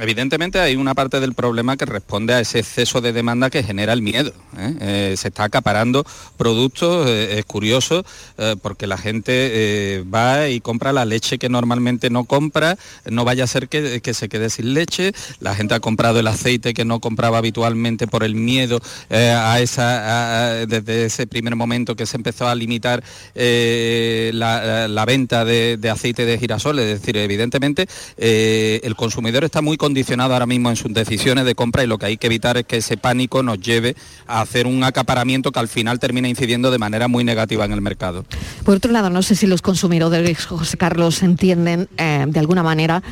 evidentemente 0.00 0.60
hay 0.60 0.76
una 0.76 0.94
parte 0.94 1.20
del 1.20 1.34
problema 1.34 1.76
que 1.76 1.84
responde 1.84 2.34
a 2.34 2.40
ese 2.40 2.60
exceso 2.60 3.00
de 3.00 3.12
demanda 3.12 3.50
que 3.50 3.62
genera 3.62 3.92
el 3.92 4.02
miedo. 4.02 4.32
¿eh? 4.56 4.74
Eh, 4.80 5.14
se 5.16 5.28
está 5.28 5.44
acaparando 5.44 6.04
productos, 6.36 7.06
eh, 7.08 7.38
es 7.38 7.44
curioso, 7.44 8.04
porque 8.62 8.86
la 8.86 8.98
gente 8.98 10.04
va 10.12 10.48
y 10.48 10.60
compra 10.60 10.92
la 10.92 11.04
leche 11.04 11.38
que 11.38 11.48
normalmente 11.48 12.08
no 12.08 12.24
compra, 12.24 12.76
no 13.04 13.24
vaya 13.24 13.44
a 13.44 13.46
ser 13.46 13.68
que, 13.68 14.14
se 14.14 14.28
quede 14.28 14.50
sin 14.50 14.74
leche, 14.74 15.12
la 15.40 15.54
gente 15.54 15.74
ha 15.74 15.80
comprado 15.80 16.20
el 16.20 16.26
aceite 16.26 16.72
que 16.72 16.84
no 16.84 17.00
compraba 17.00 17.38
habitualmente 17.38 18.06
por 18.06 18.22
el 18.22 18.34
miedo 18.34 18.80
a 19.10 19.60
esa, 19.60 20.66
desde 20.66 21.06
ese 21.06 21.26
primer 21.26 21.56
momento 21.56 21.96
que 21.96 22.06
se 22.06 22.16
empezó 22.16 22.46
a 22.46 22.54
limitar 22.54 23.02
la, 23.34 25.04
venta 25.06 25.44
de, 25.44 25.76
de, 25.76 25.90
aceite 25.90 26.24
de 26.24 26.38
girasol, 26.38 26.78
es 26.78 27.00
decir, 27.00 27.16
evidentemente 27.16 27.88
el 28.16 28.94
consumidor 28.94 29.44
está 29.44 29.62
muy 29.62 29.76
condicionado 29.88 30.34
ahora 30.34 30.44
mismo 30.44 30.68
en 30.68 30.76
sus 30.76 30.92
decisiones 30.92 31.46
de 31.46 31.54
compra 31.54 31.82
y 31.82 31.86
lo 31.86 31.96
que 31.96 32.04
hay 32.04 32.18
que 32.18 32.26
evitar 32.26 32.58
es 32.58 32.66
que 32.66 32.76
ese 32.76 32.98
pánico 32.98 33.42
nos 33.42 33.58
lleve 33.58 33.96
a 34.26 34.42
hacer 34.42 34.66
un 34.66 34.84
acaparamiento 34.84 35.50
que 35.50 35.60
al 35.60 35.68
final 35.68 35.98
termina 35.98 36.28
incidiendo 36.28 36.70
de 36.70 36.76
manera 36.76 37.08
muy 37.08 37.24
negativa 37.24 37.64
en 37.64 37.72
el 37.72 37.80
mercado. 37.80 38.26
Por 38.64 38.76
otro 38.76 38.92
lado, 38.92 39.08
no 39.08 39.22
sé 39.22 39.34
si 39.34 39.46
los 39.46 39.62
consumidores, 39.62 40.44
José 40.44 40.76
Carlos, 40.76 41.22
entienden 41.22 41.88
eh, 41.96 42.26
de 42.28 42.38
alguna 42.38 42.62
manera 42.62 43.02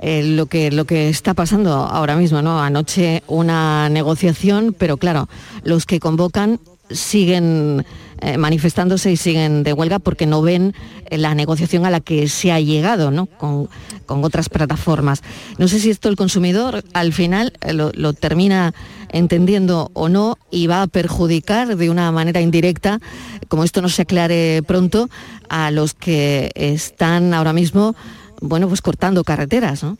eh, 0.00 0.22
lo, 0.22 0.44
que, 0.44 0.70
lo 0.70 0.84
que 0.84 1.08
está 1.08 1.32
pasando 1.32 1.72
ahora 1.72 2.14
mismo, 2.14 2.42
¿no? 2.42 2.62
Anoche 2.62 3.22
una 3.26 3.88
negociación, 3.88 4.76
pero 4.78 4.98
claro, 4.98 5.30
los 5.64 5.86
que 5.86 5.98
convocan 5.98 6.60
siguen 6.90 7.86
eh, 8.20 8.36
manifestándose 8.38 9.12
y 9.12 9.16
siguen 9.16 9.62
de 9.62 9.72
huelga 9.72 9.98
porque 9.98 10.26
no 10.26 10.42
ven 10.42 10.74
eh, 11.10 11.18
la 11.18 11.34
negociación 11.34 11.86
a 11.86 11.90
la 11.90 12.00
que 12.00 12.28
se 12.28 12.50
ha 12.50 12.60
llegado 12.60 13.10
¿no? 13.10 13.26
con, 13.26 13.68
otras 14.06 14.48
plataformas. 14.48 15.22
No 15.58 15.68
sé 15.68 15.78
si 15.78 15.90
esto 15.90 16.08
el 16.08 16.16
consumidor 16.16 16.82
al 16.94 17.12
final 17.12 17.52
eh, 17.60 17.72
lo, 17.72 18.12
termina 18.14 18.74
entendiendo 19.10 19.90
o 19.94 20.08
no 20.08 20.36
y 20.50 20.66
va 20.66 20.82
a 20.82 20.86
perjudicar 20.86 21.76
de 21.76 21.90
una 21.90 22.10
manera 22.10 22.40
indirecta, 22.40 23.00
como 23.48 23.64
esto 23.64 23.82
no 23.82 23.88
se 23.88 24.02
aclare 24.02 24.62
pronto, 24.66 25.08
a 25.48 25.70
los 25.70 25.94
que 25.94 26.50
están 26.54 27.34
ahora 27.34 27.52
mismo 27.52 27.94
bueno, 28.40 28.68
pues 28.68 28.82
cortando 28.82 29.24
carreteras. 29.24 29.82
¿no? 29.82 29.96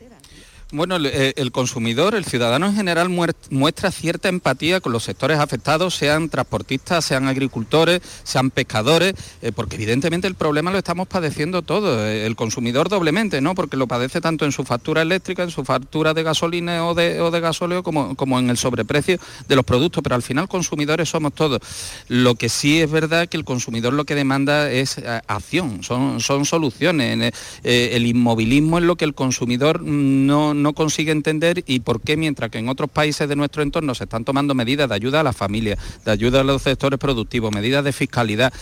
Bueno, 0.71 0.97
eh, 1.03 1.33
el, 1.35 1.51
consumidor, 1.51 2.13
el 2.13 2.25
ciudadano 2.25 2.67
en 2.67 2.75
general 2.75 3.09
muestra 3.09 3.89
cierta 3.89 4.29
empatía 4.29 4.81
con 4.81 4.91
los 4.91 5.03
sectores 5.03 5.39
afectados, 5.39 5.95
sean 5.95 6.29
transportistas, 6.29 7.03
sean 7.05 7.27
agricultores, 7.27 8.01
sean 8.23 8.51
pescadores, 8.51 9.15
eh, 9.41 9.51
porque 9.51 9.77
evidentemente 9.77 10.27
el 10.27 10.35
problema 10.35 10.69
lo 10.69 10.77
estamos 10.77 11.07
padeciendo 11.07 11.63
todos, 11.63 11.99
eh, 12.01 12.27
el 12.27 12.35
consumidor 12.35 12.87
doblemente, 12.87 13.41
¿no? 13.41 13.55
Porque 13.55 13.77
lo 13.77 13.87
padece 13.87 14.21
tanto 14.21 14.45
en 14.45 14.51
su 14.51 14.63
factura 14.63 15.01
eléctrica, 15.01 15.41
en 15.41 15.49
su 15.49 15.65
factura 15.65 16.13
de 16.13 16.21
gasolina 16.21 16.85
o 16.85 16.93
de, 16.93 17.39
gasóleo, 17.41 17.81
como, 17.81 18.37
en 18.37 18.51
el 18.51 18.57
sobreprecio 18.57 19.17
de 19.47 19.55
los 19.55 19.65
productos, 19.65 20.03
pero 20.03 20.13
al 20.13 20.21
final 20.21 20.47
consumidores 20.47 21.09
somos 21.09 21.33
todos. 21.33 21.61
Lo 22.09 22.35
que 22.35 22.47
sí 22.47 22.79
es 22.79 22.91
verdad 22.91 23.27
que 23.27 23.37
el 23.37 23.43
consumidor 23.43 23.93
lo 23.93 24.05
que 24.05 24.13
demanda 24.13 24.69
es 24.69 25.01
acción, 25.25 25.81
son, 25.81 26.19
son 26.19 26.45
soluciones. 26.45 27.33
el 27.63 28.05
inmovilismo 28.05 28.77
es 28.77 28.83
lo 28.83 28.97
que 28.97 29.05
el 29.05 29.15
consumidor 29.15 29.81
no 29.81 30.58
no 30.59 30.73
consigue 30.73 31.11
entender 31.11 31.63
y 31.65 31.79
por 31.79 32.01
qué 32.01 32.17
mientras 32.17 32.49
que 32.51 32.59
en 32.59 32.69
otros 32.69 32.89
países 32.89 33.27
de 33.27 33.35
nuestro 33.35 33.63
entorno 33.63 33.95
se 33.95 34.03
están 34.03 34.25
tomando 34.25 34.53
medidas 34.53 34.89
de 34.89 34.95
ayuda 34.95 35.21
a 35.21 35.23
la 35.23 35.33
familia, 35.33 35.77
de 36.05 36.11
ayuda 36.11 36.41
a 36.41 36.43
los 36.43 36.61
sectores 36.61 36.99
productivos, 36.99 37.51
medidas 37.51 37.83
de 37.83 37.93
fiscalidad, 37.93 38.53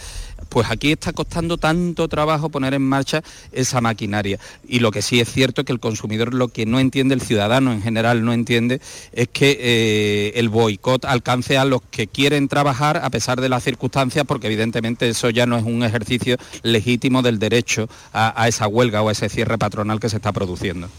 pues 0.49 0.69
aquí 0.69 0.91
está 0.91 1.13
costando 1.13 1.57
tanto 1.57 2.07
trabajo 2.07 2.49
poner 2.49 2.73
en 2.73 2.83
marcha 2.83 3.23
esa 3.51 3.81
maquinaria. 3.81 4.39
Y 4.67 4.79
lo 4.79 4.91
que 4.91 5.01
sí 5.01 5.19
es 5.19 5.31
cierto 5.31 5.61
es 5.61 5.65
que 5.65 5.73
el 5.73 5.79
consumidor 5.79 6.33
lo 6.33 6.47
que 6.47 6.65
no 6.65 6.79
entiende, 6.79 7.15
el 7.15 7.21
ciudadano 7.21 7.71
en 7.71 7.81
general 7.81 8.23
no 8.23 8.33
entiende, 8.33 8.81
es 9.11 9.27
que 9.27 9.57
eh, 9.59 10.39
el 10.39 10.49
boicot 10.49 11.05
alcance 11.05 11.57
a 11.57 11.65
los 11.65 11.81
que 11.89 12.07
quieren 12.07 12.47
trabajar 12.47 13.01
a 13.03 13.09
pesar 13.09 13.41
de 13.41 13.49
las 13.49 13.63
circunstancias, 13.63 14.25
porque 14.27 14.47
evidentemente 14.47 15.09
eso 15.09 15.29
ya 15.29 15.45
no 15.45 15.57
es 15.57 15.63
un 15.63 15.83
ejercicio 15.83 16.37
legítimo 16.63 17.21
del 17.21 17.39
derecho 17.39 17.89
a, 18.13 18.47
esa 18.47 18.67
huelga 18.67 19.01
o 19.01 19.09
a 19.09 19.11
ese 19.11 19.29
cierre 19.29 19.57
patronal 19.57 19.99
que 19.99 20.09
se 20.09 20.17
está 20.17 20.31
produciendo. 20.31 20.89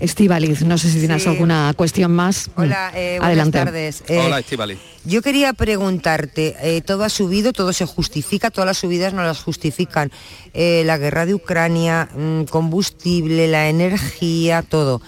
Estivaliz, 0.00 0.62
no 0.62 0.78
sé 0.78 0.90
si 0.90 0.98
tienes 0.98 1.26
alguna 1.26 1.72
cuestión 1.76 2.12
más. 2.12 2.50
Hola, 2.56 2.92
eh, 2.94 3.18
buenas 3.20 3.50
tardes. 3.50 4.04
Eh, 4.08 4.18
Hola, 4.18 4.38
Estivaliz. 4.40 4.78
Yo 5.04 5.22
quería 5.22 5.54
preguntarte, 5.54 6.56
eh, 6.60 6.82
todo 6.82 7.04
ha 7.04 7.08
subido, 7.08 7.52
todo 7.52 7.72
se 7.72 7.86
justifica, 7.86 8.50
todas 8.50 8.66
las 8.66 8.78
subidas 8.78 9.14
no 9.14 9.22
las 9.22 9.42
justifican. 9.42 10.12
Eh, 10.52 10.82
la 10.84 10.98
guerra 10.98 11.24
de 11.24 11.34
Ucrania, 11.34 12.08
mm, 12.14 12.44
combustible, 12.44 13.48
la 13.48 13.68
energía, 13.68 14.62
todo. 14.62 15.00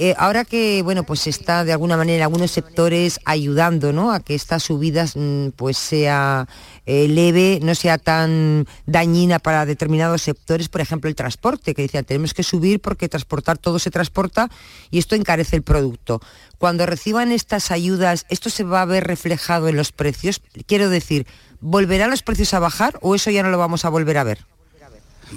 Eh, 0.00 0.14
ahora 0.16 0.44
que 0.44 0.80
bueno 0.82 1.02
pues 1.02 1.26
está 1.26 1.64
de 1.64 1.72
alguna 1.72 1.96
manera 1.96 2.18
en 2.18 2.22
algunos 2.22 2.52
sectores 2.52 3.18
ayudando 3.24 3.92
¿no? 3.92 4.12
a 4.12 4.20
que 4.20 4.36
estas 4.36 4.62
subidas 4.62 5.16
mm, 5.16 5.48
pues 5.56 5.76
sea 5.76 6.46
leve, 6.86 7.58
no 7.62 7.74
sea 7.74 7.98
tan 7.98 8.66
dañina 8.86 9.38
para 9.40 9.66
determinados 9.66 10.22
sectores, 10.22 10.70
por 10.70 10.80
ejemplo 10.80 11.10
el 11.10 11.16
transporte, 11.16 11.74
que 11.74 11.82
decía 11.82 12.02
tenemos 12.02 12.32
que 12.32 12.42
subir 12.42 12.80
porque 12.80 13.10
transportar 13.10 13.58
todo 13.58 13.78
se 13.78 13.90
transporta 13.90 14.48
y 14.90 14.98
esto 14.98 15.14
encarece 15.14 15.56
el 15.56 15.62
producto. 15.62 16.22
Cuando 16.58 16.86
reciban 16.86 17.30
estas 17.30 17.70
ayudas, 17.70 18.24
¿esto 18.30 18.50
se 18.50 18.64
va 18.64 18.82
a 18.82 18.86
ver 18.86 19.04
reflejado 19.04 19.68
en 19.68 19.76
los 19.76 19.92
precios? 19.92 20.40
Quiero 20.66 20.88
decir, 20.88 21.26
¿volverán 21.60 22.10
los 22.10 22.22
precios 22.22 22.54
a 22.54 22.58
bajar 22.58 22.98
o 23.02 23.14
eso 23.14 23.30
ya 23.30 23.42
no 23.42 23.50
lo 23.50 23.58
vamos 23.58 23.84
a 23.84 23.90
volver 23.90 24.18
a 24.18 24.24
ver? 24.24 24.46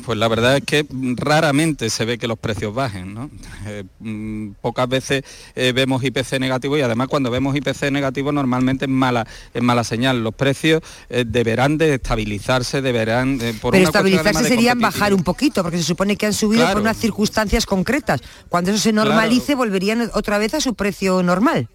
Pues 0.05 0.17
la 0.17 0.27
verdad 0.27 0.57
es 0.57 0.63
que 0.63 0.85
raramente 1.15 1.89
se 1.89 2.05
ve 2.05 2.17
que 2.17 2.27
los 2.27 2.39
precios 2.39 2.73
bajen, 2.73 3.13
¿no? 3.13 3.29
Eh, 3.65 3.83
mm, 3.99 4.51
pocas 4.61 4.87
veces 4.87 5.23
eh, 5.55 5.73
vemos 5.73 6.03
IPC 6.03 6.39
negativo 6.39 6.77
y 6.77 6.81
además 6.81 7.07
cuando 7.07 7.29
vemos 7.29 7.55
IPC 7.55 7.91
negativo 7.91 8.31
normalmente 8.31 8.85
es 8.85 8.91
mala, 8.91 9.27
es 9.53 9.61
mala 9.61 9.83
señal. 9.83 10.23
Los 10.23 10.33
precios 10.33 10.81
eh, 11.09 11.25
deberán 11.27 11.77
de 11.77 11.95
estabilizarse, 11.95 12.81
deberán... 12.81 13.39
por 13.61 13.73
Pero 13.73 13.85
estabilizarse 13.85 14.45
serían 14.45 14.79
bajar 14.79 15.13
un 15.13 15.23
poquito, 15.23 15.61
porque 15.61 15.77
se 15.77 15.83
supone 15.83 16.15
que 16.15 16.25
han 16.25 16.33
subido 16.33 16.67
por 16.67 16.81
unas 16.81 16.97
circunstancias 16.97 17.65
concretas. 17.65 18.21
Cuando 18.49 18.71
eso 18.71 18.79
se 18.79 18.93
normalice 18.93 19.55
volverían 19.55 20.09
otra 20.13 20.37
vez 20.37 20.53
a 20.53 20.61
su 20.61 20.73
precio 20.75 21.21
normal. 21.23 21.67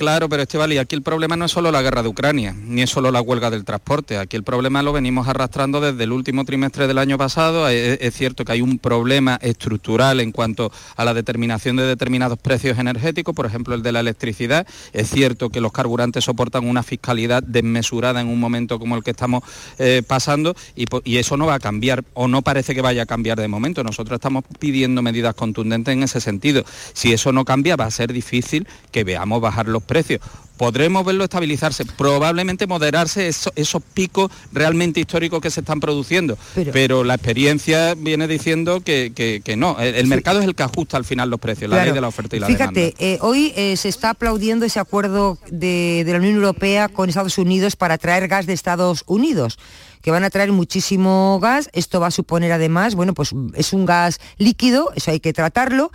Claro, 0.00 0.30
pero 0.30 0.42
Esteban, 0.42 0.72
y 0.72 0.78
aquí 0.78 0.96
el 0.96 1.02
problema 1.02 1.36
no 1.36 1.44
es 1.44 1.50
solo 1.50 1.70
la 1.70 1.82
guerra 1.82 2.02
de 2.02 2.08
Ucrania, 2.08 2.56
ni 2.58 2.80
es 2.80 2.88
solo 2.88 3.10
la 3.10 3.20
huelga 3.20 3.50
del 3.50 3.66
transporte. 3.66 4.16
Aquí 4.16 4.34
el 4.34 4.44
problema 4.44 4.82
lo 4.82 4.94
venimos 4.94 5.28
arrastrando 5.28 5.78
desde 5.78 6.04
el 6.04 6.12
último 6.12 6.46
trimestre 6.46 6.86
del 6.86 6.96
año 6.96 7.18
pasado. 7.18 7.68
Es, 7.68 8.14
cierto 8.14 8.46
que 8.46 8.52
hay 8.52 8.62
un 8.62 8.78
problema 8.78 9.38
estructural 9.42 10.20
en 10.20 10.32
cuanto 10.32 10.72
a 10.96 11.04
la 11.04 11.12
determinación 11.12 11.76
de 11.76 11.82
determinados 11.82 12.38
precios 12.38 12.78
energéticos, 12.78 13.34
por 13.34 13.44
ejemplo 13.44 13.74
el 13.74 13.82
de 13.82 13.92
la 13.92 14.00
electricidad. 14.00 14.66
Es 14.94 15.10
cierto 15.10 15.50
que 15.50 15.60
los 15.60 15.70
carburantes 15.70 16.24
soportan 16.24 16.66
una 16.66 16.82
fiscalidad 16.82 17.42
desmesurada 17.42 18.22
en 18.22 18.28
un 18.28 18.40
momento 18.40 18.78
como 18.78 18.96
el 18.96 19.04
que 19.04 19.10
estamos 19.10 19.42
eh, 19.78 20.02
pasando 20.08 20.56
y, 20.76 20.86
y 21.04 21.18
eso 21.18 21.36
no 21.36 21.44
va 21.44 21.56
a 21.56 21.60
cambiar 21.60 22.04
o 22.14 22.26
no 22.26 22.40
parece 22.40 22.74
que 22.74 22.80
vaya 22.80 23.02
a 23.02 23.06
cambiar 23.06 23.38
de 23.38 23.48
momento. 23.48 23.84
Nosotros 23.84 24.16
estamos 24.16 24.44
pidiendo 24.58 25.02
medidas 25.02 25.34
contundentes 25.34 25.92
en 25.92 26.02
ese 26.04 26.22
sentido. 26.22 26.64
Si 26.94 27.12
eso 27.12 27.32
no 27.32 27.44
cambia 27.44 27.76
va 27.76 27.84
a 27.84 27.90
ser 27.90 28.14
difícil 28.14 28.66
que 28.92 29.04
veamos 29.04 29.42
bajar 29.42 29.68
los 29.68 29.82
precios. 29.90 30.20
Podremos 30.56 31.04
verlo 31.04 31.24
estabilizarse, 31.24 31.84
probablemente 31.84 32.66
moderarse 32.66 33.28
esos 33.28 33.82
picos 33.94 34.30
realmente 34.52 35.00
históricos 35.00 35.40
que 35.40 35.50
se 35.50 35.60
están 35.60 35.80
produciendo, 35.80 36.36
pero, 36.70 37.02
la 37.02 37.14
experiencia 37.14 37.94
viene 37.94 38.28
diciendo 38.28 38.82
que, 38.82 39.54
no, 39.56 39.80
el, 39.80 40.06
mercado 40.06 40.40
es 40.40 40.46
el 40.46 40.54
que 40.54 40.62
ajusta 40.62 40.96
al 40.98 41.04
final 41.04 41.30
los 41.30 41.40
precios, 41.40 41.70
la 41.70 41.82
ley 41.84 41.94
de 41.94 42.00
la 42.00 42.08
oferta 42.08 42.36
y 42.36 42.40
la 42.40 42.46
Fíjate, 42.46 42.64
demanda. 42.64 42.98
Fíjate, 42.98 43.14
eh, 43.14 43.18
hoy 43.22 43.52
eh, 43.56 43.76
se 43.76 43.88
está 43.88 44.10
aplaudiendo 44.10 44.66
ese 44.66 44.78
acuerdo 44.78 45.38
de, 45.50 46.02
de 46.04 46.12
la 46.12 46.18
Unión 46.18 46.34
Europea 46.34 46.88
con 46.88 47.08
Estados 47.08 47.38
Unidos 47.38 47.74
para 47.74 47.96
traer 47.96 48.28
gas 48.28 48.46
de 48.46 48.52
Estados 48.52 49.02
Unidos 49.06 49.58
que 50.02 50.10
van 50.10 50.24
a 50.24 50.30
traer 50.30 50.52
muchísimo 50.52 51.38
gas. 51.40 51.70
Esto 51.72 52.00
va 52.00 52.08
a 52.08 52.10
suponer 52.10 52.52
además, 52.52 52.94
bueno, 52.94 53.14
pues 53.14 53.34
es 53.54 53.72
un 53.72 53.86
gas 53.86 54.20
líquido, 54.38 54.90
eso 54.94 55.10
hay 55.10 55.20
que 55.20 55.32
tratarlo, 55.32 55.90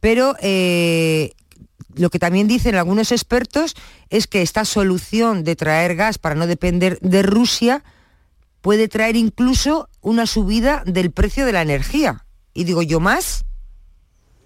pero 0.00 0.34
eh, 0.40 1.32
lo 1.94 2.10
que 2.10 2.18
también 2.18 2.48
dicen 2.48 2.74
algunos 2.74 3.12
expertos 3.12 3.74
es 4.08 4.26
que 4.26 4.42
esta 4.42 4.64
solución 4.64 5.44
de 5.44 5.56
traer 5.56 5.96
gas 5.96 6.18
para 6.18 6.34
no 6.34 6.46
depender 6.46 6.98
de 7.00 7.22
Rusia 7.22 7.82
puede 8.60 8.88
traer 8.88 9.16
incluso 9.16 9.88
una 10.00 10.26
subida 10.26 10.82
del 10.86 11.10
precio 11.10 11.46
de 11.46 11.52
la 11.52 11.62
energía. 11.62 12.24
Y 12.52 12.64
digo 12.64 12.82
yo 12.82 13.00
más. 13.00 13.44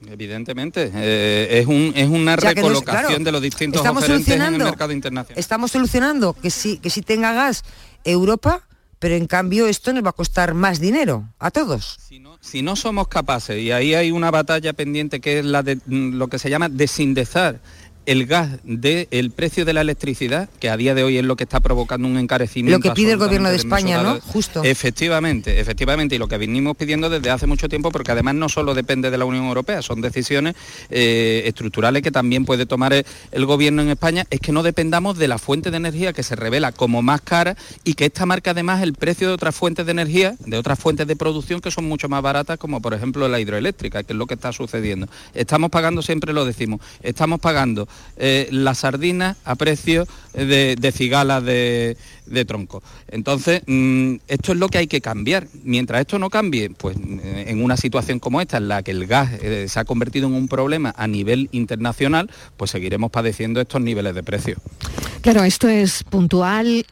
Evidentemente, 0.06 0.90
eh, 0.94 1.60
es, 1.60 1.66
un, 1.66 1.92
es 1.96 2.08
una 2.08 2.36
recolocación 2.36 3.24
de 3.24 3.32
los 3.32 3.40
distintos 3.40 3.80
estamos 3.80 4.04
oferentes 4.04 4.34
en 4.34 4.42
el 4.42 4.58
mercado 4.58 4.92
internacional. 4.92 5.38
Estamos 5.38 5.70
solucionando 5.70 6.34
que 6.34 6.50
sí, 6.50 6.78
que 6.78 6.90
sí 6.90 7.00
tenga 7.00 7.32
gas 7.32 7.62
Europa, 8.04 8.66
pero 9.04 9.16
en 9.16 9.26
cambio 9.26 9.66
esto 9.66 9.92
nos 9.92 10.02
va 10.02 10.08
a 10.08 10.12
costar 10.14 10.54
más 10.54 10.80
dinero 10.80 11.28
a 11.38 11.50
todos. 11.50 11.98
Si 12.40 12.62
no 12.62 12.74
somos 12.74 13.06
capaces, 13.08 13.62
y 13.62 13.70
ahí 13.70 13.92
hay 13.92 14.10
una 14.10 14.30
batalla 14.30 14.72
pendiente 14.72 15.20
que 15.20 15.40
es 15.40 15.44
la 15.44 15.62
de 15.62 15.76
mm, 15.76 16.14
lo 16.14 16.28
que 16.28 16.38
se 16.38 16.48
llama 16.48 16.70
desindezar 16.70 17.60
el 18.06 18.26
gas 18.26 18.50
del 18.64 19.30
precio 19.30 19.64
de 19.64 19.72
la 19.72 19.80
electricidad, 19.80 20.48
que 20.60 20.70
a 20.70 20.76
día 20.76 20.94
de 20.94 21.04
hoy 21.04 21.18
es 21.18 21.24
lo 21.24 21.36
que 21.36 21.44
está 21.44 21.60
provocando 21.60 22.06
un 22.06 22.18
encarecimiento. 22.18 22.78
Lo 22.78 22.82
que 22.82 22.94
pide 22.94 23.12
el 23.12 23.18
gobierno 23.18 23.48
de 23.48 23.56
España, 23.56 24.02
¿no? 24.02 24.20
Justo. 24.20 24.62
Efectivamente, 24.62 25.60
efectivamente, 25.60 26.14
y 26.14 26.18
lo 26.18 26.28
que 26.28 26.38
venimos 26.38 26.76
pidiendo 26.76 27.08
desde 27.08 27.30
hace 27.30 27.46
mucho 27.46 27.68
tiempo, 27.68 27.90
porque 27.90 28.12
además 28.12 28.34
no 28.34 28.48
solo 28.48 28.74
depende 28.74 29.10
de 29.10 29.18
la 29.18 29.24
Unión 29.24 29.46
Europea, 29.46 29.82
son 29.82 30.00
decisiones 30.00 30.54
eh, 30.90 31.42
estructurales 31.46 32.02
que 32.02 32.10
también 32.10 32.44
puede 32.44 32.66
tomar 32.66 32.92
el, 32.92 33.46
gobierno 33.46 33.82
en 33.82 33.90
España, 33.90 34.26
es 34.30 34.40
que 34.40 34.52
no 34.52 34.62
dependamos 34.62 35.18
de 35.18 35.28
la 35.28 35.38
fuente 35.38 35.70
de 35.70 35.76
energía 35.76 36.12
que 36.12 36.22
se 36.22 36.34
revela 36.34 36.72
como 36.72 37.02
más 37.02 37.20
cara 37.20 37.56
y 37.84 37.94
que 37.94 38.06
esta 38.06 38.26
marca 38.26 38.52
además 38.52 38.82
el 38.82 38.94
precio 38.94 39.28
de 39.28 39.34
otras 39.34 39.54
fuentes 39.54 39.84
de 39.84 39.92
energía, 39.92 40.34
de 40.40 40.56
otras 40.56 40.78
fuentes 40.78 41.06
de 41.06 41.14
producción 41.14 41.60
que 41.60 41.70
son 41.70 41.84
mucho 41.86 42.08
más 42.08 42.22
baratas, 42.22 42.58
como 42.58 42.80
por 42.80 42.94
ejemplo 42.94 43.28
la 43.28 43.38
hidroeléctrica, 43.38 44.02
que 44.02 44.12
es 44.12 44.18
lo 44.18 44.26
que 44.26 44.34
está 44.34 44.52
sucediendo. 44.52 45.08
Estamos 45.34 45.70
pagando, 45.70 46.02
siempre 46.02 46.32
lo 46.32 46.44
decimos, 46.44 46.80
estamos 47.02 47.40
pagando 47.40 47.86
eh, 48.16 48.48
la 48.52 48.74
sardina 48.74 49.36
a 49.44 49.56
precio 49.56 50.06
de, 50.32 50.92
cigalas 50.94 51.44
de, 51.44 51.96
tronco. 52.46 52.82
Entonces, 53.08 53.62
mm, 53.66 54.16
esto 54.28 54.52
es 54.52 54.58
lo 54.58 54.68
que 54.68 54.78
hay 54.78 54.86
que 54.86 55.00
cambiar. 55.00 55.48
Mientras 55.64 56.00
esto 56.00 56.18
no 56.18 56.30
cambie, 56.30 56.70
pues 56.70 56.96
eh, 56.96 57.46
en 57.48 57.62
una 57.62 57.76
situación 57.76 58.20
como 58.20 58.40
esta, 58.40 58.58
en 58.58 58.68
la 58.68 58.82
que 58.82 58.92
el 58.92 59.06
gas 59.06 59.32
eh, 59.42 59.66
se 59.68 59.80
ha 59.80 59.84
convertido 59.84 60.28
en 60.28 60.34
un 60.34 60.46
problema 60.46 60.94
a 60.96 61.08
nivel 61.08 61.48
internacional, 61.50 62.30
pues 62.56 62.70
seguiremos 62.70 63.10
padeciendo 63.10 63.60
estos 63.60 63.80
niveles 63.80 64.14
de 64.14 64.22
precio. 64.22 64.56
Claro, 65.20 65.42
esto 65.42 65.68
es 65.68 66.04
puntual, 66.04 66.84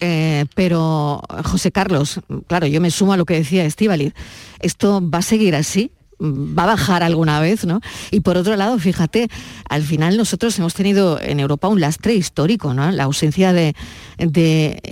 pero 0.55 1.21
José 1.45 1.71
Carlos, 1.71 2.21
claro, 2.47 2.67
yo 2.67 2.81
me 2.81 2.91
sumo 2.91 3.13
a 3.13 3.19
lo 3.19 3.27
que 3.27 3.35
decía 3.35 3.65
Estíbaliz, 3.65 4.15
¿esto 4.61 5.03
va 5.09 5.19
a 5.19 5.23
seguir 5.23 5.55
así? 5.55 5.93
Va 6.23 6.65
a 6.65 6.67
bajar 6.67 7.03
alguna 7.03 7.41
vez, 7.41 7.65
¿no? 7.65 7.81
Y 8.11 8.21
por 8.21 8.37
otro 8.37 8.57
lado, 8.57 8.79
fíjate, 8.79 9.29
al 9.69 9.83
final 9.83 10.17
nosotros 10.17 10.59
hemos 10.59 10.75
tenido 10.75 11.21
en 11.21 11.41
Europa 11.41 11.69
un 11.69 11.81
lastre 11.81 12.15
histórico, 12.15 12.75
¿no? 12.75 12.91
La 12.91 13.05
ausencia 13.05 13.53
de, 13.53 13.75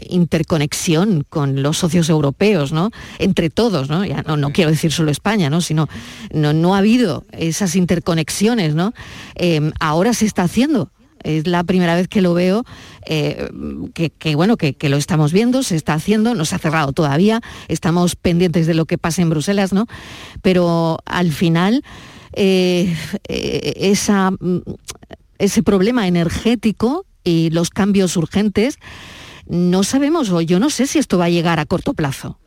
interconexión 0.08 1.24
con 1.28 1.62
los 1.62 1.78
socios 1.78 2.08
europeos, 2.08 2.72
¿no? 2.72 2.90
Entre 3.18 3.48
todos, 3.48 3.88
¿no? 3.88 4.04
Ya 4.04 4.22
no, 4.22 4.52
quiero 4.52 4.70
decir 4.70 4.92
solo 4.92 5.10
España, 5.10 5.50
¿no? 5.50 5.60
Sino 5.60 5.88
no, 6.32 6.52
no 6.52 6.74
ha 6.74 6.78
habido 6.78 7.24
esas 7.32 7.76
interconexiones, 7.76 8.74
¿no? 8.74 8.92
Eh, 9.36 9.70
ahora 9.78 10.14
se 10.14 10.26
está 10.26 10.42
haciendo 10.42 10.90
es 11.22 11.46
la 11.46 11.64
primera 11.64 11.94
vez 11.94 12.08
que 12.08 12.20
lo 12.20 12.34
veo, 12.34 12.64
eh, 13.06 13.48
que, 13.94 14.34
bueno, 14.34 14.56
que, 14.56 14.76
lo 14.88 14.96
estamos 14.96 15.32
viendo, 15.32 15.62
se 15.62 15.76
está 15.76 15.94
haciendo, 15.94 16.34
no 16.34 16.44
se 16.44 16.54
ha 16.54 16.58
cerrado 16.58 16.92
todavía, 16.92 17.40
estamos 17.68 18.16
pendientes 18.16 18.66
de 18.66 18.74
lo 18.74 18.86
que 18.86 18.98
pase 18.98 19.22
en 19.22 19.30
Bruselas, 19.30 19.72
¿no? 19.72 19.86
Pero 20.42 20.98
al 21.04 21.32
final, 21.32 21.84
eh, 22.32 22.96
eh, 23.28 23.94
mm, 24.40 24.58
ese 25.38 25.62
problema 25.62 26.08
energético 26.08 27.06
y 27.24 27.50
los 27.50 27.70
cambios 27.70 28.16
urgentes, 28.16 28.78
no 29.46 29.82
sabemos, 29.82 30.30
o 30.30 30.40
yo 30.40 30.60
no 30.60 30.70
sé 30.70 30.86
si 30.86 30.98
esto 30.98 31.18
va 31.18 31.26
a 31.26 31.30
llegar 31.30 31.58
a 31.60 31.66
corto 31.66 31.94
plazo. 31.94 32.39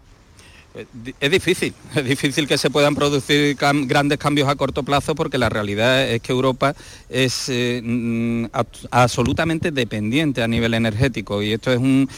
Pues, 0.74 0.88
es 1.20 1.32
difícil, 1.32 1.72
es 1.96 2.04
difícil 2.04 2.48
que 2.48 2.58
se 2.58 2.72
puedan 2.72 2.96
producir 2.96 3.56
grandes 3.56 4.18
cambios 4.18 4.50
a 4.50 4.56
corto 4.56 4.82
plazo 4.82 5.14
porque 5.14 5.38
la 5.38 5.48
realidad 5.48 6.10
es 6.10 6.20
que 6.22 6.32
Europa 6.32 6.74
es 7.10 7.48
eh, 7.50 7.80
mm, 7.84 8.46
absolutamente 8.90 9.70
dependiente 9.70 10.42
a 10.42 10.48
nivel 10.48 10.74
energético 10.74 11.44
y 11.44 11.54
esto 11.54 11.72
es 11.72 11.78
un, 11.78 12.10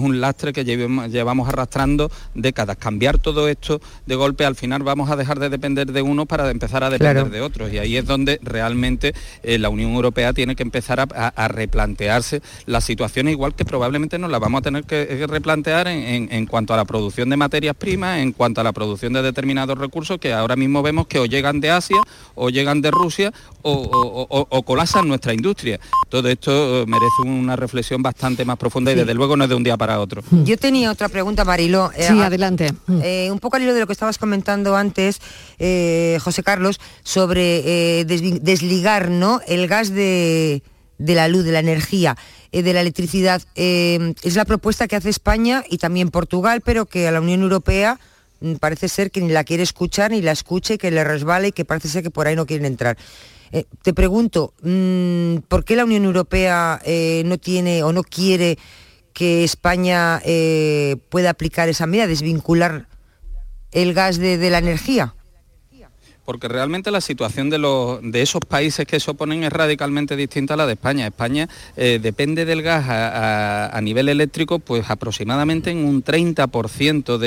un 0.00 0.20
lastre 0.20 0.54
que 0.54 0.64
llevamos, 0.64 1.48
arrastrando 1.48 2.10
décadas. 2.34 2.78
Cambiar 2.78 3.18
todo 3.18 3.48
esto 3.48 3.80
de 4.06 4.14
golpe 4.14 4.46
al 4.46 4.56
final 4.56 4.82
vamos 4.82 5.10
a 5.10 5.16
dejar 5.16 5.38
de 5.38 5.50
depender 5.50 5.92
de 5.92 6.00
uno 6.00 6.24
para 6.24 6.50
empezar 6.50 6.82
a 6.84 6.90
depender 6.90 7.28
de 7.30 7.42
otros 7.42 7.70
y 7.72 7.78
ahí 7.78 7.98
es 7.98 8.06
donde 8.06 8.40
realmente 8.42 9.12
eh, 9.42 9.58
la 9.58 9.68
Unión 9.68 9.92
Europea 9.92 10.32
tiene 10.32 10.56
que 10.56 10.62
empezar 10.62 11.00
a, 11.00 11.48
replantearse 11.48 12.40
la 12.66 12.80
situación 12.80 13.28
igual 13.28 13.54
que 13.54 13.64
probablemente 13.64 14.18
nos 14.18 14.30
la 14.30 14.38
vamos 14.38 14.60
a 14.60 14.62
tener 14.62 14.84
que 14.84 15.26
replantear 15.26 15.88
en 15.88 16.46
cuanto 16.46 16.72
a 16.72 16.76
la 16.76 16.84
producción 16.84 17.28
de 17.28 17.36
materia 17.36 17.57
primas, 17.76 18.18
en 18.18 18.32
cuanto 18.32 18.60
a 18.60 18.64
la 18.64 18.72
producción 18.72 19.12
de 19.12 19.22
determinados 19.22 19.78
recursos 19.78 20.18
que 20.18 20.32
ahora 20.32 20.56
mismo 20.56 20.82
vemos 20.82 21.06
que 21.06 21.18
o 21.18 21.26
llegan 21.26 21.60
de 21.60 21.70
Asia 21.70 21.96
o 22.34 22.50
llegan 22.50 22.80
de 22.80 22.90
Rusia 22.90 23.32
o, 23.62 24.62
colapsan 24.64 25.08
nuestra 25.08 25.34
industria. 25.34 25.80
Todo 26.08 26.28
esto 26.28 26.82
eh, 26.82 26.86
merece 26.86 27.22
una 27.24 27.56
reflexión 27.56 28.02
bastante 28.02 28.44
más 28.44 28.56
profunda 28.56 28.92
y 28.92 28.94
desde 28.94 29.14
luego 29.14 29.36
no 29.36 29.44
es 29.44 29.50
de 29.50 29.56
un 29.56 29.64
día 29.64 29.76
para 29.76 30.00
otro. 30.00 30.22
Hmm. 30.30 30.44
Yo 30.44 30.56
tenía 30.56 30.90
otra 30.90 31.08
pregunta, 31.08 31.44
Marilo. 31.44 31.90
Eh, 31.96 32.06
sí, 32.08 32.20
adelante. 32.20 32.72
Hmm. 32.86 33.00
Eh, 33.02 33.28
un 33.30 33.38
poco 33.38 33.56
al 33.56 33.62
hilo 33.62 33.74
de 33.74 33.80
lo 33.80 33.86
que 33.86 33.92
estabas 33.92 34.18
comentando 34.18 34.76
antes, 34.76 35.20
José 35.58 36.42
Carlos, 36.42 36.80
sobre 37.02 38.04
desligar 38.04 39.10
¿no? 39.10 39.40
el 39.46 39.66
gas 39.66 39.90
de 39.90 40.62
de 40.98 41.14
la 41.14 41.28
luz, 41.28 41.44
de 41.44 41.52
la 41.52 41.60
energía, 41.60 42.16
eh, 42.52 42.62
de 42.62 42.72
la 42.72 42.80
electricidad. 42.80 43.42
Eh, 43.54 44.14
es 44.22 44.36
la 44.36 44.44
propuesta 44.44 44.88
que 44.88 44.96
hace 44.96 45.08
España 45.08 45.64
y 45.68 45.78
también 45.78 46.10
Portugal, 46.10 46.60
pero 46.64 46.86
que 46.86 47.08
a 47.08 47.12
la 47.12 47.20
Unión 47.20 47.42
Europea 47.42 47.98
mm, 48.40 48.54
parece 48.54 48.88
ser 48.88 49.10
que 49.10 49.20
ni 49.20 49.28
la 49.28 49.44
quiere 49.44 49.62
escuchar, 49.62 50.10
ni 50.10 50.20
la 50.20 50.32
escuche, 50.32 50.78
que 50.78 50.90
le 50.90 51.04
resbale 51.04 51.48
y 51.48 51.52
que 51.52 51.64
parece 51.64 51.88
ser 51.88 52.02
que 52.02 52.10
por 52.10 52.26
ahí 52.26 52.36
no 52.36 52.46
quieren 52.46 52.66
entrar. 52.66 52.98
Eh, 53.52 53.64
te 53.82 53.94
pregunto, 53.94 54.52
mm, 54.62 55.38
¿por 55.48 55.64
qué 55.64 55.76
la 55.76 55.84
Unión 55.84 56.04
Europea 56.04 56.80
no 57.24 57.38
tiene 57.38 57.82
o 57.82 57.92
no 57.92 58.02
quiere 58.02 58.58
que 59.14 59.42
España 59.42 60.20
pueda 61.08 61.30
aplicar 61.30 61.68
esa 61.68 61.86
medida, 61.86 62.06
desvincular 62.06 62.88
el 63.72 63.94
gas 63.94 64.18
de 64.18 64.50
la 64.50 64.58
energía? 64.58 65.14
Porque 66.28 66.46
realmente 66.46 66.90
la 66.90 67.00
situación 67.00 67.48
de, 67.48 67.56
los, 67.56 68.00
de 68.02 68.20
esos 68.20 68.42
países 68.46 68.86
que 68.86 69.00
se 69.00 69.10
oponen 69.12 69.44
es 69.44 69.50
radicalmente 69.50 70.14
distinta 70.14 70.52
a 70.52 70.56
la 70.58 70.66
de 70.66 70.74
España. 70.74 71.06
España 71.06 71.48
eh, 71.74 71.98
depende 72.02 72.44
del 72.44 72.60
gas 72.60 72.84
a, 72.86 73.80
nivel 73.80 74.10
eléctrico 74.10 74.58
pues 74.58 74.90
aproximadamente 74.90 75.70
en 75.70 75.86
un 75.86 76.04
30% 76.04 77.18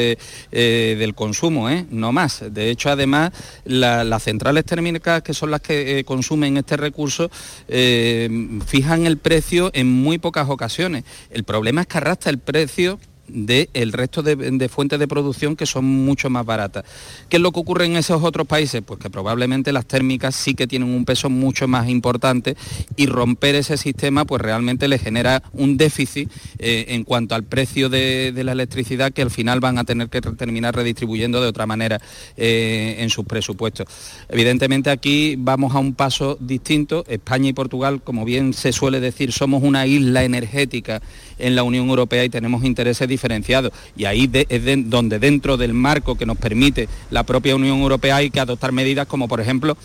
eh, 0.52 0.96
del 1.00 1.16
consumo, 1.16 1.68
¿eh? 1.68 1.88
no 1.90 2.12
más. 2.12 2.44
De 2.52 2.70
hecho, 2.70 2.92
además, 2.92 3.32
las 3.66 4.22
centrales 4.22 4.66
térmicas, 4.66 5.24
que 5.24 5.34
son 5.34 5.50
las 5.50 5.62
que 5.62 6.04
consumen 6.06 6.58
este 6.58 6.78
recurso, 6.78 7.32
fijan 7.68 9.08
el 9.08 9.18
precio 9.18 9.72
en 9.74 9.92
muy 9.92 10.20
pocas 10.20 10.48
ocasiones. 10.48 11.06
El 11.32 11.44
problema 11.44 11.82
es 11.82 11.88
que 11.88 11.98
arrastra 11.98 12.30
el 12.30 12.38
precio 12.38 13.00
del 13.34 13.92
resto 13.92 14.22
de, 14.22 14.70
fuentes 14.70 15.00
de 15.00 15.08
producción 15.08 15.56
que 15.56 15.66
son 15.66 15.86
mucho 15.86 16.30
más 16.30 16.46
baratas. 16.46 16.84
¿Qué 17.30 17.38
es 17.38 17.42
lo 17.42 17.52
que 17.52 17.60
ocurre 17.60 17.86
en 17.86 17.96
esos 17.96 18.24
otros 18.24 18.48
países? 18.48 18.82
Pues 18.86 19.00
que 19.00 19.10
probablemente 19.10 19.72
las 19.72 19.86
térmicas 19.86 20.36
sí 20.36 20.54
que 20.54 20.68
tienen 20.68 20.90
un 20.90 21.06
peso 21.06 21.30
mucho 21.30 21.68
más 21.68 21.90
importante 21.90 22.56
y 22.96 23.06
romper 23.06 23.56
ese 23.56 23.78
sistema 23.78 24.26
pues 24.26 24.42
realmente 24.42 24.88
le 24.88 24.98
genera 24.98 25.44
un 25.54 25.78
déficit 25.78 26.30
eh, 26.60 26.86
en 26.90 27.04
cuanto 27.04 27.36
al 27.36 27.44
precio 27.44 27.90
de, 27.90 28.34
la 28.42 28.54
electricidad 28.54 29.12
que 29.12 29.22
al 29.22 29.30
final 29.30 29.60
van 29.60 29.78
a 29.78 29.84
tener 29.84 30.10
que 30.10 30.20
terminar 30.20 30.76
redistribuyendo 30.76 31.42
de 31.42 31.48
otra 31.48 31.68
manera 31.68 32.02
eh, 32.38 32.96
en 33.00 33.10
sus 33.10 33.26
presupuestos. 33.26 33.88
Evidentemente 34.30 34.90
aquí 34.90 35.36
vamos 35.38 35.76
a 35.76 35.80
un 35.80 35.94
paso 35.94 36.38
distinto. 36.40 37.06
España 37.08 37.50
y 37.50 37.54
Portugal, 37.54 38.02
como 38.02 38.26
bien 38.26 38.54
se 38.54 38.72
suele 38.72 39.00
decir, 39.00 39.32
somos 39.32 39.64
una 39.64 39.86
isla 39.86 40.24
energética 40.24 41.02
en 41.42 41.56
la 41.56 41.64
Unión 41.64 41.90
Europea 41.90 42.24
y 42.24 42.30
tenemos 42.30 42.64
intereses 42.64 43.08
diferenciados. 43.08 43.72
Y 43.96 44.06
ahí 44.06 44.30
es 44.50 44.90
donde 44.90 45.20
dentro 45.20 45.58
del 45.58 45.74
marco 45.74 46.16
que 46.16 46.26
nos 46.26 46.38
permite 46.38 46.88
la 47.10 47.24
propia 47.24 47.56
Unión 47.56 47.80
Europea 47.80 48.18
hay 48.18 48.30
que 48.30 48.40
adoptar 48.40 48.72
medidas 48.72 49.08
como, 49.08 49.28
por 49.28 49.42
ejemplo, 49.42 49.76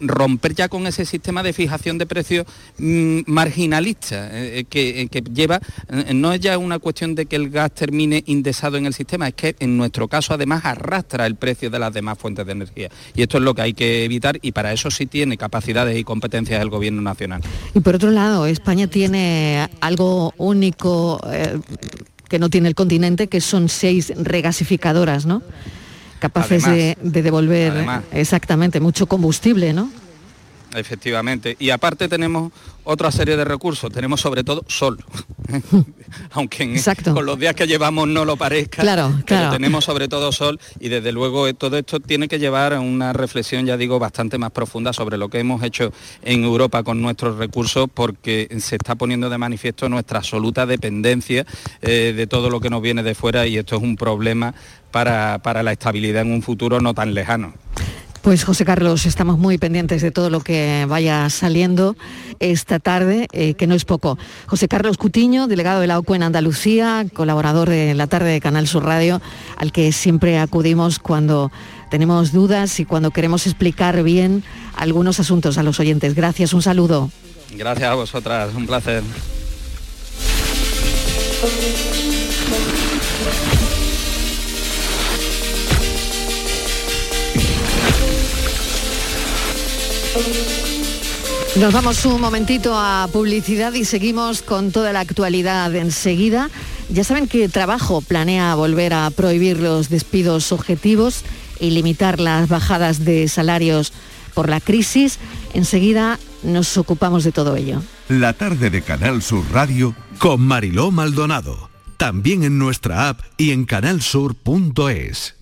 romper 0.00 0.54
ya 0.54 0.68
con 0.68 0.86
ese 0.86 1.04
sistema 1.04 1.42
de 1.42 1.52
fijación 1.52 1.98
de 1.98 2.06
precios 2.06 2.46
mm, 2.78 3.20
marginalista 3.26 4.28
eh, 4.32 4.60
eh, 4.60 4.66
eh, 4.72 5.08
que, 5.08 5.20
lleva, 5.22 5.60
no 6.14 6.32
es 6.32 6.40
ya 6.40 6.58
una 6.58 6.78
cuestión 6.78 7.14
de 7.14 7.26
que 7.26 7.36
el 7.36 7.50
gas 7.50 7.72
termine 7.72 8.22
indesado 8.26 8.76
en 8.76 8.86
el 8.86 8.94
sistema, 8.94 9.28
es 9.28 9.34
que 9.34 9.56
en 9.60 9.76
nuestro 9.76 10.08
caso 10.08 10.34
además 10.34 10.64
arrastra 10.64 11.26
el 11.26 11.36
precio 11.36 11.70
de 11.70 11.78
las 11.78 11.92
demás 11.92 12.18
fuentes 12.18 12.46
de 12.46 12.52
energía. 12.52 12.90
Y 13.14 13.22
esto 13.22 13.38
es 13.38 13.44
lo 13.44 13.54
que 13.54 13.62
hay 13.62 13.74
que 13.74 14.04
evitar 14.04 14.38
y 14.42 14.52
para 14.52 14.72
eso 14.72 14.90
sí 14.90 15.06
tiene 15.06 15.36
capacidades 15.36 15.98
y 15.98 16.04
competencias 16.04 16.60
el 16.60 16.70
Gobierno 16.70 17.02
Nacional. 17.02 17.42
Y 17.74 17.80
por 17.80 17.96
otro 17.96 18.10
lado, 18.10 18.46
España 18.46 18.86
tiene 18.86 19.68
algo 19.80 20.34
único 20.36 21.20
que 22.28 22.38
no 22.38 22.48
tiene 22.48 22.68
el 22.68 22.74
continente, 22.74 23.28
que 23.28 23.40
son 23.40 23.68
seis 23.68 24.12
regasificadoras, 24.16 25.26
¿no? 25.26 25.42
Capaces 26.22 26.64
de, 26.64 26.96
devolver 27.02 27.72
exactamente 28.12 28.78
mucho 28.78 29.06
combustible, 29.06 29.72
¿no? 29.72 29.90
Efectivamente. 30.74 31.56
Y 31.58 31.70
aparte 31.70 32.08
tenemos 32.08 32.52
otra 32.84 33.12
serie 33.12 33.36
de 33.36 33.44
recursos. 33.44 33.92
Tenemos 33.92 34.20
sobre 34.20 34.44
todo 34.44 34.64
sol. 34.68 34.98
Aunque 36.32 36.80
con 37.12 37.26
los 37.26 37.38
días 37.38 37.54
que 37.54 37.66
llevamos 37.66 38.08
no 38.08 38.24
lo 38.24 38.36
parezca. 38.36 38.82
Claro, 38.82 39.14
pero 39.26 39.50
tenemos 39.50 39.84
sobre 39.84 40.08
todo 40.08 40.32
sol 40.32 40.58
y 40.80 40.88
desde 40.88 41.12
luego 41.12 41.48
eh, 41.48 41.54
todo 41.54 41.78
esto 41.78 42.00
tiene 42.00 42.28
que 42.28 42.38
llevar 42.38 42.72
a 42.72 42.80
una 42.80 43.12
reflexión, 43.12 43.66
ya 43.66 43.76
digo, 43.76 43.98
bastante 43.98 44.38
más 44.38 44.50
profunda 44.50 44.92
sobre 44.92 45.16
lo 45.16 45.28
que 45.28 45.38
hemos 45.38 45.62
hecho 45.62 45.92
en 46.22 46.44
Europa 46.44 46.82
con 46.82 47.00
nuestros 47.00 47.38
recursos 47.38 47.88
porque 47.92 48.48
se 48.60 48.76
está 48.76 48.94
poniendo 48.94 49.30
de 49.30 49.38
manifiesto 49.38 49.88
nuestra 49.88 50.18
absoluta 50.18 50.66
dependencia 50.66 51.46
eh, 51.80 52.12
de 52.14 52.26
todo 52.26 52.50
lo 52.50 52.60
que 52.60 52.70
nos 52.70 52.82
viene 52.82 53.02
de 53.02 53.14
fuera 53.14 53.46
y 53.46 53.56
esto 53.56 53.76
es 53.76 53.82
un 53.82 53.96
problema 53.96 54.54
para, 54.90 55.40
para 55.42 55.62
la 55.62 55.72
estabilidad 55.72 56.22
en 56.22 56.32
un 56.32 56.42
futuro 56.42 56.80
no 56.80 56.94
tan 56.94 57.14
lejano. 57.14 57.54
Pues 58.22 58.44
José 58.44 58.64
Carlos, 58.64 59.04
estamos 59.04 59.36
muy 59.36 59.58
pendientes 59.58 60.00
de 60.00 60.12
todo 60.12 60.30
lo 60.30 60.40
que 60.40 60.86
vaya 60.88 61.28
saliendo 61.28 61.96
esta 62.38 62.78
tarde, 62.78 63.26
eh, 63.32 63.54
que 63.54 63.66
no 63.66 63.74
es 63.74 63.84
poco. 63.84 64.16
José 64.46 64.68
Carlos 64.68 64.96
Cutiño, 64.96 65.48
delegado 65.48 65.80
de 65.80 65.88
la 65.88 65.98
OCU 65.98 66.14
en 66.14 66.22
Andalucía, 66.22 67.04
colaborador 67.12 67.68
de 67.68 67.94
la 67.94 68.06
tarde 68.06 68.30
de 68.30 68.40
Canal 68.40 68.68
Sur 68.68 68.84
Radio, 68.84 69.20
al 69.56 69.72
que 69.72 69.90
siempre 69.90 70.38
acudimos 70.38 71.00
cuando 71.00 71.50
tenemos 71.90 72.30
dudas 72.30 72.78
y 72.78 72.84
cuando 72.84 73.10
queremos 73.10 73.48
explicar 73.48 74.00
bien 74.04 74.44
algunos 74.76 75.18
asuntos 75.18 75.58
a 75.58 75.64
los 75.64 75.80
oyentes. 75.80 76.14
Gracias, 76.14 76.52
un 76.52 76.62
saludo. 76.62 77.10
Gracias 77.50 77.90
a 77.90 77.94
vosotras, 77.94 78.54
un 78.54 78.66
placer. 78.68 79.02
Nos 91.56 91.72
vamos 91.72 92.04
un 92.06 92.20
momentito 92.20 92.74
a 92.74 93.08
publicidad 93.12 93.72
y 93.74 93.84
seguimos 93.84 94.42
con 94.42 94.72
toda 94.72 94.92
la 94.92 95.00
actualidad 95.00 95.74
enseguida. 95.74 96.50
Ya 96.88 97.04
saben 97.04 97.28
que 97.28 97.48
Trabajo 97.48 98.00
planea 98.00 98.54
volver 98.54 98.94
a 98.94 99.10
prohibir 99.10 99.60
los 99.60 99.88
despidos 99.88 100.50
objetivos 100.52 101.24
y 101.60 101.70
limitar 101.70 102.20
las 102.20 102.48
bajadas 102.48 103.04
de 103.04 103.28
salarios 103.28 103.92
por 104.34 104.48
la 104.48 104.60
crisis. 104.60 105.18
Enseguida 105.54 106.18
nos 106.42 106.76
ocupamos 106.76 107.22
de 107.24 107.32
todo 107.32 107.54
ello. 107.56 107.82
La 108.08 108.32
tarde 108.32 108.70
de 108.70 108.82
Canal 108.82 109.22
Sur 109.22 109.44
Radio 109.52 109.94
con 110.18 110.40
Mariló 110.40 110.90
Maldonado. 110.90 111.70
También 111.96 112.42
en 112.42 112.58
nuestra 112.58 113.08
app 113.08 113.20
y 113.36 113.52
en 113.52 113.64
canalsur.es. 113.64 115.41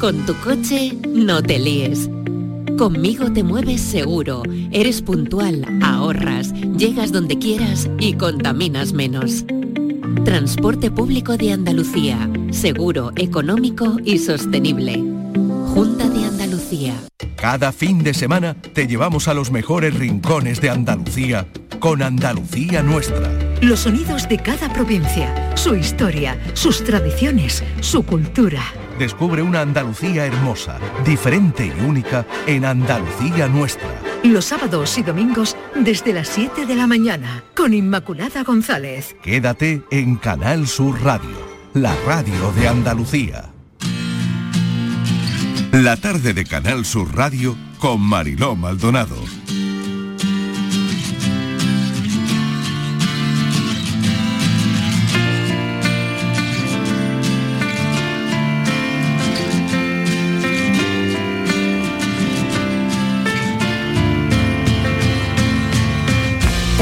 Con 0.00 0.24
tu 0.26 0.34
coche, 0.36 0.96
no 1.08 1.42
te 1.42 1.58
líes. 1.58 2.08
Conmigo 2.78 3.32
te 3.32 3.42
mueves 3.42 3.80
seguro, 3.80 4.44
eres 4.70 5.02
puntual, 5.02 5.64
ahorras, 5.82 6.52
llegas 6.52 7.10
donde 7.10 7.36
quieras 7.36 7.90
y 7.98 8.12
contaminas 8.12 8.92
menos. 8.92 9.44
Transporte 10.24 10.92
público 10.92 11.36
de 11.36 11.52
Andalucía, 11.52 12.30
seguro, 12.52 13.10
económico 13.16 13.96
y 14.04 14.18
sostenible. 14.18 15.02
Junta 15.74 16.08
de 16.08 16.26
Andalucía. 16.26 16.94
Cada 17.34 17.72
fin 17.72 18.04
de 18.04 18.14
semana 18.14 18.54
te 18.54 18.86
llevamos 18.86 19.26
a 19.26 19.34
los 19.34 19.50
mejores 19.50 19.94
rincones 19.94 20.60
de 20.60 20.70
Andalucía 20.70 21.48
con 21.80 22.02
Andalucía 22.02 22.84
Nuestra. 22.84 23.32
Los 23.62 23.80
sonidos 23.80 24.28
de 24.28 24.38
cada 24.38 24.72
provincia, 24.72 25.56
su 25.56 25.74
historia, 25.74 26.38
sus 26.54 26.84
tradiciones, 26.84 27.64
su 27.80 28.04
cultura. 28.04 28.62
Descubre 28.98 29.42
una 29.42 29.60
Andalucía 29.60 30.26
hermosa, 30.26 30.80
diferente 31.04 31.66
y 31.66 31.84
única 31.84 32.26
en 32.46 32.64
Andalucía 32.64 33.46
Nuestra. 33.46 33.88
Los 34.24 34.46
sábados 34.46 34.98
y 34.98 35.04
domingos 35.04 35.56
desde 35.76 36.12
las 36.12 36.26
7 36.28 36.66
de 36.66 36.74
la 36.74 36.88
mañana 36.88 37.44
con 37.54 37.74
Inmaculada 37.74 38.42
González. 38.42 39.14
Quédate 39.22 39.84
en 39.92 40.16
Canal 40.16 40.66
Sur 40.66 41.00
Radio, 41.04 41.36
la 41.74 41.94
radio 42.06 42.50
de 42.56 42.66
Andalucía. 42.66 43.50
La 45.70 45.96
tarde 45.96 46.34
de 46.34 46.44
Canal 46.44 46.84
Sur 46.84 47.14
Radio 47.14 47.56
con 47.78 48.00
Mariló 48.00 48.56
Maldonado. 48.56 49.16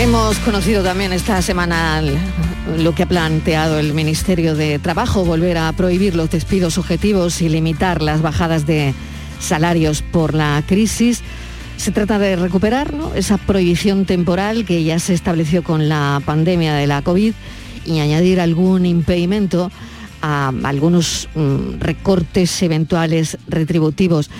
Hemos 0.06 0.38
conocido 0.38 0.84
también 0.84 1.12
esta 1.12 1.42
semana 1.42 2.00
lo 2.78 2.94
que 2.94 3.02
ha 3.02 3.06
planteado 3.06 3.80
el 3.80 3.92
Ministerio 3.92 4.54
de 4.54 4.78
Trabajo, 4.78 5.24
volver 5.24 5.58
a 5.58 5.72
prohibir 5.72 6.14
los 6.14 6.30
despidos 6.30 6.78
objetivos 6.78 7.42
y 7.42 7.48
limitar 7.48 8.00
las 8.02 8.22
bajadas 8.22 8.66
de 8.66 8.94
salarios 9.40 10.02
por 10.02 10.32
la 10.32 10.62
crisis. 10.64 11.22
Se 11.76 11.90
trata 11.90 12.20
de 12.20 12.36
recuperar 12.36 12.94
esa 13.16 13.36
prohibición 13.36 14.04
temporal 14.04 14.64
que 14.64 14.84
ya 14.84 15.00
se 15.00 15.12
estableció 15.12 15.64
con 15.64 15.88
la 15.88 16.22
pandemia 16.24 16.74
de 16.74 16.86
la 16.86 17.02
COVID 17.02 17.34
y 17.84 17.98
añadir 17.98 18.40
algún 18.40 18.86
impedimento 18.86 19.72
a 20.22 20.52
algunos 20.62 21.28
mm, 21.34 21.80
recortes 21.80 22.62
eventuales 22.62 23.38
retributivos. 23.48 24.30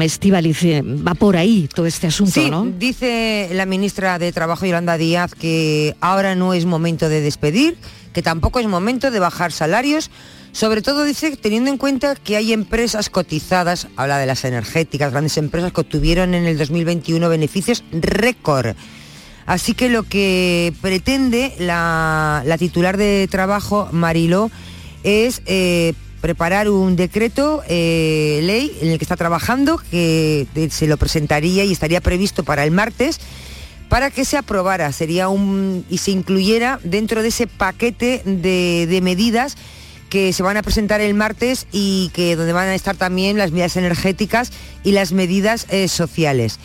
Estivaliz, 0.00 0.58
va 0.84 1.14
por 1.14 1.36
ahí 1.36 1.68
todo 1.72 1.86
este 1.86 2.06
asunto, 2.06 2.32
sí, 2.32 2.50
¿no? 2.50 2.64
Dice 2.66 3.50
la 3.52 3.66
ministra 3.66 4.18
de 4.18 4.32
Trabajo 4.32 4.66
Yolanda 4.66 4.96
Díaz 4.96 5.34
que 5.34 5.96
ahora 6.00 6.34
no 6.34 6.54
es 6.54 6.66
momento 6.66 7.08
de 7.08 7.20
despedir, 7.20 7.76
que 8.12 8.22
tampoco 8.22 8.58
es 8.60 8.66
momento 8.66 9.10
de 9.10 9.18
bajar 9.18 9.52
salarios. 9.52 10.10
Sobre 10.52 10.82
todo 10.82 11.04
dice, 11.04 11.36
teniendo 11.36 11.70
en 11.70 11.78
cuenta 11.78 12.16
que 12.16 12.36
hay 12.36 12.52
empresas 12.52 13.08
cotizadas, 13.08 13.86
habla 13.96 14.18
de 14.18 14.26
las 14.26 14.44
energéticas, 14.44 15.12
grandes 15.12 15.36
empresas 15.36 15.72
que 15.72 15.80
obtuvieron 15.80 16.34
en 16.34 16.46
el 16.46 16.58
2021 16.58 17.28
beneficios 17.28 17.84
récord. 17.92 18.74
Así 19.46 19.74
que 19.74 19.88
lo 19.88 20.02
que 20.02 20.72
pretende 20.80 21.54
la, 21.58 22.42
la 22.46 22.58
titular 22.58 22.96
de 22.96 23.28
trabajo, 23.30 23.88
Mariló, 23.92 24.50
es 25.02 25.42
eh, 25.46 25.94
preparar 26.20 26.68
un 26.68 26.96
decreto 26.96 27.62
eh, 27.68 28.40
ley 28.42 28.76
en 28.82 28.90
el 28.90 28.98
que 28.98 29.04
está 29.04 29.16
trabajando, 29.16 29.80
que 29.90 30.46
se 30.70 30.86
lo 30.86 30.96
presentaría 30.96 31.64
y 31.64 31.72
estaría 31.72 32.00
previsto 32.00 32.44
para 32.44 32.64
el 32.64 32.70
martes 32.70 33.20
para 33.88 34.12
que 34.12 34.24
se 34.24 34.36
aprobara 34.36 34.92
sería 34.92 35.28
un 35.28 35.84
y 35.90 35.98
se 35.98 36.12
incluyera 36.12 36.78
dentro 36.84 37.22
de 37.22 37.28
ese 37.28 37.48
paquete 37.48 38.22
de, 38.24 38.86
de 38.88 39.00
medidas 39.00 39.56
que 40.10 40.32
se 40.32 40.42
van 40.42 40.56
a 40.56 40.62
presentar 40.62 41.00
el 41.00 41.14
martes 41.14 41.66
y 41.72 42.10
que 42.14 42.36
donde 42.36 42.52
van 42.52 42.68
a 42.68 42.74
estar 42.74 42.96
también 42.96 43.38
las 43.38 43.52
medidas 43.52 43.76
energéticas 43.76 44.52
y 44.84 44.92
las 44.92 45.12
medidas 45.12 45.66
eh, 45.70 45.88
sociales. 45.88 46.58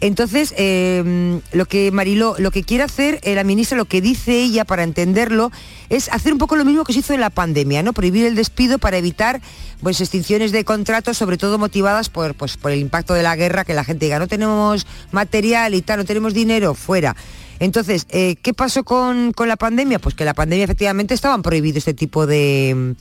Entonces, 0.00 0.54
eh, 0.56 1.40
lo 1.52 1.66
que 1.66 1.90
Mariló, 1.92 2.34
lo 2.38 2.50
que 2.50 2.62
quiere 2.62 2.84
hacer 2.84 3.20
eh, 3.22 3.34
la 3.34 3.44
ministra, 3.44 3.76
lo 3.76 3.84
que 3.84 4.00
dice 4.00 4.40
ella 4.40 4.64
para 4.64 4.82
entenderlo, 4.82 5.52
es 5.90 6.08
hacer 6.08 6.32
un 6.32 6.38
poco 6.38 6.56
lo 6.56 6.64
mismo 6.64 6.84
que 6.84 6.94
se 6.94 7.00
hizo 7.00 7.12
en 7.12 7.20
la 7.20 7.28
pandemia, 7.28 7.82
¿no? 7.82 7.92
Prohibir 7.92 8.24
el 8.24 8.34
despido 8.34 8.78
para 8.78 8.96
evitar 8.96 9.42
pues 9.82 10.00
extinciones 10.00 10.52
de 10.52 10.64
contratos, 10.64 11.18
sobre 11.18 11.36
todo 11.36 11.58
motivadas 11.58 12.08
por, 12.08 12.34
pues, 12.34 12.56
por 12.56 12.70
el 12.70 12.80
impacto 12.80 13.12
de 13.12 13.22
la 13.22 13.36
guerra, 13.36 13.64
que 13.64 13.74
la 13.74 13.84
gente 13.84 14.06
diga, 14.06 14.18
no 14.18 14.26
tenemos 14.26 14.86
material 15.12 15.74
y 15.74 15.82
tal, 15.82 15.98
no 15.98 16.04
tenemos 16.06 16.32
dinero, 16.32 16.74
fuera. 16.74 17.14
Entonces, 17.58 18.06
eh, 18.08 18.36
¿qué 18.40 18.54
pasó 18.54 18.84
con, 18.84 19.32
con 19.32 19.48
la 19.48 19.56
pandemia? 19.56 19.98
Pues 19.98 20.14
que 20.14 20.24
la 20.24 20.32
pandemia 20.32 20.64
efectivamente 20.64 21.12
estaban 21.12 21.42
prohibidos 21.42 21.78
este 21.78 21.92
tipo 21.92 22.26
de 22.26 22.94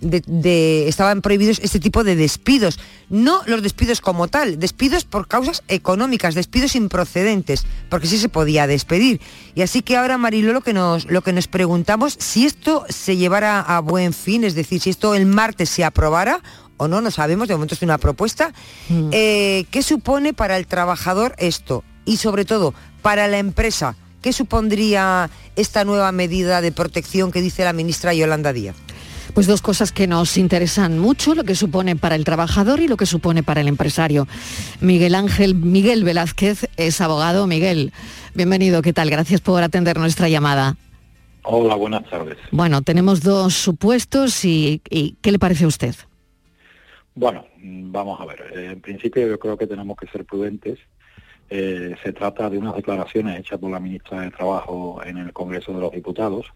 de, 0.00 0.22
de, 0.26 0.88
estaban 0.88 1.22
prohibidos 1.22 1.60
este 1.62 1.80
tipo 1.80 2.04
de 2.04 2.16
despidos. 2.16 2.78
No 3.08 3.42
los 3.46 3.62
despidos 3.62 4.00
como 4.00 4.28
tal, 4.28 4.58
despidos 4.58 5.04
por 5.04 5.28
causas 5.28 5.62
económicas, 5.68 6.34
despidos 6.34 6.74
improcedentes, 6.74 7.64
porque 7.88 8.06
sí 8.06 8.18
se 8.18 8.28
podía 8.28 8.66
despedir. 8.66 9.20
Y 9.54 9.62
así 9.62 9.82
que 9.82 9.96
ahora, 9.96 10.18
Mariló, 10.18 10.52
lo 10.52 10.60
que 10.60 10.72
nos, 10.72 11.06
lo 11.10 11.22
que 11.22 11.32
nos 11.32 11.48
preguntamos, 11.48 12.16
si 12.18 12.46
esto 12.46 12.84
se 12.88 13.16
llevara 13.16 13.60
a 13.60 13.80
buen 13.80 14.12
fin, 14.12 14.44
es 14.44 14.54
decir, 14.54 14.80
si 14.80 14.90
esto 14.90 15.14
el 15.14 15.26
martes 15.26 15.70
se 15.70 15.84
aprobara 15.84 16.42
o 16.76 16.88
no, 16.88 17.00
no 17.00 17.10
sabemos, 17.10 17.48
de 17.48 17.54
momento 17.54 17.74
es 17.74 17.82
una 17.82 17.98
propuesta, 17.98 18.52
mm. 18.88 19.08
eh, 19.12 19.64
¿qué 19.70 19.82
supone 19.82 20.34
para 20.34 20.56
el 20.56 20.66
trabajador 20.66 21.34
esto? 21.38 21.84
Y 22.04 22.18
sobre 22.18 22.44
todo, 22.44 22.74
para 23.02 23.28
la 23.28 23.38
empresa, 23.38 23.96
¿qué 24.20 24.32
supondría 24.32 25.30
esta 25.56 25.84
nueva 25.84 26.12
medida 26.12 26.60
de 26.60 26.72
protección 26.72 27.32
que 27.32 27.40
dice 27.40 27.64
la 27.64 27.72
ministra 27.72 28.14
Yolanda 28.14 28.52
Díaz? 28.52 28.76
Pues 29.34 29.46
dos 29.46 29.60
cosas 29.60 29.92
que 29.92 30.06
nos 30.06 30.38
interesan 30.38 30.98
mucho, 30.98 31.34
lo 31.34 31.44
que 31.44 31.54
supone 31.54 31.96
para 31.96 32.14
el 32.14 32.24
trabajador 32.24 32.80
y 32.80 32.88
lo 32.88 32.96
que 32.96 33.06
supone 33.06 33.42
para 33.42 33.60
el 33.60 33.68
empresario. 33.68 34.26
Miguel 34.80 35.14
Ángel, 35.14 35.54
Miguel 35.54 36.04
Velázquez 36.04 36.68
es 36.76 37.00
abogado. 37.00 37.46
Miguel, 37.46 37.92
bienvenido, 38.34 38.82
¿qué 38.82 38.92
tal? 38.92 39.10
Gracias 39.10 39.40
por 39.40 39.62
atender 39.62 39.98
nuestra 39.98 40.28
llamada. 40.28 40.76
Hola, 41.42 41.76
buenas 41.76 42.08
tardes. 42.10 42.38
Bueno, 42.50 42.82
tenemos 42.82 43.22
dos 43.22 43.54
supuestos 43.54 44.44
y, 44.44 44.82
¿qué 45.20 45.32
le 45.32 45.38
parece 45.38 45.64
a 45.64 45.68
usted? 45.68 45.94
Bueno, 47.14 47.46
vamos 47.62 48.20
a 48.20 48.26
ver. 48.26 48.52
En 48.52 48.80
principio 48.80 49.28
yo 49.28 49.38
creo 49.38 49.56
que 49.56 49.66
tenemos 49.66 49.96
que 49.96 50.08
ser 50.08 50.24
prudentes. 50.24 50.78
Eh, 51.48 51.94
se 52.02 52.12
trata 52.12 52.50
de 52.50 52.58
unas 52.58 52.74
declaraciones 52.74 53.38
hechas 53.38 53.60
por 53.60 53.70
la 53.70 53.78
ministra 53.78 54.22
de 54.22 54.30
Trabajo 54.32 55.00
en 55.04 55.18
el 55.18 55.32
Congreso 55.32 55.72
de 55.72 55.80
los 55.80 55.92
Diputados, 55.92 56.46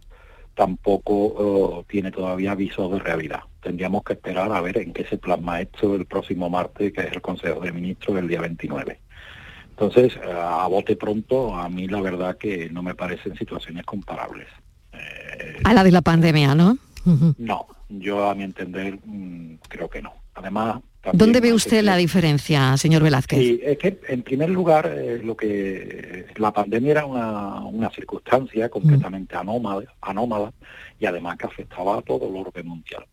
tampoco 0.60 1.86
tiene 1.88 2.10
todavía 2.10 2.52
aviso 2.52 2.86
de 2.90 2.98
realidad. 2.98 3.40
Tendríamos 3.62 4.04
que 4.04 4.12
esperar 4.12 4.52
a 4.52 4.60
ver 4.60 4.76
en 4.76 4.92
qué 4.92 5.06
se 5.06 5.16
plasma 5.16 5.62
esto 5.62 5.94
el 5.94 6.04
próximo 6.04 6.50
martes, 6.50 6.92
que 6.92 7.00
es 7.00 7.12
el 7.12 7.22
Consejo 7.22 7.60
de 7.60 7.72
Ministros 7.72 8.18
el 8.18 8.28
día 8.28 8.42
29. 8.42 9.00
Entonces, 9.70 10.18
a 10.22 10.66
bote 10.66 10.96
pronto, 10.96 11.56
a 11.56 11.66
mí 11.70 11.88
la 11.88 12.02
verdad 12.02 12.36
que 12.36 12.68
no 12.68 12.82
me 12.82 12.94
parecen 12.94 13.34
situaciones 13.36 13.86
comparables. 13.86 14.48
Eh, 14.92 15.60
a 15.64 15.72
la 15.72 15.82
de 15.82 15.92
la 15.92 16.02
pandemia, 16.02 16.54
¿no? 16.54 16.76
No, 17.38 17.66
yo 17.88 18.28
a 18.28 18.34
mi 18.34 18.42
entender 18.42 18.98
mm, 19.02 19.60
creo 19.66 19.88
que 19.88 20.02
no. 20.02 20.12
Además, 20.34 20.82
¿Dónde 21.12 21.40
ve 21.40 21.54
usted 21.54 21.82
la 21.82 21.96
diferencia, 21.96 22.76
señor 22.76 23.02
Velázquez? 23.02 23.38
Sí, 23.38 23.60
es 23.62 23.78
que 23.78 24.00
en 24.08 24.22
primer 24.22 24.50
lugar 24.50 24.86
eh, 24.94 25.18
lo 25.22 25.34
que 25.34 26.26
la 26.36 26.52
pandemia 26.52 26.90
era 26.90 27.06
una, 27.06 27.90
circunstancia 27.90 28.68
completamente 28.68 29.34
anómala, 29.34 29.92
anómala 30.02 30.52
y 30.98 31.06
además 31.06 31.38
que 31.38 31.46
afectaba 31.46 31.98
a 31.98 32.02
todo 32.02 32.28
el 32.28 32.36
orden 32.36 32.68
mundial. 32.68 33.06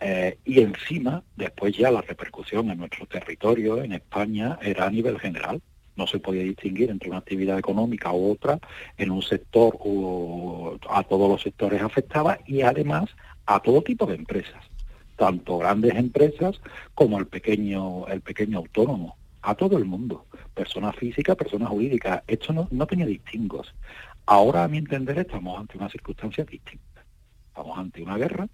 Eh, 0.00 0.38
y 0.44 0.60
encima, 0.60 1.22
después 1.34 1.74
ya 1.76 1.90
la 1.90 2.02
repercusión 2.02 2.70
en 2.70 2.78
nuestro 2.78 3.06
territorio, 3.06 3.82
en 3.82 3.92
España, 3.92 4.58
era 4.60 4.86
a 4.86 4.90
nivel 4.90 5.18
general. 5.18 5.62
No 5.96 6.06
se 6.06 6.18
podía 6.18 6.42
distinguir 6.42 6.90
entre 6.90 7.08
una 7.08 7.18
actividad 7.18 7.58
económica 7.58 8.12
u 8.12 8.32
otra, 8.32 8.58
en 8.98 9.10
un 9.10 9.22
sector 9.22 9.76
o 9.80 10.76
a 10.90 11.02
todos 11.04 11.30
los 11.30 11.42
sectores 11.42 11.80
afectaba 11.80 12.38
y 12.46 12.62
además 12.62 13.08
a 13.46 13.60
todo 13.60 13.82
tipo 13.82 14.06
de 14.06 14.14
empresas 14.14 14.71
tanto 15.22 15.56
grandes 15.56 15.94
empresas 15.94 16.60
como 16.96 17.16
el 17.16 17.28
pequeño, 17.28 18.08
el 18.08 18.22
pequeño 18.22 18.58
autónomo, 18.58 19.16
a 19.42 19.54
todo 19.54 19.78
el 19.78 19.84
mundo, 19.84 20.26
persona 20.52 20.92
física, 20.92 21.36
persona 21.36 21.66
jurídica. 21.66 22.24
Esto 22.26 22.52
no, 22.52 22.66
no 22.72 22.88
tenía 22.88 23.06
distingos. 23.06 23.72
Ahora, 24.26 24.64
a 24.64 24.68
mi 24.68 24.78
entender, 24.78 25.20
estamos 25.20 25.60
ante 25.60 25.78
una 25.78 25.88
circunstancia 25.88 26.44
distinta. 26.44 27.04
Estamos 27.46 27.78
ante 27.78 28.02
una 28.02 28.16
guerra 28.16 28.48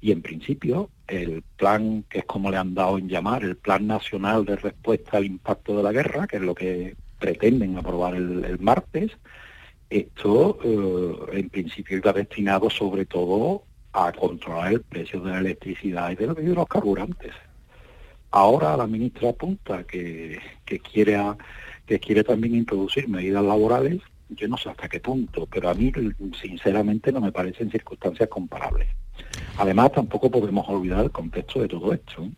Y 0.00 0.12
en 0.12 0.22
principio, 0.22 0.90
el 1.08 1.42
plan, 1.56 2.04
que 2.08 2.20
es 2.20 2.24
como 2.24 2.48
le 2.52 2.58
han 2.58 2.74
dado 2.74 2.98
en 2.98 3.08
llamar, 3.08 3.42
el 3.42 3.56
Plan 3.56 3.88
Nacional 3.88 4.44
de 4.44 4.54
Respuesta 4.54 5.16
al 5.16 5.24
Impacto 5.24 5.76
de 5.76 5.82
la 5.82 5.90
Guerra, 5.90 6.28
que 6.28 6.36
es 6.36 6.42
lo 6.42 6.54
que 6.54 6.94
pretenden 7.18 7.78
aprobar 7.78 8.14
el, 8.14 8.60
martes, 8.60 9.10
esto 9.90 10.58
eh, 10.62 11.38
en 11.40 11.50
principio 11.50 11.96
iba 11.96 12.12
destinado 12.12 12.70
sobre 12.70 13.06
todo 13.06 13.64
a 13.92 14.12
controlar 14.12 14.72
el 14.72 14.82
precio 14.82 15.20
de 15.20 15.30
la 15.30 15.38
electricidad 15.38 16.10
y 16.10 16.16
de 16.16 16.26
los 16.26 16.38
hidrocarburantes. 16.38 17.32
Ahora 18.30 18.76
la 18.76 18.86
ministra 18.86 19.30
apunta 19.30 19.84
que, 19.84 20.38
que 20.64 20.78
quiere 20.80 21.18
que 21.86 21.98
quiere 21.98 22.24
también 22.24 22.54
introducir 22.54 23.08
medidas 23.08 23.44
laborales, 23.44 24.00
yo 24.30 24.48
no 24.48 24.56
sé 24.56 24.70
hasta 24.70 24.88
qué 24.88 25.00
punto, 25.00 25.46
pero 25.46 25.68
a 25.68 25.74
mí 25.74 25.92
sinceramente 26.40 27.12
no 27.12 27.20
me 27.20 27.32
parecen 27.32 27.70
circunstancias 27.70 28.28
comparables. 28.28 28.88
Además 29.58 29.92
tampoco 29.92 30.30
podemos 30.30 30.66
olvidar 30.68 31.04
el 31.04 31.10
contexto 31.10 31.60
de 31.60 31.68
todo 31.68 31.92
esto. 31.92 32.28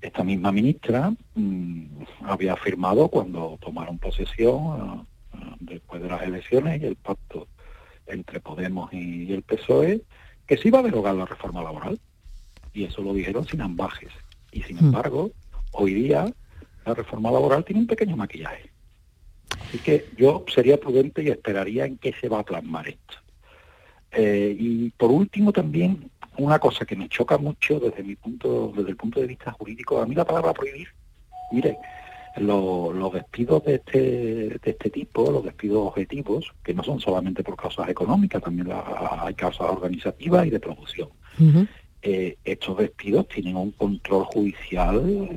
Esta 0.00 0.24
misma 0.24 0.52
ministra 0.52 1.12
mm, 1.34 1.84
había 2.24 2.54
afirmado 2.54 3.08
cuando 3.08 3.56
tomaron 3.60 3.98
posesión 3.98 4.58
ah, 4.72 5.04
ah, 5.34 5.56
después 5.60 6.02
de 6.02 6.08
las 6.08 6.22
elecciones 6.22 6.82
y 6.82 6.86
el 6.86 6.96
pacto 6.96 7.48
entre 8.06 8.40
Podemos 8.40 8.92
y 8.92 9.32
el 9.32 9.42
PSOE 9.42 10.02
que 10.46 10.56
se 10.56 10.68
iba 10.68 10.80
a 10.80 10.82
derogar 10.82 11.14
la 11.14 11.26
reforma 11.26 11.62
laboral. 11.62 11.98
Y 12.72 12.84
eso 12.84 13.02
lo 13.02 13.12
dijeron 13.12 13.46
sin 13.46 13.60
ambajes. 13.60 14.10
Y 14.50 14.62
sin 14.62 14.78
embargo, 14.78 15.30
hoy 15.72 15.94
día 15.94 16.32
la 16.84 16.94
reforma 16.94 17.30
laboral 17.30 17.64
tiene 17.64 17.82
un 17.82 17.86
pequeño 17.86 18.16
maquillaje. 18.16 18.70
Así 19.60 19.78
que 19.78 20.10
yo 20.16 20.44
sería 20.52 20.78
prudente 20.78 21.22
y 21.22 21.28
esperaría 21.28 21.84
en 21.84 21.98
qué 21.98 22.14
se 22.20 22.28
va 22.28 22.40
a 22.40 22.44
plasmar 22.44 22.88
esto. 22.88 23.14
Eh, 24.10 24.54
y 24.58 24.90
por 24.90 25.10
último 25.10 25.52
también 25.52 26.10
una 26.36 26.58
cosa 26.58 26.84
que 26.84 26.96
me 26.96 27.08
choca 27.08 27.38
mucho 27.38 27.78
desde 27.78 28.02
mi 28.02 28.16
punto, 28.16 28.72
desde 28.76 28.90
el 28.90 28.96
punto 28.96 29.20
de 29.20 29.26
vista 29.26 29.52
jurídico, 29.52 30.00
a 30.00 30.06
mí 30.06 30.14
la 30.14 30.24
palabra 30.24 30.52
prohibir, 30.52 30.88
mire, 31.50 31.76
lo- 32.38 32.92
los 32.92 33.12
despidos 33.12 33.64
de 33.64 33.74
este, 33.76 33.98
de 33.98 34.60
este 34.64 34.90
tipo, 34.90 35.30
los 35.30 35.44
despidos 35.44 35.88
objetivos, 35.88 36.52
que 36.62 36.74
no 36.74 36.82
son 36.82 36.98
solamente 37.00 37.42
por 37.42 37.56
causas 37.56 37.88
económicas, 37.88 38.42
también 38.42 38.68
la- 38.68 39.18
hay 39.26 39.34
causas 39.34 39.68
organizativas 39.70 40.46
y 40.46 40.50
de 40.50 40.60
producción. 40.60 41.08
Eh, 42.04 42.36
estos 42.44 42.78
despidos 42.78 43.28
tienen 43.28 43.56
un 43.56 43.70
control 43.72 44.24
judicial 44.24 45.28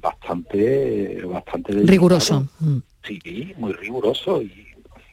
bastante, 0.00 1.22
bastante 1.24 1.72
delicado. 1.72 1.90
Riguroso. 1.92 2.48
Mm. 2.60 2.78
Sí, 3.06 3.52
muy 3.58 3.72
riguroso 3.74 4.40
y, 4.40 4.66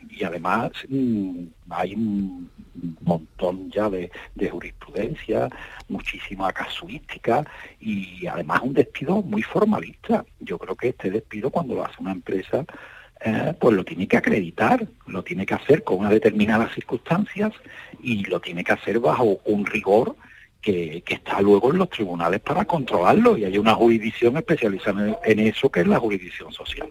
y 0.09 0.23
además 0.23 0.71
mm, 0.87 1.43
hay 1.69 1.95
montón 3.01 3.69
ya 3.71 3.89
de, 3.89 4.11
de 4.35 4.49
jurisprudencia, 4.49 5.49
muchísima 5.89 6.51
casuística 6.51 7.45
y 7.79 8.25
además 8.27 8.61
un 8.63 8.73
despido 8.73 9.21
muy 9.21 9.41
formalista. 9.41 10.25
Yo 10.39 10.57
creo 10.57 10.75
que 10.75 10.89
este 10.89 11.11
despido 11.11 11.49
cuando 11.49 11.75
lo 11.75 11.85
hace 11.85 11.95
una 11.99 12.11
empresa 12.11 12.65
eh, 13.23 13.53
pues 13.59 13.75
lo 13.75 13.85
tiene 13.85 14.07
que 14.07 14.17
acreditar, 14.17 14.87
lo 15.05 15.23
tiene 15.23 15.45
que 15.45 15.53
hacer 15.53 15.83
con 15.83 15.99
unas 15.99 16.11
determinadas 16.11 16.73
circunstancias 16.73 17.53
y 18.01 18.23
lo 18.25 18.39
tiene 18.39 18.63
que 18.63 18.71
hacer 18.71 18.99
bajo 18.99 19.39
un 19.45 19.63
rigor 19.67 20.15
que, 20.59 21.03
está 21.07 21.39
luego 21.39 21.71
en 21.71 21.77
los 21.77 21.89
tribunales 21.89 22.39
para 22.39 22.65
controlarlo 22.65 23.37
y 23.37 23.45
hay 23.45 23.59
una 23.59 23.75
jurisdicción 23.75 24.37
especializada 24.37 25.19
en 25.23 25.39
eso 25.39 25.69
que 25.69 25.81
es 25.81 25.87
la 25.87 25.99
jurisdicción 25.99 26.51
social. 26.51 26.89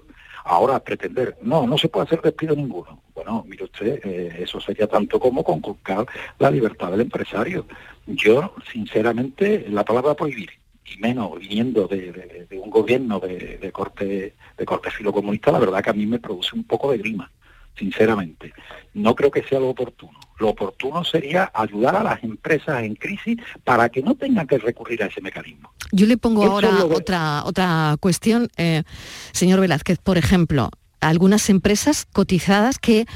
Ahora, 0.51 0.81
pretender, 0.81 1.37
no, 1.43 1.65
no 1.65 1.79
se 1.79 1.89
puede 1.89 2.07
hacer 2.07 2.23
despido 2.23 2.57
ninguno. 2.57 3.01
Bueno, 3.15 3.45
mire 3.47 3.63
usted, 3.67 4.01
eh, 4.03 4.39
eso 4.41 4.61
sería 4.61 4.89
tanto 4.89 5.21
como 5.21 5.45
conculcar 5.45 6.05
la 6.41 6.51
libertad 6.51 6.91
del 6.91 7.03
empresario. 7.03 7.67
Yo, 8.09 8.53
sinceramente, 8.73 9.67
la 9.69 9.85
palabra 9.85 10.15
prohibir, 10.15 10.51
y 10.85 11.01
menos 11.01 11.39
viniendo 11.39 11.87
de, 11.87 12.49
un 12.51 12.69
gobierno 12.69 13.21
de, 13.21 13.59
de 13.59 13.71
corte 13.71 14.35
de 14.59 14.65
corte 14.65 14.91
filocomunista, 14.91 15.53
la 15.53 15.61
verdad 15.61 15.85
que 15.85 15.91
a 15.91 15.93
mí 15.93 16.05
me 16.05 16.19
produce 16.19 16.57
un 16.57 16.65
poco 16.65 16.91
de 16.91 16.99
grima, 16.99 17.31
sinceramente. 17.77 18.53
No 18.95 19.15
creo 19.15 19.31
que 19.31 19.43
sea 19.43 19.61
lo 19.61 19.71
oportuno. 19.71 20.19
Lo 20.39 20.49
oportuno 20.49 21.05
sería 21.05 21.51
ayudar 21.55 21.97
a 21.97 22.03
las 22.03 22.25
empresas 22.25 22.83
en 22.83 22.95
crisis 22.95 23.37
para 23.65 23.89
que 23.89 24.03
no 24.03 24.15
tengan 24.15 24.47
que 24.47 24.59
recurrir 24.59 25.03
a 25.03 25.07
ese 25.07 25.21
mecanismo. 25.21 25.73
Yo 25.93 26.07
le 26.07 26.17
pongo 26.17 26.45
Eso 26.45 26.53
ahora 26.53 26.85
otra, 26.85 27.45
otra 27.45 27.97
cuestión, 28.01 28.49
eh, 28.57 28.85
señor 29.33 29.61
Velázquez, 29.61 29.99
por 29.99 30.17
ejemplo, 30.17 30.71
algunas 31.01 31.51
empresas 31.51 32.07
cotizadas 32.13 32.79
que 32.79 33.07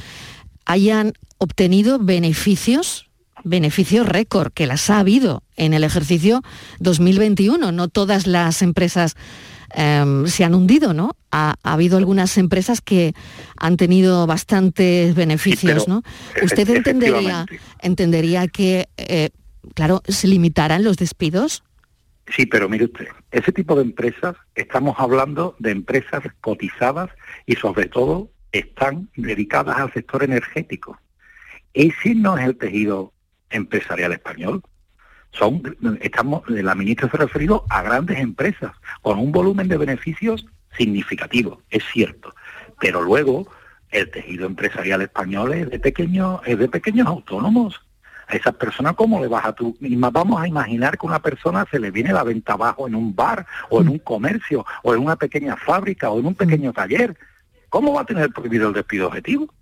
hayan 0.66 1.14
obtenido 1.38 1.98
beneficios, 1.98 3.10
beneficios 3.42 4.06
récord, 4.06 4.52
que 4.52 4.66
las 4.66 4.90
ha 4.90 4.98
habido 4.98 5.42
en 5.56 5.74
el 5.74 5.84
ejercicio 5.84 6.42
2021. 6.80 7.72
No 7.72 7.88
todas 7.88 8.26
las 8.26 8.62
empresas 8.62 9.16
em, 9.74 10.26
se 10.26 10.44
han 10.44 10.54
hundido, 10.54 10.94
¿no? 10.94 11.16
Ha, 11.30 11.54
ha 11.62 11.72
habido 11.72 11.96
algunas 11.96 12.36
empresas 12.38 12.80
que 12.80 13.14
han 13.56 13.76
tenido 13.76 14.26
bastantes 14.26 15.14
beneficios, 15.14 15.88
¿no? 15.88 16.02
¿Usted 16.42 16.68
entendería, 16.70 17.46
entendería 17.80 18.48
que, 18.48 18.88
eh, 18.96 19.30
claro, 19.74 20.02
se 20.06 20.28
limitaran 20.28 20.84
los 20.84 20.96
despidos? 20.96 21.62
Sí, 22.28 22.46
pero 22.46 22.68
mire 22.68 22.86
usted, 22.86 23.08
ese 23.30 23.52
tipo 23.52 23.76
de 23.76 23.82
empresas, 23.82 24.36
estamos 24.54 24.96
hablando 24.98 25.56
de 25.58 25.72
empresas 25.72 26.22
cotizadas 26.40 27.10
y 27.44 27.56
sobre 27.56 27.86
todo 27.86 28.30
están 28.52 29.10
dedicadas 29.16 29.76
al 29.76 29.92
sector 29.92 30.24
energético. 30.24 30.98
Ese 31.74 32.14
no 32.14 32.38
es 32.38 32.46
el 32.46 32.56
tejido 32.56 33.12
empresarial 33.50 34.12
español. 34.12 34.62
Son, 35.38 35.62
estamos, 36.00 36.48
la 36.48 36.74
ministra 36.74 37.10
se 37.10 37.16
ha 37.16 37.20
referido 37.20 37.64
a 37.68 37.82
grandes 37.82 38.18
empresas 38.18 38.72
con 39.02 39.18
un 39.18 39.32
volumen 39.32 39.68
de 39.68 39.76
beneficios 39.76 40.46
significativo, 40.76 41.60
es 41.70 41.84
cierto. 41.92 42.34
Pero 42.80 43.02
luego 43.02 43.48
el 43.90 44.10
tejido 44.10 44.46
empresarial 44.46 45.02
español 45.02 45.52
es 45.52 45.70
de 45.70 45.78
pequeños, 45.78 46.40
es 46.44 46.58
de 46.58 46.68
pequeños 46.68 47.06
autónomos. 47.06 47.80
A 48.26 48.36
esas 48.36 48.54
personas, 48.54 48.94
¿cómo 48.94 49.20
le 49.20 49.28
vas 49.28 49.44
a 49.44 49.52
tú? 49.52 49.76
Misma 49.80 50.10
vamos 50.10 50.40
a 50.40 50.48
imaginar 50.48 50.96
que 50.96 51.06
a 51.06 51.10
una 51.10 51.20
persona 51.20 51.66
se 51.70 51.78
le 51.78 51.90
viene 51.90 52.12
la 52.12 52.22
venta 52.22 52.54
abajo 52.54 52.88
en 52.88 52.94
un 52.94 53.14
bar, 53.14 53.46
o 53.68 53.82
en 53.82 53.88
un 53.88 53.98
comercio, 53.98 54.64
o 54.82 54.94
en 54.94 55.00
una 55.00 55.16
pequeña 55.16 55.56
fábrica, 55.56 56.10
o 56.10 56.18
en 56.18 56.26
un 56.26 56.34
pequeño 56.34 56.72
taller. 56.72 57.16
¿Cómo 57.68 57.92
va 57.92 58.02
a 58.02 58.06
tener 58.06 58.30
prohibido 58.30 58.68
el 58.68 58.74
despido 58.74 59.08
objetivo? 59.08 59.52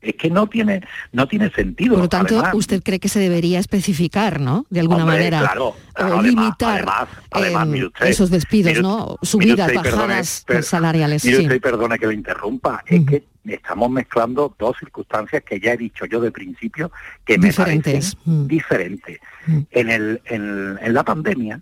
Es 0.00 0.14
que 0.14 0.30
no 0.30 0.46
tiene, 0.46 0.82
no 1.12 1.26
tiene 1.26 1.50
sentido. 1.50 1.94
Por 1.94 2.04
lo 2.04 2.08
tanto, 2.08 2.34
Además, 2.34 2.54
usted 2.54 2.82
cree 2.84 3.00
que 3.00 3.08
se 3.08 3.18
debería 3.18 3.58
especificar, 3.58 4.38
¿no? 4.40 4.64
De 4.70 4.78
alguna 4.80 5.02
Hombre, 5.02 5.16
manera. 5.18 5.40
claro, 5.40 5.74
limitar 6.22 6.82
además- 6.82 7.08
además, 7.32 7.66
mire 7.66 7.86
usted, 7.86 8.06
esos 8.06 8.30
despidos, 8.30 8.80
¿no? 8.80 9.16
Subidas, 9.22 9.68
usted, 9.68 9.82
perdone, 9.82 10.02
bajadas 10.06 10.44
per- 10.46 10.62
salariales. 10.62 11.24
Mire 11.24 11.36
sí. 11.38 11.42
usted, 11.42 11.56
y 11.56 11.60
perdone 11.60 11.98
que 11.98 12.06
le 12.06 12.14
interrumpa, 12.14 12.82
es 12.86 13.04
que 13.06 13.24
estamos 13.44 13.90
mezclando 13.90 14.54
dos 14.56 14.76
circunstancias 14.78 15.42
que 15.44 15.58
ya 15.58 15.72
he 15.72 15.76
dicho 15.76 16.04
yo 16.06 16.20
de 16.20 16.30
principio 16.30 16.92
que 17.24 17.36
me 17.38 17.48
Diferentes. 17.48 18.14
parecen 18.14 18.46
diferentes. 18.46 19.18
En, 19.70 19.90
el, 19.90 20.20
en, 20.26 20.78
en 20.80 20.94
la 20.94 21.02
pandemia 21.02 21.60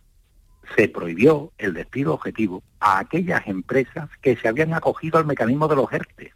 se 0.77 0.89
prohibió 0.89 1.53
el 1.59 1.73
despido 1.73 2.13
objetivo 2.13 2.63
a 2.81 2.99
aquellas 2.99 3.47
empresas 3.47 4.11
que 4.21 4.37
se 4.37 4.49
habían 4.49 4.75
acogido 4.75 5.19
al 5.19 5.25
mecanismo 5.25 5.69
de 5.69 5.77
los 5.77 5.91
ERTE, 5.93 6.33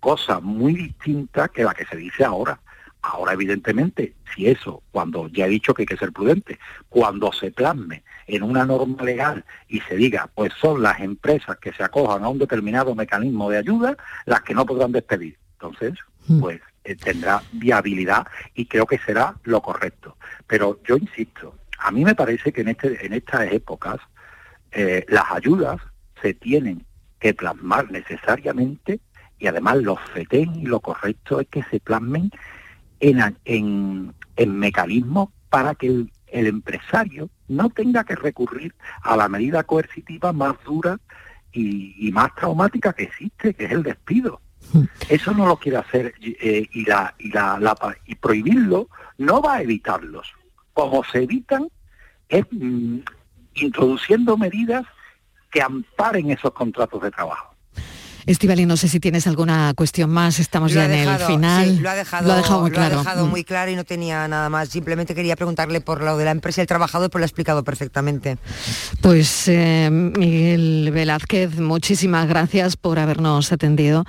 cosa 0.00 0.40
muy 0.40 0.74
distinta 0.74 1.48
que 1.48 1.64
la 1.64 1.74
que 1.74 1.86
se 1.86 1.96
dice 1.96 2.24
ahora. 2.24 2.60
Ahora, 3.00 3.32
evidentemente, 3.32 4.14
si 4.34 4.48
eso, 4.48 4.82
cuando 4.90 5.28
ya 5.28 5.46
he 5.46 5.48
dicho 5.48 5.72
que 5.72 5.82
hay 5.82 5.86
que 5.86 5.96
ser 5.96 6.12
prudente, 6.12 6.58
cuando 6.88 7.32
se 7.32 7.52
plasme 7.52 8.02
en 8.26 8.42
una 8.42 8.66
norma 8.66 9.02
legal 9.04 9.44
y 9.68 9.80
se 9.80 9.96
diga, 9.96 10.28
pues 10.34 10.52
son 10.60 10.82
las 10.82 11.00
empresas 11.00 11.56
que 11.58 11.72
se 11.72 11.82
acojan 11.82 12.24
a 12.24 12.28
un 12.28 12.38
determinado 12.38 12.94
mecanismo 12.94 13.50
de 13.50 13.58
ayuda 13.58 13.96
las 14.26 14.42
que 14.42 14.54
no 14.54 14.66
podrán 14.66 14.92
despedir. 14.92 15.38
Entonces, 15.52 15.94
pues 16.40 16.60
eh, 16.84 16.96
tendrá 16.96 17.42
viabilidad 17.52 18.26
y 18.54 18.66
creo 18.66 18.86
que 18.86 18.98
será 18.98 19.36
lo 19.44 19.62
correcto. 19.62 20.16
Pero 20.46 20.80
yo 20.84 20.96
insisto, 20.96 21.54
a 21.78 21.90
mí 21.90 22.04
me 22.04 22.14
parece 22.14 22.52
que 22.52 22.62
en, 22.62 22.68
este, 22.68 23.04
en 23.06 23.12
estas 23.12 23.52
épocas 23.52 23.98
eh, 24.72 25.04
las 25.08 25.30
ayudas 25.30 25.80
se 26.20 26.34
tienen 26.34 26.84
que 27.20 27.34
plasmar 27.34 27.90
necesariamente 27.90 29.00
y 29.38 29.46
además 29.46 29.76
los 29.78 29.98
FETEN 30.12 30.56
y 30.56 30.66
lo 30.66 30.80
correcto 30.80 31.40
es 31.40 31.48
que 31.48 31.62
se 31.64 31.80
plasmen 31.80 32.30
en, 33.00 33.36
en, 33.44 34.14
en 34.36 34.58
mecanismos 34.58 35.28
para 35.48 35.74
que 35.74 35.86
el, 35.86 36.12
el 36.26 36.46
empresario 36.46 37.30
no 37.48 37.70
tenga 37.70 38.04
que 38.04 38.16
recurrir 38.16 38.74
a 39.02 39.16
la 39.16 39.28
medida 39.28 39.62
coercitiva 39.64 40.32
más 40.32 40.54
dura 40.64 40.98
y, 41.52 41.94
y 42.08 42.12
más 42.12 42.34
traumática 42.34 42.92
que 42.92 43.04
existe, 43.04 43.54
que 43.54 43.64
es 43.66 43.72
el 43.72 43.82
despido. 43.82 44.40
Eso 45.08 45.32
no 45.32 45.46
lo 45.46 45.56
quiere 45.56 45.78
hacer 45.78 46.14
eh, 46.20 46.68
y, 46.72 46.84
la, 46.84 47.14
y, 47.18 47.30
la, 47.30 47.58
la 47.58 47.74
pa- 47.74 47.96
y 48.04 48.16
prohibirlo 48.16 48.88
no 49.16 49.40
va 49.40 49.54
a 49.54 49.62
evitarlos. 49.62 50.30
Como 50.74 51.02
se 51.04 51.22
evitan 51.22 51.68
es 52.28 52.44
mm, 52.50 52.98
introduciendo 53.54 54.36
medidas 54.36 54.84
que 55.50 55.62
amparen 55.62 56.30
esos 56.30 56.52
contratos 56.52 57.00
de 57.02 57.10
trabajo. 57.10 57.47
Estivali, 58.28 58.66
no 58.66 58.76
sé 58.76 58.88
si 58.88 59.00
tienes 59.00 59.26
alguna 59.26 59.72
cuestión 59.74 60.10
más, 60.10 60.38
estamos 60.38 60.72
Lo 60.72 60.76
ya 60.76 60.82
ha 60.82 60.84
en 60.84 60.90
dejado, 60.92 61.18
el 61.26 61.32
final. 61.34 61.66
sí, 61.68 61.80
lo 61.80 61.90
ha 61.90 61.94
dejado, 61.94 62.26
Lo 62.26 62.32
ha 62.34 62.36
dejado 62.36 62.60
muy 62.60 62.70
lo 62.70 62.76
ha 62.76 62.80
claro. 62.80 62.98
dejado 62.98 63.26
Mm. 63.26 63.30
muy 63.30 63.44
claro 63.44 63.70
y 63.70 63.76
no 63.76 63.84
tenía 63.84 64.28
nada 64.28 64.48
más. 64.50 64.68
Simplemente 64.68 65.14
quería 65.14 65.34
preguntarle 65.34 65.80
por 65.80 66.02
lo 66.02 66.16
de 66.18 66.24
la 66.26 66.30
empresa 66.32 66.60
y 66.60 66.62
el 66.62 66.66
trabajador, 66.68 67.10
pues 67.10 67.20
lo 67.20 67.24
ha 67.24 67.26
explicado 67.26 67.64
perfectamente. 67.64 68.36
Pues 69.00 69.48
eh, 69.48 69.88
Miguel 69.90 70.90
Velázquez, 70.92 71.58
muchísimas 71.58 72.28
gracias 72.28 72.76
por 72.76 72.98
habernos 72.98 73.50
atendido 73.52 74.04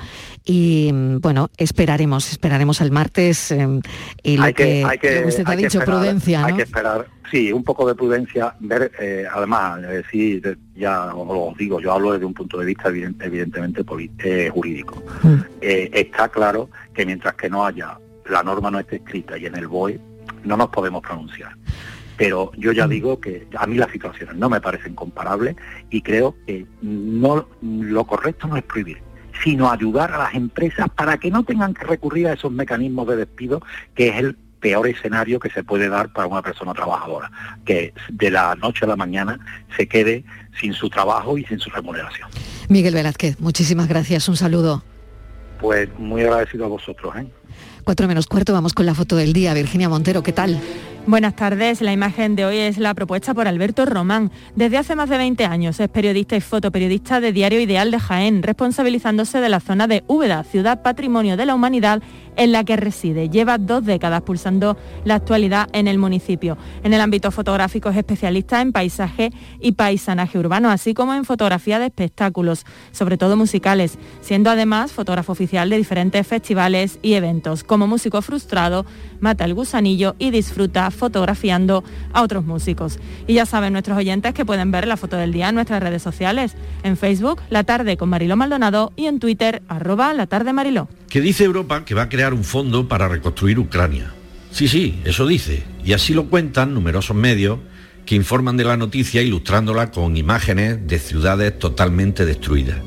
y 0.50 0.91
mm, 0.91 1.20
bueno, 1.22 1.52
esperaremos, 1.58 2.32
esperaremos 2.32 2.82
al 2.82 2.89
martes 2.89 3.52
eh, 3.52 3.68
y 4.24 4.36
lo 4.38 4.45
hay 4.45 4.54
que, 4.56 4.64
que, 4.64 4.84
hay 4.86 4.97
que, 4.97 5.24
usted 5.26 5.43
ha 5.45 5.52
hay 5.52 5.58
que 5.58 5.64
dicho, 5.66 5.78
esperar, 5.78 6.00
prudencia, 6.00 6.45
Hay 6.45 6.56
que 6.56 6.64
esperar, 6.64 7.08
sí, 7.30 7.54
un 7.54 7.64
poco 7.64 7.88
de 7.88 7.93
prudencia, 7.93 8.56
ver, 8.60 8.91
eh, 9.00 9.26
además, 9.32 9.80
eh, 9.84 10.02
sí, 10.10 10.41
ya 10.76 11.14
os 11.14 11.56
digo, 11.56 11.80
yo 11.80 11.93
hablo 11.93 12.14
desde 12.14 12.26
un 12.26 12.34
punto 12.34 12.58
de 12.58 12.66
vista 12.66 12.89
eviden- 12.89 13.16
evidentemente 13.22 13.84
eh, 14.24 14.50
jurídico. 14.52 15.04
Eh, 15.62 15.91
está 15.93 16.30
claro 16.30 16.72
que 16.95 17.06
mientras 17.06 17.36
que 17.36 17.47
no 17.47 17.64
haya, 17.64 18.00
la 18.28 18.41
norma 18.41 18.72
no 18.72 18.80
esté 18.80 18.95
escrita 18.95 19.38
y 19.38 19.45
en 19.45 19.56
el 19.56 19.68
BOE, 19.68 20.00
no 20.45 20.58
nos 20.58 20.70
podemos 20.70 21.04
pronunciar. 21.04 21.56
Pero 22.18 22.52
yo 22.58 22.72
ya 22.72 22.88
digo 22.88 23.20
que 23.22 23.47
a 23.56 23.68
mí 23.68 23.78
las 23.78 23.91
situaciones 23.91 24.36
no 24.36 24.50
me 24.50 24.60
parecen 24.60 24.95
comparables 24.95 25.56
y 25.91 26.02
creo 26.02 26.36
que 26.47 26.66
no 26.82 27.47
lo 27.62 28.04
correcto 28.06 28.47
no 28.47 28.58
es 28.58 28.64
prohibir, 28.64 28.97
sino 29.44 29.72
ayudar 29.72 30.12
a 30.14 30.18
las 30.18 30.34
empresas 30.34 30.88
para 30.96 31.18
que 31.18 31.32
no 31.32 31.44
tengan 31.44 31.74
que 31.74 31.86
recurrir 31.86 32.28
a 32.28 32.34
esos 32.34 32.52
mecanismos 32.52 33.08
de 33.08 33.16
despido, 33.16 33.62
que 33.96 34.10
es 34.10 34.18
el 34.18 34.36
peor 34.60 34.88
escenario 34.88 35.40
que 35.40 35.50
se 35.50 35.64
puede 35.64 35.90
dar 35.90 36.12
para 36.12 36.28
una 36.28 36.42
persona 36.42 36.74
trabajadora, 36.74 37.32
que 37.66 37.94
de 38.10 38.32
la 38.32 38.56
noche 38.56 38.86
a 38.86 38.88
la 38.88 38.96
mañana 38.96 39.40
se 39.76 39.88
quede 39.88 40.26
sin 40.60 40.74
su 40.74 40.90
trabajo 40.90 41.38
y 41.38 41.46
sin 41.46 41.60
su 41.60 41.70
remuneración. 41.70 42.30
Miguel 42.68 42.94
Velázquez, 42.94 43.40
muchísimas 43.40 43.88
gracias, 43.88 44.28
un 44.28 44.36
saludo. 44.36 44.84
Pues 45.60 45.90
muy 45.98 46.22
agradecido 46.22 46.66
a 46.66 46.68
vosotros. 46.68 47.16
¿eh? 47.18 47.28
Cuatro 47.84 48.08
menos 48.08 48.28
cuarto, 48.28 48.54
vamos 48.54 48.74
con 48.74 48.86
la 48.86 48.94
foto 48.94 49.16
del 49.16 49.34
día. 49.34 49.54
Virginia 49.54 49.90
Montero, 49.90 50.24
¿qué 50.24 50.32
tal? 50.32 50.60
Buenas 51.10 51.36
tardes, 51.36 51.82
la 51.82 51.91
imagen 51.91 52.36
de 52.36 52.45
hoy 52.45 52.57
es 52.57 52.78
la 52.78 52.93
propuesta 52.93 53.34
por 53.34 53.47
Alberto 53.47 53.84
Román. 53.88 54.32
Desde 54.53 54.78
hace 54.78 54.95
más 54.95 55.10
de 55.10 55.18
20 55.18 55.43
años 55.43 55.80
es 55.80 55.89
periodista 55.89 56.36
y 56.36 56.39
fotoperiodista 56.39 57.20
de 57.20 57.34
Diario 57.34 57.60
Ideal 57.60 57.89
de 57.89 57.99
Jaén, 57.99 58.43
responsabilizándose 58.43 59.41
de 59.41 59.49
la 59.49 59.60
zona 59.60 59.88
de 59.88 60.03
Úbeda, 60.05 60.43
ciudad 60.43 60.84
patrimonio 60.84 61.36
de 61.36 61.47
la 61.47 61.55
humanidad 61.55 62.03
en 62.36 62.52
la 62.52 62.64
que 62.64 62.76
reside. 62.76 63.30
Lleva 63.30 63.58
dos 63.58 63.86
décadas 63.86 64.22
pulsando 64.22 64.78
la 65.06 65.16
actualidad 65.16 65.70
en 65.74 65.88
el 65.88 65.98
municipio. 65.98 66.58
En 66.84 66.94
el 66.94 67.02
ámbito 67.02 67.32
fotográfico 67.32 67.90
es 67.90 67.98
especialista 67.98 68.62
en 68.62 68.72
paisaje 68.72 69.32
y 69.60 69.74
paisanaje 69.74 70.38
urbano, 70.38 70.70
así 70.70 70.94
como 70.94 71.14
en 71.14 71.26
fotografía 71.26 71.80
de 71.80 71.88
espectáculos, 71.88 72.66
sobre 72.92 73.18
todo 73.18 73.38
musicales, 73.38 73.98
siendo 74.22 74.50
además 74.50 74.92
fotógrafo 74.92 75.32
oficial 75.32 75.70
de 75.70 75.78
diferentes 75.78 76.26
festivales 76.26 77.00
y 77.02 77.14
eventos. 77.14 77.64
Como 77.64 77.88
músico 77.88 78.22
frustrado, 78.22 78.86
mata 79.20 79.46
el 79.46 79.54
gusanillo 79.54 80.16
y 80.20 80.32
disfruta 80.32 80.92
fotografiando 80.92 81.84
a 82.14 82.22
otros 82.22 82.46
músicos. 82.46 83.00
Y 83.28 83.34
ya 83.34 83.46
saben 83.46 83.74
nuestros 83.74 83.98
oyentes 83.98 84.34
que 84.34 84.46
pueden 84.46 84.72
ver 84.72 84.88
la 84.88 84.98
foto 84.98 85.18
del 85.18 85.32
día 85.32 85.50
en 85.50 85.56
nuestras 85.56 85.82
redes 85.82 86.02
sociales, 86.02 86.56
en 86.84 86.98
Facebook, 86.98 87.42
La 87.50 87.64
Tarde 87.64 87.98
con 87.98 88.10
Mariló 88.10 88.36
Maldonado 88.36 88.92
y 88.96 89.06
en 89.06 89.20
Twitter, 89.20 89.62
arroba 89.68 90.14
La 90.14 90.28
Tarde 90.28 90.54
Mariló. 90.54 90.88
que 91.10 91.22
dice 91.22 91.44
Europa 91.44 91.86
que 91.86 91.96
va 91.96 92.04
a 92.04 92.10
crear 92.10 92.29
un 92.34 92.44
fondo 92.44 92.88
para 92.88 93.08
reconstruir 93.08 93.60
Ucrania. 93.60 94.14
Sí, 94.52 94.68
sí, 94.68 95.00
eso 95.06 95.28
dice. 95.28 95.64
Y 95.84 95.94
así 95.94 96.14
lo 96.14 96.26
cuentan 96.26 96.74
numerosos 96.74 97.16
medios 97.16 97.60
que 98.06 98.16
informan 98.16 98.58
de 98.58 98.64
la 98.64 98.78
noticia 98.78 99.22
ilustrándola 99.22 99.92
con 99.92 100.18
imágenes 100.18 100.88
de 100.88 101.00
ciudades 101.00 101.60
totalmente 101.60 102.26
destruidas. 102.26 102.80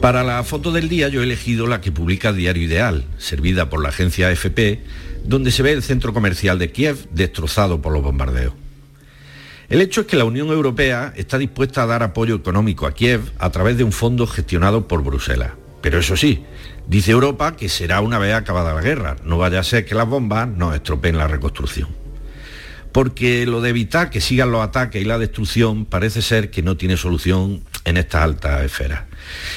Para 0.00 0.22
la 0.22 0.42
foto 0.44 0.70
del 0.70 0.88
día 0.88 1.08
yo 1.08 1.20
he 1.20 1.24
elegido 1.24 1.66
la 1.66 1.80
que 1.80 1.90
publica 1.90 2.32
Diario 2.32 2.62
Ideal, 2.62 3.06
servida 3.18 3.70
por 3.70 3.82
la 3.82 3.88
agencia 3.88 4.28
AFP, 4.28 4.82
donde 5.24 5.50
se 5.50 5.62
ve 5.62 5.72
el 5.72 5.82
centro 5.82 6.12
comercial 6.12 6.58
de 6.58 6.70
Kiev 6.70 7.08
destrozado 7.10 7.80
por 7.80 7.92
los 7.92 8.02
bombardeos. 8.02 8.52
El 9.68 9.80
hecho 9.80 10.02
es 10.02 10.06
que 10.06 10.16
la 10.16 10.24
Unión 10.24 10.48
Europea 10.48 11.12
está 11.16 11.38
dispuesta 11.38 11.82
a 11.82 11.86
dar 11.86 12.02
apoyo 12.02 12.34
económico 12.34 12.86
a 12.86 12.94
Kiev 12.94 13.32
a 13.38 13.50
través 13.50 13.78
de 13.78 13.84
un 13.84 13.92
fondo 13.92 14.26
gestionado 14.26 14.86
por 14.86 15.02
Bruselas. 15.02 15.52
Pero 15.84 15.98
eso 15.98 16.16
sí, 16.16 16.42
dice 16.86 17.10
Europa 17.10 17.56
que 17.56 17.68
será 17.68 18.00
una 18.00 18.18
vez 18.18 18.32
acabada 18.32 18.72
la 18.72 18.80
guerra, 18.80 19.16
no 19.22 19.36
vaya 19.36 19.60
a 19.60 19.62
ser 19.62 19.84
que 19.84 19.94
las 19.94 20.08
bombas 20.08 20.48
nos 20.48 20.74
estropeen 20.74 21.18
la 21.18 21.28
reconstrucción. 21.28 21.90
Porque 22.90 23.44
lo 23.44 23.60
de 23.60 23.68
evitar 23.68 24.08
que 24.08 24.22
sigan 24.22 24.50
los 24.50 24.62
ataques 24.62 25.02
y 25.02 25.04
la 25.04 25.18
destrucción 25.18 25.84
parece 25.84 26.22
ser 26.22 26.50
que 26.50 26.62
no 26.62 26.78
tiene 26.78 26.96
solución 26.96 27.64
en 27.84 27.98
estas 27.98 28.22
altas 28.22 28.64
esferas. 28.64 29.02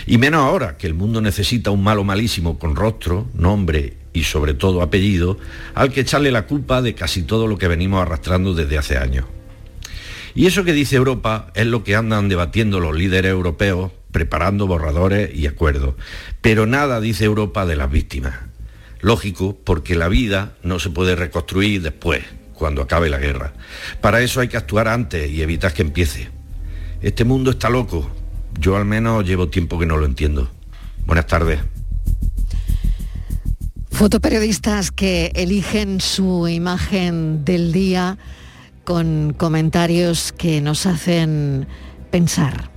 Y 0.05 0.17
menos 0.17 0.41
ahora 0.41 0.75
que 0.75 0.88
el 0.88 0.95
mundo 0.95 1.21
necesita 1.21 1.71
un 1.71 1.82
malo 1.82 2.03
malísimo 2.03 2.59
con 2.59 2.75
rostro, 2.75 3.30
nombre 3.34 3.95
y 4.11 4.25
sobre 4.25 4.53
todo 4.53 4.82
apellido, 4.82 5.38
al 5.75 5.93
que 5.93 6.01
echarle 6.01 6.32
la 6.32 6.45
culpa 6.45 6.82
de 6.82 6.93
casi 6.93 7.23
todo 7.23 7.47
lo 7.47 7.57
que 7.57 7.69
venimos 7.69 8.01
arrastrando 8.01 8.53
desde 8.53 8.78
hace 8.78 8.97
años. 8.97 9.28
Y 10.36 10.45
eso 10.45 10.65
que 10.65 10.73
dice 10.73 10.97
Europa 10.97 11.53
es 11.55 11.67
lo 11.67 11.86
que 11.86 11.95
andan 11.95 12.28
debatiendo 12.28 12.82
los 12.82 12.93
líderes 12.93 13.32
europeos, 13.32 13.93
preparando 14.18 14.65
borradores 14.65 15.30
y 15.32 15.45
acuerdos. 15.45 15.93
Pero 16.41 16.65
nada 16.65 16.99
dice 16.99 17.26
Europa 17.26 17.68
de 17.68 17.76
las 17.76 17.91
víctimas. 17.91 18.34
Lógico, 18.99 19.55
porque 19.63 19.93
la 19.93 20.07
vida 20.07 20.53
no 20.63 20.80
se 20.80 20.89
puede 20.89 21.15
reconstruir 21.15 21.84
después, 21.84 22.24
cuando 22.55 22.82
acabe 22.82 23.11
la 23.11 23.20
guerra. 23.20 23.53
Para 24.01 24.22
eso 24.22 24.39
hay 24.39 24.47
que 24.47 24.57
actuar 24.57 24.88
antes 24.88 25.30
y 25.30 25.43
evitar 25.43 25.72
que 25.72 25.84
empiece. 25.84 26.30
Este 26.99 27.26
mundo 27.26 27.51
está 27.51 27.70
loco. 27.70 28.09
Yo 28.59 28.76
al 28.76 28.86
menos 28.86 29.24
llevo 29.24 29.49
tiempo 29.49 29.78
que 29.78 29.86
no 29.86 29.97
lo 29.97 30.07
entiendo. 30.07 30.49
Buenas 31.05 31.28
tardes. 31.28 31.59
Fotoperiodistas 33.91 34.89
que 34.89 35.32
eligen 35.36 36.01
su 36.01 36.47
imagen 36.47 37.45
del 37.45 37.72
día 37.72 38.18
con 38.84 39.36
comentarios 39.38 40.32
que 40.32 40.59
nos 40.59 40.88
hacen 40.88 41.68
pensar. 42.09 42.76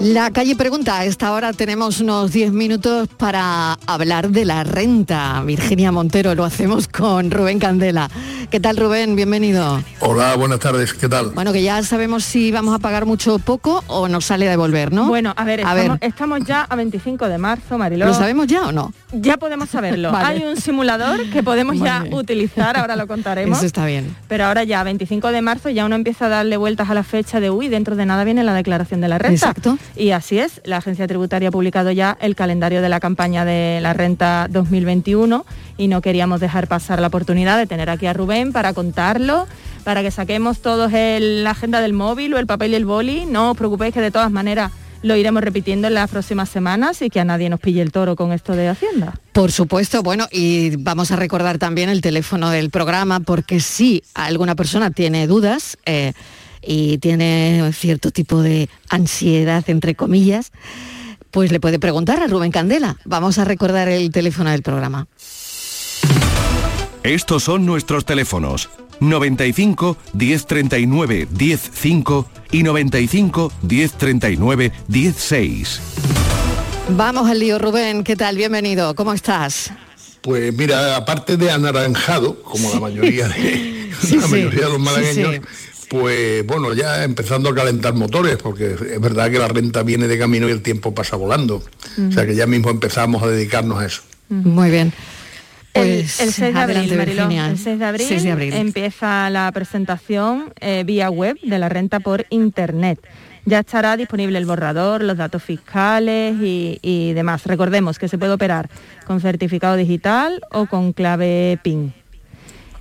La 0.00 0.30
calle 0.30 0.56
pregunta, 0.56 0.98
a 0.98 1.04
esta 1.04 1.30
hora 1.32 1.52
tenemos 1.52 2.00
unos 2.00 2.32
10 2.32 2.52
minutos 2.52 3.06
para 3.18 3.74
hablar 3.86 4.30
de 4.30 4.46
la 4.46 4.64
renta. 4.64 5.42
Virginia 5.44 5.92
Montero, 5.92 6.34
lo 6.34 6.46
hacemos 6.46 6.88
con 6.88 7.30
Rubén 7.30 7.58
Candela. 7.58 8.08
¿Qué 8.50 8.60
tal 8.60 8.78
Rubén? 8.78 9.14
Bienvenido. 9.14 9.82
Hola, 10.00 10.36
buenas 10.36 10.58
tardes, 10.58 10.94
¿qué 10.94 11.06
tal? 11.06 11.32
Bueno, 11.34 11.52
que 11.52 11.62
ya 11.62 11.82
sabemos 11.82 12.24
si 12.24 12.50
vamos 12.50 12.74
a 12.74 12.78
pagar 12.78 13.04
mucho 13.04 13.34
o 13.34 13.38
poco 13.38 13.84
o 13.88 14.08
nos 14.08 14.24
sale 14.24 14.46
a 14.46 14.50
devolver, 14.50 14.90
¿no? 14.90 15.06
Bueno, 15.06 15.34
a 15.36 15.44
ver, 15.44 15.60
A 15.66 15.74
estamos, 15.74 16.00
ver. 16.00 16.08
estamos 16.08 16.40
ya 16.46 16.62
a 16.62 16.76
25 16.76 17.28
de 17.28 17.36
marzo, 17.36 17.76
Mariló. 17.76 18.06
¿Lo 18.06 18.14
sabemos 18.14 18.46
ya 18.46 18.68
o 18.68 18.72
no? 18.72 18.94
Ya 19.12 19.36
podemos 19.36 19.68
saberlo. 19.68 20.12
Vale. 20.12 20.26
Hay 20.40 20.42
un 20.48 20.56
simulador 20.56 21.28
que 21.28 21.42
podemos 21.42 21.78
ya 21.78 22.06
utilizar, 22.10 22.78
ahora 22.78 22.96
lo 22.96 23.06
contaremos. 23.06 23.58
Eso 23.58 23.66
está 23.66 23.84
bien. 23.84 24.16
Pero 24.28 24.46
ahora 24.46 24.64
ya, 24.64 24.82
25 24.82 25.30
de 25.30 25.42
marzo, 25.42 25.68
ya 25.68 25.84
uno 25.84 25.94
empieza 25.94 26.24
a 26.24 26.28
darle 26.30 26.56
vueltas 26.56 26.88
a 26.88 26.94
la 26.94 27.02
fecha 27.02 27.38
de, 27.38 27.50
uy, 27.50 27.68
dentro 27.68 27.96
de 27.96 28.06
nada 28.06 28.24
viene 28.24 28.42
la 28.44 28.54
declaración 28.54 29.02
de 29.02 29.08
la 29.08 29.18
renta. 29.18 29.34
Exacto. 29.50 29.76
Y 29.96 30.12
así 30.12 30.38
es, 30.38 30.60
la 30.64 30.78
Agencia 30.78 31.06
Tributaria 31.06 31.48
ha 31.48 31.52
publicado 31.52 31.90
ya 31.90 32.16
el 32.20 32.34
calendario 32.34 32.82
de 32.82 32.88
la 32.88 33.00
campaña 33.00 33.44
de 33.44 33.80
la 33.82 33.92
renta 33.92 34.46
2021 34.50 35.44
y 35.76 35.88
no 35.88 36.00
queríamos 36.00 36.40
dejar 36.40 36.68
pasar 36.68 37.00
la 37.00 37.08
oportunidad 37.08 37.58
de 37.58 37.66
tener 37.66 37.90
aquí 37.90 38.06
a 38.06 38.12
Rubén 38.12 38.52
para 38.52 38.72
contarlo, 38.72 39.46
para 39.84 40.02
que 40.02 40.10
saquemos 40.10 40.60
todos 40.60 40.92
la 40.92 41.50
agenda 41.50 41.80
del 41.80 41.92
móvil 41.92 42.34
o 42.34 42.38
el 42.38 42.46
papel 42.46 42.72
y 42.72 42.76
el 42.76 42.84
boli. 42.84 43.26
No 43.26 43.50
os 43.50 43.56
preocupéis 43.56 43.94
que 43.94 44.00
de 44.00 44.10
todas 44.10 44.30
maneras 44.30 44.72
lo 45.02 45.16
iremos 45.16 45.42
repitiendo 45.42 45.88
en 45.88 45.94
las 45.94 46.10
próximas 46.10 46.48
semanas 46.48 47.00
y 47.02 47.10
que 47.10 47.20
a 47.20 47.24
nadie 47.24 47.48
nos 47.48 47.60
pille 47.60 47.80
el 47.80 47.92
toro 47.92 48.16
con 48.16 48.32
esto 48.32 48.54
de 48.54 48.68
Hacienda. 48.68 49.14
Por 49.32 49.50
supuesto, 49.50 50.02
bueno, 50.02 50.26
y 50.30 50.76
vamos 50.76 51.10
a 51.10 51.16
recordar 51.16 51.58
también 51.58 51.88
el 51.88 52.00
teléfono 52.00 52.50
del 52.50 52.70
programa 52.70 53.20
porque 53.20 53.60
si 53.60 54.02
alguna 54.14 54.54
persona 54.54 54.90
tiene 54.90 55.26
dudas 55.26 55.78
eh, 55.86 56.12
y 56.62 56.98
tiene 56.98 57.70
cierto 57.72 58.10
tipo 58.10 58.42
de 58.42 58.68
ansiedad, 58.88 59.64
entre 59.68 59.94
comillas, 59.94 60.52
pues 61.30 61.52
le 61.52 61.60
puede 61.60 61.78
preguntar 61.78 62.22
a 62.22 62.26
Rubén 62.26 62.50
Candela. 62.52 62.96
Vamos 63.04 63.38
a 63.38 63.44
recordar 63.44 63.88
el 63.88 64.10
teléfono 64.10 64.50
del 64.50 64.62
programa. 64.62 65.06
Estos 67.02 67.44
son 67.44 67.64
nuestros 67.64 68.04
teléfonos 68.04 68.68
95 69.00 69.96
1039 70.12 71.28
105 71.36 72.28
y 72.52 72.62
95 72.62 73.52
1039 73.62 74.72
16. 74.88 75.80
Vamos 76.90 77.30
al 77.30 77.38
lío, 77.38 77.58
Rubén. 77.58 78.04
¿Qué 78.04 78.16
tal? 78.16 78.36
Bienvenido. 78.36 78.94
¿Cómo 78.94 79.12
estás? 79.14 79.70
Pues 80.20 80.52
mira, 80.52 80.96
aparte 80.96 81.36
de 81.38 81.50
anaranjado, 81.50 82.42
como 82.42 82.70
la 82.74 82.80
mayoría 82.80 83.28
de, 83.28 83.90
Sí, 84.02 84.16
la 84.16 84.22
sí. 84.26 84.30
mayoría 84.32 84.66
de 84.66 84.68
los 84.72 84.78
malagueños, 84.80 85.34
Sí, 85.34 85.40
pues 85.90 86.46
bueno, 86.46 86.72
ya 86.72 87.02
empezando 87.02 87.50
a 87.50 87.54
calentar 87.54 87.94
motores, 87.94 88.36
porque 88.36 88.74
es 88.74 89.00
verdad 89.00 89.28
que 89.28 89.40
la 89.40 89.48
renta 89.48 89.82
viene 89.82 90.06
de 90.06 90.16
camino 90.18 90.48
y 90.48 90.52
el 90.52 90.62
tiempo 90.62 90.94
pasa 90.94 91.16
volando. 91.16 91.64
O 92.08 92.12
sea 92.12 92.24
que 92.24 92.36
ya 92.36 92.46
mismo 92.46 92.70
empezamos 92.70 93.22
a 93.24 93.26
dedicarnos 93.28 93.80
a 93.80 93.86
eso. 93.86 94.02
Muy 94.28 94.70
bien. 94.70 94.92
El- 95.74 96.02
Pues, 96.02 96.20
el, 96.20 96.32
6 96.32 96.54
de 96.54 96.60
abril, 96.60 96.96
Mariló, 96.96 97.28
el 97.28 97.58
6 97.58 97.78
de 97.80 97.84
abril, 97.84 98.06
6 98.08 98.22
de 98.22 98.30
abril. 98.30 98.54
empieza 98.54 99.28
la 99.30 99.50
presentación 99.52 100.52
eh, 100.60 100.84
vía 100.86 101.10
web 101.10 101.36
de 101.42 101.58
la 101.58 101.68
renta 101.68 101.98
por 102.00 102.24
internet. 102.30 103.00
Ya 103.46 103.60
estará 103.60 103.96
disponible 103.96 104.38
el 104.38 104.46
borrador, 104.46 105.02
los 105.02 105.16
datos 105.16 105.42
fiscales 105.42 106.36
y, 106.40 106.78
y 106.82 107.14
demás. 107.14 107.44
Recordemos 107.46 107.98
que 107.98 108.06
se 108.06 108.16
puede 108.18 108.32
operar 108.32 108.68
con 109.06 109.20
certificado 109.20 109.76
digital 109.76 110.40
o 110.52 110.66
con 110.66 110.92
clave 110.92 111.58
PIN. 111.64 111.94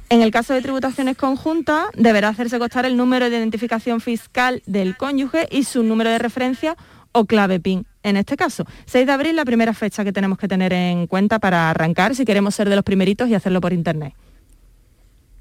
En 0.10 0.24
el 0.24 0.32
caso 0.32 0.54
de 0.54 0.62
tributaciones 0.62 1.18
conjuntas, 1.18 1.86
deberá 1.96 2.30
hacerse 2.30 2.58
constar 2.58 2.86
el 2.86 2.98
número 2.98 3.30
de 3.30 3.38
identificación 3.38 4.02
fiscal 4.02 4.64
del 4.66 4.98
cónyuge 4.98 5.48
y 5.52 5.66
su 5.66 5.84
número 5.84 6.10
de 6.10 6.18
referencia 6.18 6.76
o 7.12 7.26
clave 7.26 7.60
PIN. 7.60 7.86
En 8.02 8.18
este 8.18 8.36
caso, 8.36 8.66
6 8.88 9.06
de 9.06 9.12
abril, 9.12 9.36
la 9.36 9.46
primera 9.46 9.74
fecha 9.74 10.04
que 10.04 10.12
tenemos 10.12 10.40
que 10.40 10.48
tener 10.48 10.74
en 10.74 11.06
cuenta 11.06 11.38
para 11.38 11.70
arrancar 11.70 12.16
si 12.16 12.26
queremos 12.26 12.56
ser 12.56 12.70
de 12.70 12.76
los 12.76 12.84
primeritos 12.84 13.30
y 13.30 13.36
hacerlo 13.36 13.62
por 13.62 13.72
internet. 13.72 14.14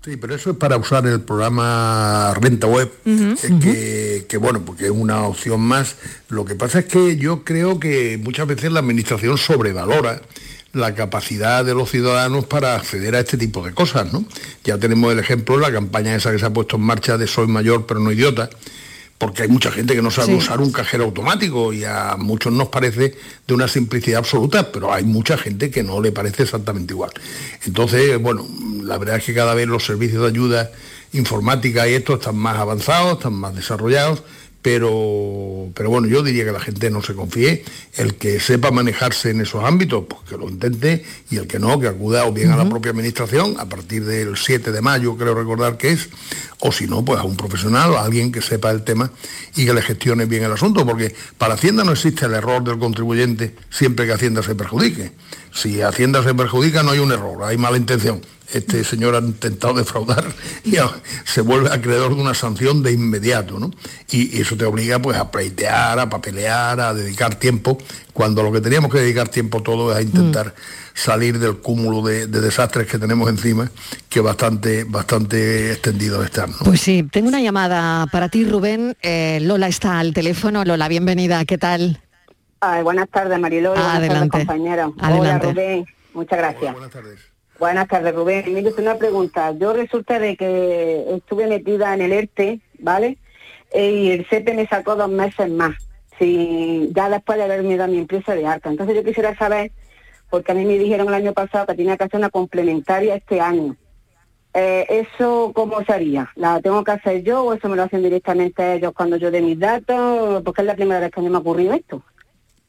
Sí, 0.05 0.17
pero 0.17 0.35
eso 0.35 0.51
es 0.51 0.57
para 0.57 0.77
usar 0.77 1.07
el 1.07 1.23
programa 1.23 2.33
Renta 2.35 2.67
Web, 2.67 2.91
eh, 3.05 3.35
que, 3.61 4.27
que, 4.29 4.37
bueno, 4.37 4.63
porque 4.65 4.85
es 4.85 4.91
una 4.91 5.23
opción 5.23 5.61
más. 5.61 5.97
Lo 6.29 6.45
que 6.45 6.55
pasa 6.55 6.81
es 6.81 6.85
que 6.85 7.17
yo 7.17 7.43
creo 7.43 7.81
que 7.81 8.19
muchas 8.23 8.47
veces 8.47 8.71
la 8.71 8.81
administración 8.81 9.39
sobrevalora 9.39 10.21
la 10.73 10.95
capacidad 10.95 11.65
de 11.65 11.75
los 11.75 11.91
ciudadanos 11.91 12.45
para 12.47 12.77
acceder 12.77 13.15
a 13.15 13.21
este 13.21 13.37
tipo 13.39 13.65
de 13.65 13.73
cosas, 13.73 14.13
¿no? 14.13 14.25
Ya 14.65 14.79
tenemos 14.79 15.13
el 15.13 15.19
ejemplo, 15.19 15.59
la 15.59 15.73
campaña 15.73 16.15
esa 16.15 16.31
que 16.31 16.39
se 16.39 16.47
ha 16.47 16.53
puesto 16.53 16.77
en 16.77 16.83
marcha 16.83 17.17
de 17.17 17.27
Soy 17.27 17.47
mayor 17.47 17.87
pero 17.87 18.01
no 18.01 18.13
idiota, 18.13 18.51
porque 19.17 19.43
hay 19.43 19.49
mucha 19.49 19.73
gente 19.73 19.95
que 19.97 20.03
no 20.03 20.11
sabe 20.11 20.29
Sí. 20.29 20.35
usar 20.35 20.61
un 20.61 20.71
cajero 20.71 21.05
automático 21.05 21.73
y 21.73 21.85
a 21.85 22.17
muchos 22.19 22.53
nos 22.53 22.69
parece 22.69 23.17
de 23.47 23.55
una 23.55 23.67
simplicidad 23.67 24.19
absoluta, 24.19 24.71
pero 24.71 24.93
hay 24.93 25.05
mucha 25.05 25.37
gente 25.39 25.71
que 25.71 25.83
no 25.83 26.01
le 26.01 26.13
parece 26.13 26.45
exactamente 26.45 26.93
igual. 26.95 27.11
Entonces, 27.65 28.21
bueno, 28.21 28.47
la 28.83 28.99
verdad 28.99 29.17
es 29.17 29.25
que 29.25 29.35
cada 29.35 29.55
vez 29.55 29.67
los 29.67 29.85
servicios 29.85 30.23
de 30.23 30.29
ayuda 30.29 30.71
informática 31.15 31.89
y 31.89 31.95
esto 31.95 32.15
están 32.15 32.37
más 32.37 32.59
avanzados, 32.59 33.15
están 33.15 33.33
más 33.33 33.57
desarrollados, 33.57 34.23
pero, 34.71 35.71
pero 35.73 35.89
bueno, 35.89 36.09
yo 36.09 36.23
diría 36.23 36.45
que 36.45 36.53
la 36.53 36.61
gente 36.61 36.91
no 36.91 37.01
se 37.01 37.15
confíe, 37.15 37.65
el 37.95 38.17
que 38.17 38.39
sepa 38.39 38.71
manejarse 38.71 39.31
en 39.31 39.41
esos 39.41 39.65
ámbitos, 39.65 40.05
pues 40.07 40.21
que 40.29 40.37
lo 40.37 40.47
intente, 40.47 41.07
y 41.31 41.37
el 41.37 41.47
que 41.47 41.59
no, 41.59 41.81
que 41.81 41.89
acuda 41.89 42.27
o 42.27 42.33
bien 42.35 42.51
a 42.51 42.57
la 42.59 42.69
propia 42.69 42.91
administración 42.91 43.57
a 43.59 43.65
partir 43.65 44.05
del 44.05 44.37
7 44.37 44.71
de 44.71 44.83
mayo, 44.83 45.17
creo 45.17 45.35
recordar 45.35 45.79
que 45.79 45.93
es, 45.93 46.11
o 46.59 46.71
si 46.71 46.87
no, 46.87 47.03
pues 47.03 47.19
a 47.19 47.23
un 47.23 47.35
profesional 47.35 47.97
a 47.97 48.03
alguien 48.03 48.31
que 48.31 48.43
sepa 48.43 48.71
el 48.71 48.85
tema 48.85 49.11
y 49.57 49.65
que 49.65 49.73
le 49.73 49.81
gestione 49.81 50.27
bien 50.27 50.45
el 50.45 50.53
asunto, 50.53 50.85
porque 50.85 51.15
para 51.39 51.55
Hacienda 51.55 51.83
no 51.83 51.93
existe 51.93 52.27
el 52.27 52.35
error 52.35 52.63
del 52.63 52.79
contribuyente 52.79 53.55
siempre 53.71 54.05
que 54.05 54.13
Hacienda 54.13 54.43
se 54.43 54.55
perjudique. 54.55 55.13
Si 55.51 55.81
Hacienda 55.81 56.23
se 56.23 56.35
perjudica 56.35 56.83
no 56.83 56.91
hay 56.91 56.99
un 56.99 57.11
error, 57.11 57.43
hay 57.43 57.57
mala 57.57 57.79
intención. 57.79 58.21
Este 58.53 58.83
señor 58.83 59.15
ha 59.15 59.19
intentado 59.19 59.75
defraudar 59.75 60.25
y 60.65 60.77
se 61.25 61.41
vuelve 61.43 61.71
acreedor 61.71 62.15
de 62.15 62.23
una 62.23 62.35
sanción 62.35 62.83
de 62.83 62.93
inmediato, 62.93 63.59
¿no? 63.59 63.71
Y, 64.11 64.37
y 64.37 64.41
eso 64.41 64.57
te 64.57 64.65
obliga 64.65 64.99
pues 65.01 65.19
a 65.19 65.31
pleitear, 65.31 65.99
a 65.99 66.09
papelear, 66.09 66.81
a 66.81 66.95
dedicar 66.95 67.35
tiempo, 67.35 67.79
cuando 68.13 68.43
lo 68.43 68.51
que 68.51 68.61
teníamos 68.61 68.91
que 68.91 68.99
dedicar 69.01 69.29
tiempo 69.29 69.63
todo 69.63 69.93
es 69.93 69.99
a 69.99 70.03
intentar 70.03 70.55
salir 70.95 71.39
del 71.39 71.59
cúmulo 71.59 72.03
de, 72.03 72.27
de 72.27 72.41
desastres 72.41 72.87
que 72.87 72.99
tenemos 72.99 73.29
encima, 73.29 73.71
que 74.09 74.21
bastante, 74.21 74.85
bastante 74.85 75.73
extendidos 75.73 76.25
están. 76.25 76.51
¿no? 76.51 76.57
Pues 76.65 76.81
sí, 76.81 77.07
tengo 77.13 77.29
una 77.29 77.41
llamada 77.41 78.07
para 78.07 78.29
ti, 78.29 78.45
Rubén. 78.45 78.97
Eh, 79.03 79.39
Lola 79.43 79.69
está 79.69 79.99
al 80.01 80.13
teléfono. 80.13 80.65
Lola, 80.65 80.89
bienvenida. 80.89 81.45
¿Qué 81.45 81.59
tal? 81.59 82.03
Ay, 82.61 82.83
buenas 82.83 83.09
tardes, 83.09 83.39
Mariló. 83.39 83.77
Adelante. 83.77 84.45
tardes. 84.45 84.63
Adelante. 85.01 85.05
Hola, 85.07 85.39
Rubén. 85.39 85.87
Muchas 86.15 86.39
gracias. 86.39 86.73
buenas 86.73 86.91
tardes. 86.91 87.21
Buenas 87.59 87.89
tardes, 87.89 88.15
Rubén. 88.15 88.45
Mire, 88.55 88.69
usted 88.69 88.85
una 88.85 88.99
pregunta. 88.99 89.51
Yo 89.51 89.73
resulta 89.73 90.21
de 90.21 90.37
que 90.37 91.05
estuve 91.17 91.49
metida 91.49 91.93
en 91.93 92.03
el 92.03 92.13
ERTE, 92.13 92.61
¿vale? 92.79 93.19
Eh, 93.73 93.91
y 93.91 94.11
el 94.13 94.27
CEPE 94.27 94.55
me 94.55 94.69
sacó 94.69 94.95
dos 94.95 95.11
meses 95.11 95.51
más, 95.51 95.75
ya 96.21 97.11
después 97.11 97.37
de 97.37 97.45
haberme 97.45 97.77
dado 97.77 97.91
mi 97.91 97.99
empresa 97.99 98.37
de 98.37 98.47
arca. 98.47 98.71
Entonces 98.71 98.95
yo 98.95 99.03
quisiera 99.03 99.37
saber, 99.37 99.73
porque 100.31 100.53
a 100.53 100.55
mí 100.55 100.65
me 100.65 100.79
dijeron 100.79 101.09
el 101.09 101.15
año 101.15 101.33
pasado 101.33 101.67
que 101.67 101.75
tenía 101.75 101.97
que 101.97 102.05
hacer 102.05 102.21
una 102.21 102.31
complementaria 102.31 103.17
este 103.17 103.41
año. 103.41 103.77
Eh, 104.55 104.87
¿Eso 104.89 105.51
cómo 105.53 105.85
se 105.85 105.93
haría? 105.93 106.31
¿La 106.37 106.61
tengo 106.61 106.85
que 106.85 106.93
hacer 106.93 107.25
yo 107.25 107.43
o 107.43 107.55
eso 107.55 107.69
me 107.69 107.77
lo 107.77 107.83
hacen 107.83 108.03
directamente 108.03 108.75
ellos 108.75 108.93
cuando 108.97 109.17
yo 109.17 109.33
dé 109.33 109.43
mis 109.43 109.59
datos? 109.59 110.43
Porque 110.45 110.63
es 110.63 110.67
la 110.67 110.77
primera 110.77 111.01
vez 111.01 111.11
que 111.11 111.19
a 111.19 111.23
mí 111.25 111.29
me 111.29 111.37
ha 111.37 111.41
ocurrido 111.41 111.75
esto. 111.75 112.03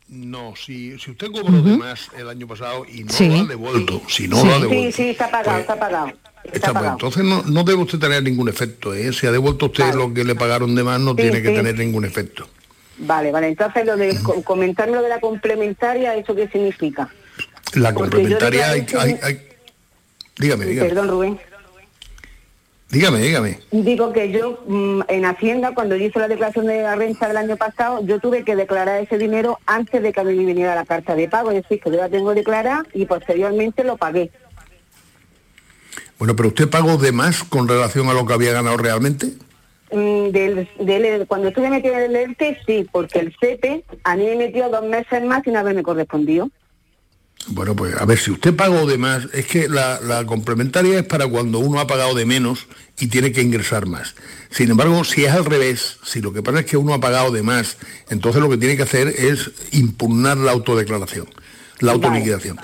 No, 0.10 0.55
si, 0.55 0.97
si 0.97 1.12
usted 1.12 1.28
cobró 1.32 1.62
de 1.62 1.78
más 1.78 2.10
el 2.18 2.28
año 2.30 2.47
pasado 2.47 2.84
y 2.91 3.03
no 3.03 3.14
Sí. 3.14 3.28
lo 3.30 3.41
ha 3.41 3.43
devuelto, 3.45 4.01
si 4.07 4.28
no 4.28 4.38
sí. 4.41 4.47
lo 4.47 4.51
ha 4.53 4.55
sí, 4.55 4.62
devuelto, 4.64 4.97
sí, 4.97 5.10
está 5.10 5.30
pagado, 5.30 5.60
está 5.60 5.80
pagado. 5.80 6.07
Está, 6.07 6.18
está 6.43 6.51
pues, 6.62 6.74
pagado. 6.74 6.91
entonces 6.93 7.24
no, 7.26 7.43
no 7.43 7.64
debe 7.64 7.82
usted 7.84 7.99
tener 7.99 8.24
ningún 8.24 8.49
efecto. 8.49 8.93
¿eh? 8.95 9.14
Si 9.14 9.28
ha 9.28 9.32
devuelto 9.32 9.68
usted 9.68 9.93
lo 9.93 10.12
que 10.14 10.24
le 10.24 10.34
pagaron 10.34 10.74
de 10.74 10.84
más, 10.84 10.99
no 10.99 11.12
Sí, 11.12 11.18
tiene 11.18 11.41
que 11.43 11.49
sí. 11.49 11.53
tener 11.53 11.78
ningún 11.78 12.05
efecto. 12.05 12.47
Vale, 12.97 13.32
vale. 13.32 13.49
Entonces 13.49 13.86
lo 13.86 13.95
de 13.97 14.18
co- 14.24 14.41
comentarme 14.43 14.95
lo 14.95 15.03
de 15.03 15.10
la 15.10 15.20
complementaria, 15.20 16.16
¿eso 16.16 16.34
qué 16.36 16.47
significa? 16.49 17.07
La 17.76 17.93
Porque 17.93 18.10
complementaria 18.18 18.70
hay, 18.72 18.86
hay- 18.97 19.20
hay- 19.22 19.41
Dígame, 20.38 20.66
dígame. 20.66 20.89
Perdón, 20.89 21.07
Rubén. 21.10 21.39
Dígame, 22.91 23.19
dígame. 23.19 23.59
Digo 23.71 24.11
que 24.13 24.31
yo 24.31 24.63
mm, 24.67 25.01
en 25.09 25.25
Hacienda, 25.25 25.73
cuando 25.75 25.95
yo 25.95 26.05
hice 26.05 26.17
la 26.17 26.27
declaración 26.27 26.65
de 26.65 26.81
la 26.81 26.95
renta 26.95 27.27
del 27.27 27.37
año 27.37 27.55
pasado, 27.55 28.03
yo 28.03 28.19
tuve 28.19 28.43
que 28.43 28.55
declarar 28.55 28.99
ese 29.01 29.19
dinero 29.19 29.59
antes 29.67 30.01
de 30.01 30.11
que 30.11 30.19
a 30.19 30.23
mí 30.23 30.33
me 30.35 30.45
viniera 30.45 30.73
la 30.73 30.85
carta 30.85 31.13
de 31.15 31.27
pago. 31.29 31.51
Es 31.51 31.61
decir, 31.63 31.79
que 31.79 31.91
yo 31.91 31.97
la 31.97 32.09
tengo 32.09 32.33
declarada 32.33 32.83
y 32.93 33.05
posteriormente 33.05 33.83
lo 33.83 33.97
pagué. 33.97 34.31
Bueno, 36.17 36.35
pero 36.35 36.49
usted 36.49 36.67
pagó 36.69 36.97
de 36.97 37.11
más 37.11 37.43
con 37.43 37.67
relación 37.67 38.07
a 38.09 38.13
lo 38.13 38.25
que 38.25 38.33
había 38.33 38.53
ganado 38.53 38.77
realmente. 38.77 39.27
Mm, 39.91 40.29
del, 40.31 40.67
del- 40.79 41.27
cuando 41.27 41.49
estuve 41.49 41.69
metida 41.69 42.03
en 42.03 42.11
el 42.11 42.15
ERTE, 42.15 42.57
sí, 42.65 42.87
porque 42.91 43.19
el 43.19 43.35
CEPE 43.39 43.83
a 44.03 44.15
mí 44.15 44.25
me 44.25 44.35
metió 44.35 44.67
dos 44.69 44.83
meses 44.83 45.23
más 45.23 45.43
sin 45.43 45.55
haberme 45.55 45.83
correspondido. 45.83 46.49
Bueno, 47.47 47.75
pues 47.75 47.95
a 47.95 48.05
ver, 48.05 48.19
si 48.19 48.31
usted 48.31 48.55
pagó 48.55 48.85
de 48.85 48.97
más, 48.97 49.27
es 49.33 49.45
que 49.47 49.67
la, 49.67 49.99
la 50.01 50.25
complementaria 50.25 50.99
es 50.99 51.05
para 51.05 51.27
cuando 51.27 51.59
uno 51.59 51.79
ha 51.79 51.87
pagado 51.87 52.13
de 52.13 52.25
menos 52.25 52.67
y 52.99 53.07
tiene 53.07 53.31
que 53.31 53.41
ingresar 53.41 53.87
más. 53.87 54.13
Sin 54.51 54.69
embargo, 54.69 55.03
si 55.03 55.25
es 55.25 55.31
al 55.31 55.45
revés, 55.45 55.97
si 56.03 56.21
lo 56.21 56.31
que 56.31 56.43
pasa 56.43 56.59
es 56.59 56.65
que 56.65 56.77
uno 56.77 56.93
ha 56.93 56.99
pagado 56.99 57.31
de 57.31 57.41
más, 57.41 57.77
entonces 58.09 58.41
lo 58.41 58.49
que 58.49 58.57
tiene 58.57 58.77
que 58.77 58.83
hacer 58.83 59.07
es 59.07 59.51
impugnar 59.71 60.37
la 60.37 60.51
autodeclaración, 60.51 61.27
la 61.79 61.93
autoliquidación. 61.93 62.59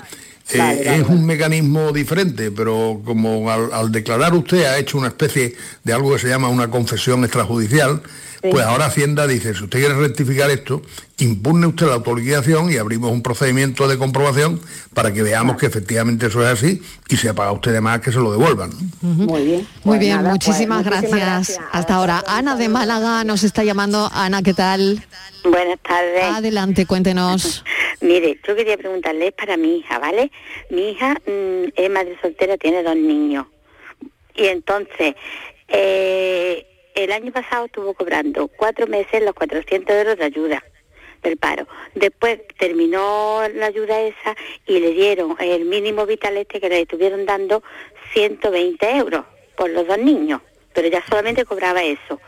Eh, 0.52 0.58
Vale, 0.58 0.84
vale, 0.84 1.00
es 1.00 1.08
un 1.08 1.26
mecanismo 1.26 1.90
diferente, 1.90 2.52
pero 2.52 3.02
como 3.04 3.50
al, 3.50 3.72
al 3.72 3.90
declarar 3.90 4.32
usted 4.34 4.64
ha 4.66 4.78
hecho 4.78 4.98
una 4.98 5.08
especie 5.08 5.56
de 5.82 5.92
algo 5.92 6.12
que 6.12 6.20
se 6.20 6.28
llama 6.28 6.48
una 6.48 6.70
confesión 6.70 7.24
extrajudicial, 7.24 8.00
pues 8.40 8.64
ahora 8.64 8.86
Hacienda 8.86 9.26
dice, 9.26 9.54
si 9.54 9.64
usted 9.64 9.80
quiere 9.80 9.94
rectificar 9.94 10.50
esto, 10.50 10.82
impugne 11.18 11.66
usted 11.66 11.86
la 11.86 11.94
autoliquidación 11.94 12.70
y 12.70 12.76
abrimos 12.76 13.10
un 13.10 13.22
procedimiento 13.22 13.88
de 13.88 13.98
comprobación 13.98 14.60
para 14.94 15.12
que 15.12 15.22
veamos 15.22 15.56
que 15.56 15.66
efectivamente 15.66 16.26
eso 16.26 16.42
es 16.42 16.48
así 16.48 16.82
y 17.08 17.16
si 17.16 17.28
ha 17.28 17.34
pagado 17.34 17.54
usted 17.56 17.72
de 17.72 17.80
más 17.80 18.00
que 18.00 18.12
se 18.12 18.18
lo 18.18 18.30
devuelvan. 18.30 18.70
Muy 19.00 19.44
bien. 19.44 19.60
Muy 19.60 19.66
Pues 19.84 20.00
bien, 20.00 20.16
nada, 20.16 20.30
pues, 20.30 20.46
muchísimas, 20.46 20.84
muchísimas 20.84 21.20
gracias. 21.20 21.60
Hasta 21.72 21.94
ahora. 21.94 22.22
Ana 22.26 22.56
de 22.56 22.68
Málaga 22.68 23.24
nos 23.24 23.44
está 23.44 23.64
llamando. 23.64 24.10
Ana, 24.12 24.42
¿qué 24.42 24.54
tal? 24.54 25.04
Buenas 25.44 25.78
tardes. 25.80 26.24
Adelante, 26.24 26.86
cuéntenos. 26.86 27.64
Mire, 28.00 28.38
yo 28.46 28.56
quería 28.56 28.76
preguntarle, 28.76 29.28
es 29.28 29.34
para 29.34 29.56
mi 29.56 29.78
hija, 29.78 29.98
¿vale? 29.98 30.30
Mi 30.70 30.90
hija 30.90 31.14
mm, 31.26 31.72
es 31.74 31.90
madre 31.90 32.16
soltera, 32.20 32.56
tiene 32.56 32.82
dos 32.82 32.96
niños. 32.96 33.46
Y 34.34 34.46
entonces, 34.46 35.14
eh, 35.68 36.66
el 36.96 37.12
año 37.12 37.30
pasado 37.30 37.66
estuvo 37.66 37.94
cobrando 37.94 38.48
cuatro 38.48 38.86
meses 38.86 39.22
los 39.22 39.34
400 39.34 39.94
euros 39.94 40.16
de 40.16 40.24
ayuda 40.24 40.64
del 41.22 41.36
paro. 41.36 41.68
Después 41.94 42.40
terminó 42.58 43.42
la 43.54 43.66
ayuda 43.66 44.00
esa 44.00 44.34
y 44.66 44.80
le 44.80 44.92
dieron 44.92 45.36
el 45.38 45.66
mínimo 45.66 46.06
vital 46.06 46.36
este 46.38 46.58
que 46.58 46.68
le 46.68 46.80
estuvieron 46.80 47.26
dando 47.26 47.62
120 48.14 48.96
euros 48.96 49.24
por 49.56 49.70
los 49.70 49.86
dos 49.86 49.98
niños, 49.98 50.40
pero 50.72 50.88
ya 50.88 51.04
solamente 51.06 51.44
cobraba 51.44 51.82
eso. 51.82 52.20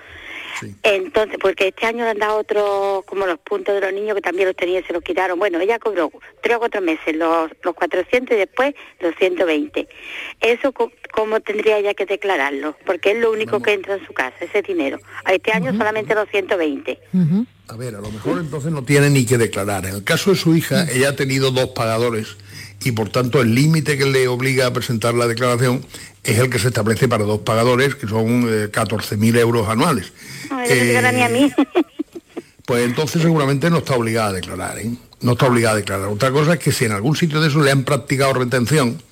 Entonces, 0.82 1.38
porque 1.40 1.68
este 1.68 1.86
año 1.86 2.04
le 2.04 2.11
han 2.11 2.18
dado 2.18 2.38
otros, 2.38 3.04
como 3.04 3.26
los 3.26 3.38
puntos 3.38 3.74
de 3.74 3.80
los 3.80 3.92
niños 3.92 4.14
que 4.14 4.20
también 4.20 4.48
los 4.48 4.56
tenía, 4.56 4.84
se 4.86 4.92
los 4.92 5.02
quitaron. 5.02 5.38
Bueno, 5.38 5.61
ella 5.61 5.78
cobró 5.78 6.11
tres 6.42 6.56
o 6.56 6.59
cuatro 6.61 6.80
meses 6.80 7.16
los, 7.16 7.50
los 7.62 7.74
400 7.74 8.34
y 8.34 8.38
después 8.38 8.74
los 9.00 9.14
120. 9.16 9.88
¿Eso 10.40 10.72
cómo 11.12 11.40
tendría 11.40 11.78
ella 11.78 11.94
que 11.94 12.06
declararlo? 12.06 12.76
Porque 12.86 13.12
es 13.12 13.18
lo 13.18 13.32
único 13.32 13.61
que 13.61 13.72
entra 13.72 13.94
en 13.94 14.06
su 14.06 14.12
casa, 14.12 14.36
ese 14.40 14.62
dinero. 14.62 14.98
A 15.24 15.32
este 15.32 15.52
año 15.52 15.76
solamente 15.76 16.14
los 16.14 16.28
120. 16.28 16.98
A 17.68 17.76
ver, 17.76 17.94
a 17.94 18.00
lo 18.00 18.11
mejor 18.11 18.38
entonces 18.40 18.72
no 18.72 18.82
tiene 18.82 19.11
ni 19.11 19.26
que 19.26 19.36
declarar. 19.36 19.86
En 19.86 19.94
el 19.94 20.04
caso 20.04 20.30
de 20.30 20.36
su 20.36 20.54
hija, 20.54 20.86
ella 20.90 21.11
ha 21.11 21.16
tenido 21.16 21.50
dos 21.50 21.70
pagadores 21.70 22.36
y 22.84 22.92
por 22.92 23.11
tanto 23.11 23.40
el 23.40 23.54
límite 23.54 23.98
que 23.98 24.06
le 24.06 24.28
obliga 24.28 24.66
a 24.66 24.72
presentar 24.72 25.14
la 25.14 25.26
declaración 25.26 25.84
es 26.29 26.39
el 26.39 26.51
que 26.51 26.59
se 26.59 26.68
establece 26.68 27.09
para 27.09 27.24
dos 27.24 27.41
pagadores, 27.41 27.95
que 27.95 28.07
son 28.07 28.43
eh, 28.43 28.70
14.000 28.70 29.39
euros 29.39 29.68
anuales. 29.68 30.12
No, 30.51 30.61
ella 30.61 30.74
no 30.74 30.83
llega 30.85 31.12
ni 31.12 31.22
a 31.22 31.29
mí. 31.29 31.53
Pues 32.66 32.85
entonces 32.85 33.22
seguramente 33.22 33.70
no 33.70 33.79
está 33.79 33.95
obligada 33.95 34.29
a 34.29 34.33
declarar, 34.35 34.79
¿eh? 34.79 34.91
No 35.22 35.33
está 35.33 35.47
obligada 35.47 35.76
a 35.76 35.79
declarar. 35.79 36.09
Otra 36.09 36.31
cosa 36.31 36.53
es 36.53 36.59
que 36.59 36.70
si 36.70 36.85
en 36.85 36.93
algún 36.93 37.16
sitio 37.16 37.41
de 37.41 37.49
eso 37.49 37.62
le 37.62 37.70
han 37.70 37.83
practicado 37.83 38.35
retención, 38.35 39.03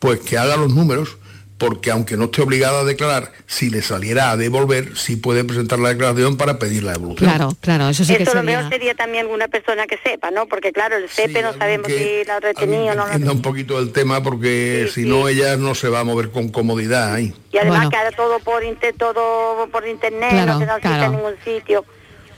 pues 0.00 0.18
que 0.18 0.36
haga 0.36 0.56
los 0.56 0.74
números, 0.74 1.16
porque 1.58 1.90
aunque 1.90 2.16
no 2.18 2.24
esté 2.26 2.42
obligada 2.42 2.80
a 2.80 2.84
declarar, 2.84 3.32
si 3.46 3.70
le 3.70 3.80
saliera 3.80 4.30
a 4.30 4.36
devolver, 4.36 4.96
sí 4.96 5.16
puede 5.16 5.42
presentar 5.44 5.78
la 5.78 5.88
declaración 5.88 6.36
para 6.36 6.58
pedir 6.58 6.82
la 6.82 6.92
devolución. 6.92 7.30
Claro, 7.30 7.56
claro, 7.60 7.88
eso 7.88 8.04
sí 8.04 8.14
que 8.14 8.24
Eso 8.24 8.34
lo 8.34 8.40
sería. 8.40 8.56
mejor 8.58 8.72
sería 8.72 8.94
también 8.94 9.24
alguna 9.24 9.48
persona 9.48 9.86
que 9.86 9.96
sepa, 10.04 10.30
¿no? 10.30 10.46
Porque 10.46 10.72
claro, 10.72 10.96
el 10.96 11.08
CEPE 11.08 11.40
no 11.42 11.52
sabemos 11.54 11.86
si 11.88 12.24
lo 12.26 12.32
ha 12.34 12.40
retenido 12.40 12.86
o 12.92 12.94
no 12.94 13.04
Entienda 13.06 13.32
un 13.32 13.42
poquito 13.42 13.78
el 13.78 13.92
tema 13.92 14.22
porque 14.22 14.88
si 14.92 15.04
no 15.06 15.28
ella 15.28 15.56
no 15.56 15.74
se 15.74 15.88
va 15.88 16.00
a 16.00 16.04
mover 16.04 16.30
con 16.30 16.48
comodidad 16.50 17.14
ahí. 17.14 17.32
Y 17.52 17.58
además 17.58 17.78
Bueno. 17.78 17.90
que 17.90 17.96
ahora 17.96 18.12
todo 18.12 18.38
por 18.40 18.62
inter, 18.62 18.94
todo 18.98 19.66
por 19.72 19.86
internet, 19.88 20.30
Claro, 20.32 20.52
no 20.54 20.58
se 20.60 20.66
nos 20.66 20.78
claro. 20.80 21.04
en 21.04 21.12
ningún 21.12 21.34
sitio. 21.44 21.84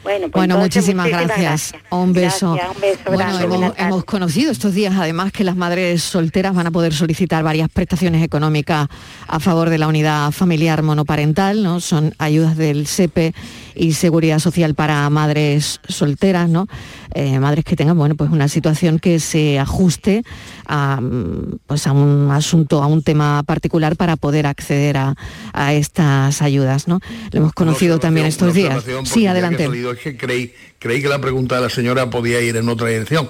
Bueno, 0.03 0.29
pues 0.31 0.33
Bueno, 0.33 0.59
muchísimas 0.59 1.09
gracias. 1.09 1.75
Un 1.91 2.13
beso. 2.13 2.55
Gracias, 2.55 2.75
un 2.75 2.81
beso 2.81 3.01
Bueno, 3.13 3.39
hemos, 3.41 3.79
hemos 3.79 4.05
conocido 4.05 4.53
estos 4.53 4.75
días 4.75 4.95
además 4.97 5.33
que 5.33 5.45
las 5.45 5.57
madres 5.57 6.03
solteras 6.03 6.55
van 6.55 6.67
a 6.67 6.71
poder 6.71 6.95
solicitar 6.95 7.43
varias 7.43 7.69
prestaciones 7.69 8.23
económicas 8.23 8.89
a 9.27 9.41
favor 9.41 9.71
de 9.71 9.79
la 9.79 9.89
unidad 9.89 10.31
familiar 10.31 10.83
monoparental, 10.83 11.63
¿no? 11.63 11.81
Son 11.81 12.15
ayudas 12.19 12.57
del 12.57 12.87
SEPE 12.87 13.35
y 13.79 13.93
seguridad 13.93 14.41
social 14.41 14.75
para 14.75 15.09
madres 15.09 15.81
solteras, 15.89 16.49
¿no? 16.49 16.67
Eh, 17.15 17.39
madres 17.39 17.65
que 17.65 17.77
tengan, 17.77 17.97
bueno, 17.97 18.17
pues 18.17 18.31
una 18.31 18.49
situación 18.49 18.99
que 18.99 19.21
se 19.21 19.59
ajuste 19.59 20.25
a, 20.67 21.01
mm, 21.01 21.59
pues 21.67 21.87
a 21.87 21.93
un 21.93 22.31
asunto, 22.31 22.83
a 22.83 22.87
un 22.87 23.03
tema 23.03 23.43
particular 23.45 23.97
para 23.97 24.17
poder 24.17 24.47
acceder 24.47 24.97
a, 24.97 25.15
a 25.53 25.75
estas 25.75 26.43
ayudas, 26.43 26.89
¿no? 26.89 27.01
Lo 27.31 27.41
hemos 27.41 27.53
conocido 27.53 27.99
también 27.99 28.27
estos 28.27 28.53
días. 28.55 28.85
Sí, 29.05 29.21
que 29.21 29.29
adelante. 29.29 29.65
salido, 29.65 29.93
es 29.93 30.01
que 30.01 30.17
creí, 30.17 30.53
creí 30.79 31.01
que 31.01 31.09
la 31.09 31.21
pregunta 31.21 31.57
de 31.57 31.63
la 31.63 31.71
señora 31.71 32.11
podía 32.11 32.41
ir 32.41 32.57
en 32.57 32.69
otra 32.69 32.89
dirección. 32.89 33.29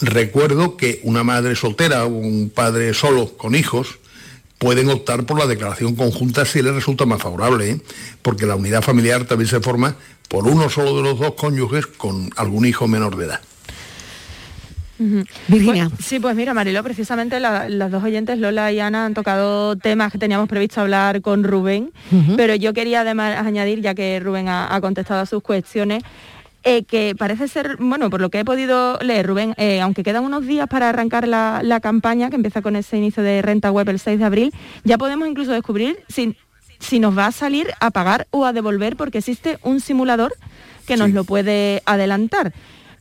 Recuerdo 0.00 0.76
que 0.76 1.00
una 1.04 1.22
madre 1.22 1.54
soltera 1.54 2.04
o 2.04 2.08
un 2.08 2.50
padre 2.50 2.94
solo 2.94 3.36
con 3.36 3.54
hijos 3.54 3.98
pueden 4.58 4.88
optar 4.90 5.24
por 5.24 5.38
la 5.38 5.46
declaración 5.46 5.94
conjunta 5.94 6.44
si 6.44 6.62
les 6.62 6.74
resulta 6.74 7.06
más 7.06 7.20
favorable, 7.20 7.70
¿eh? 7.70 7.80
porque 8.22 8.46
la 8.46 8.56
unidad 8.56 8.82
familiar 8.82 9.24
también 9.24 9.48
se 9.48 9.60
forma 9.60 9.96
por 10.28 10.46
uno 10.46 10.68
solo 10.70 10.96
de 10.96 11.02
los 11.02 11.18
dos 11.18 11.34
cónyuges 11.34 11.86
con 11.86 12.30
algún 12.36 12.64
hijo 12.66 12.88
menor 12.88 13.16
de 13.16 13.26
edad. 13.26 13.40
Virginia. 15.48 15.90
Pues- 15.90 16.06
sí, 16.06 16.20
pues 16.20 16.36
mira, 16.36 16.54
Mariló, 16.54 16.82
precisamente 16.84 17.40
la- 17.40 17.68
las 17.68 17.90
dos 17.90 18.02
oyentes, 18.04 18.38
Lola 18.38 18.70
y 18.70 18.78
Ana, 18.78 19.06
han 19.06 19.12
tocado 19.14 19.76
temas 19.76 20.12
que 20.12 20.18
teníamos 20.18 20.48
previsto 20.48 20.80
hablar 20.80 21.20
con 21.20 21.42
Rubén, 21.42 21.90
pero 22.36 22.54
yo 22.54 22.72
quería 22.72 23.00
además 23.00 23.36
añadir, 23.44 23.80
ya 23.80 23.94
que 23.94 24.20
Rubén 24.20 24.48
ha, 24.48 24.72
ha 24.74 24.80
contestado 24.80 25.20
a 25.20 25.26
sus 25.26 25.42
cuestiones, 25.42 26.02
eh, 26.64 26.84
que 26.84 27.14
parece 27.16 27.46
ser, 27.46 27.76
bueno, 27.78 28.08
por 28.08 28.20
lo 28.20 28.30
que 28.30 28.40
he 28.40 28.44
podido 28.44 28.98
leer, 29.00 29.26
Rubén, 29.26 29.54
eh, 29.58 29.80
aunque 29.82 30.02
quedan 30.02 30.24
unos 30.24 30.46
días 30.46 30.66
para 30.66 30.88
arrancar 30.88 31.28
la, 31.28 31.60
la 31.62 31.80
campaña, 31.80 32.30
que 32.30 32.36
empieza 32.36 32.62
con 32.62 32.74
ese 32.74 32.96
inicio 32.96 33.22
de 33.22 33.42
renta 33.42 33.70
web 33.70 33.88
el 33.90 33.98
6 33.98 34.18
de 34.18 34.24
abril, 34.24 34.54
ya 34.82 34.96
podemos 34.96 35.28
incluso 35.28 35.52
descubrir 35.52 35.98
si, 36.08 36.36
si 36.78 37.00
nos 37.00 37.16
va 37.16 37.26
a 37.26 37.32
salir 37.32 37.68
a 37.80 37.90
pagar 37.90 38.26
o 38.30 38.46
a 38.46 38.54
devolver, 38.54 38.96
porque 38.96 39.18
existe 39.18 39.58
un 39.62 39.80
simulador 39.80 40.32
que 40.86 40.96
nos 40.96 41.10
lo 41.10 41.24
puede 41.24 41.82
adelantar. 41.84 42.52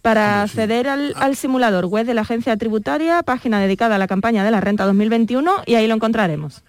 Para 0.01 0.41
acceder 0.41 0.89
al, 0.89 1.13
al 1.15 1.37
simulador 1.37 1.85
web 1.85 2.05
de 2.05 2.13
la 2.13 2.21
agencia 2.21 2.57
tributaria, 2.57 3.23
página 3.23 3.61
dedicada 3.61 3.95
a 3.95 3.97
la 3.97 4.07
campaña 4.07 4.43
de 4.43 4.51
la 4.51 4.59
renta 4.59 4.85
2021, 4.85 5.63
y 5.65 5.75
ahí 5.75 5.87
lo 5.87 5.95
encontraremos. 5.95 6.63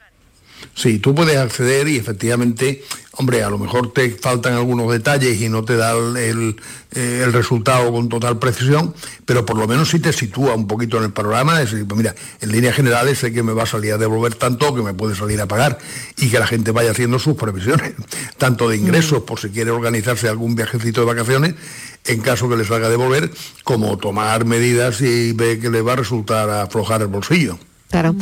Sí, 0.75 0.99
tú 0.99 1.15
puedes 1.15 1.37
acceder 1.37 1.87
y 1.87 1.97
efectivamente, 1.97 2.83
hombre, 3.13 3.45
a 3.45 3.51
lo 3.51 3.59
mejor 3.59 3.93
te 3.93 4.11
faltan 4.11 4.55
algunos 4.55 4.91
detalles 4.91 5.41
y 5.41 5.49
no 5.49 5.65
te 5.65 5.77
da 5.77 5.93
el, 5.93 6.17
el, 6.17 6.57
eh, 6.93 7.27
resultado 7.31 7.93
con 7.93 8.09
total 8.09 8.41
precisión, 8.41 8.93
pero 9.25 9.47
por 9.47 9.57
lo 9.57 9.69
menos 9.69 9.91
sí 9.91 10.01
te 10.01 10.13
sitúa 10.13 10.55
un 10.55 10.67
poquito 10.67 10.99
en 10.99 11.05
el 11.05 11.13
panorama, 11.13 11.61
es 11.61 11.71
decir, 11.71 11.87
pues 11.87 11.97
mira, 11.97 12.15
en 12.41 12.51
líneas 12.51 12.75
generales 12.75 13.19
sé 13.19 13.33
que 13.33 13.45
me 13.45 13.53
va 13.53 13.63
a 13.63 13.67
salir 13.67 13.93
a 13.93 13.99
devolver 13.99 14.35
tanto 14.35 14.75
que 14.75 14.83
me 14.83 14.95
puede 14.95 15.15
salir 15.15 15.41
a 15.41 15.47
pagar 15.47 15.79
y 16.17 16.29
que 16.29 16.41
la 16.41 16.47
gente 16.47 16.73
vaya 16.73 16.91
haciendo 16.91 17.21
sus 17.21 17.37
previsiones, 17.37 17.95
tanto 18.37 18.69
de 18.69 18.77
ingresos 18.77 19.23
por 19.23 19.39
si 19.39 19.51
quiere 19.51 19.71
organizarse 19.71 20.29
algún 20.29 20.57
viajecito 20.57 21.03
de 21.03 21.07
vacaciones, 21.07 21.55
en 22.05 22.21
caso 22.21 22.49
que 22.49 22.57
les 22.57 22.71
haga 22.71 22.89
devolver, 22.89 23.31
como 23.63 23.97
tomar 23.97 24.45
medidas 24.45 25.01
y 25.01 25.33
ve 25.33 25.61
que 25.61 25.71
le 25.71 25.83
va 25.83 25.93
a 25.93 25.97
resultar 25.97 26.51
aflojar 26.51 27.01
el 27.03 27.09
bolsillo. 27.09 27.59
Claro. 27.95 28.17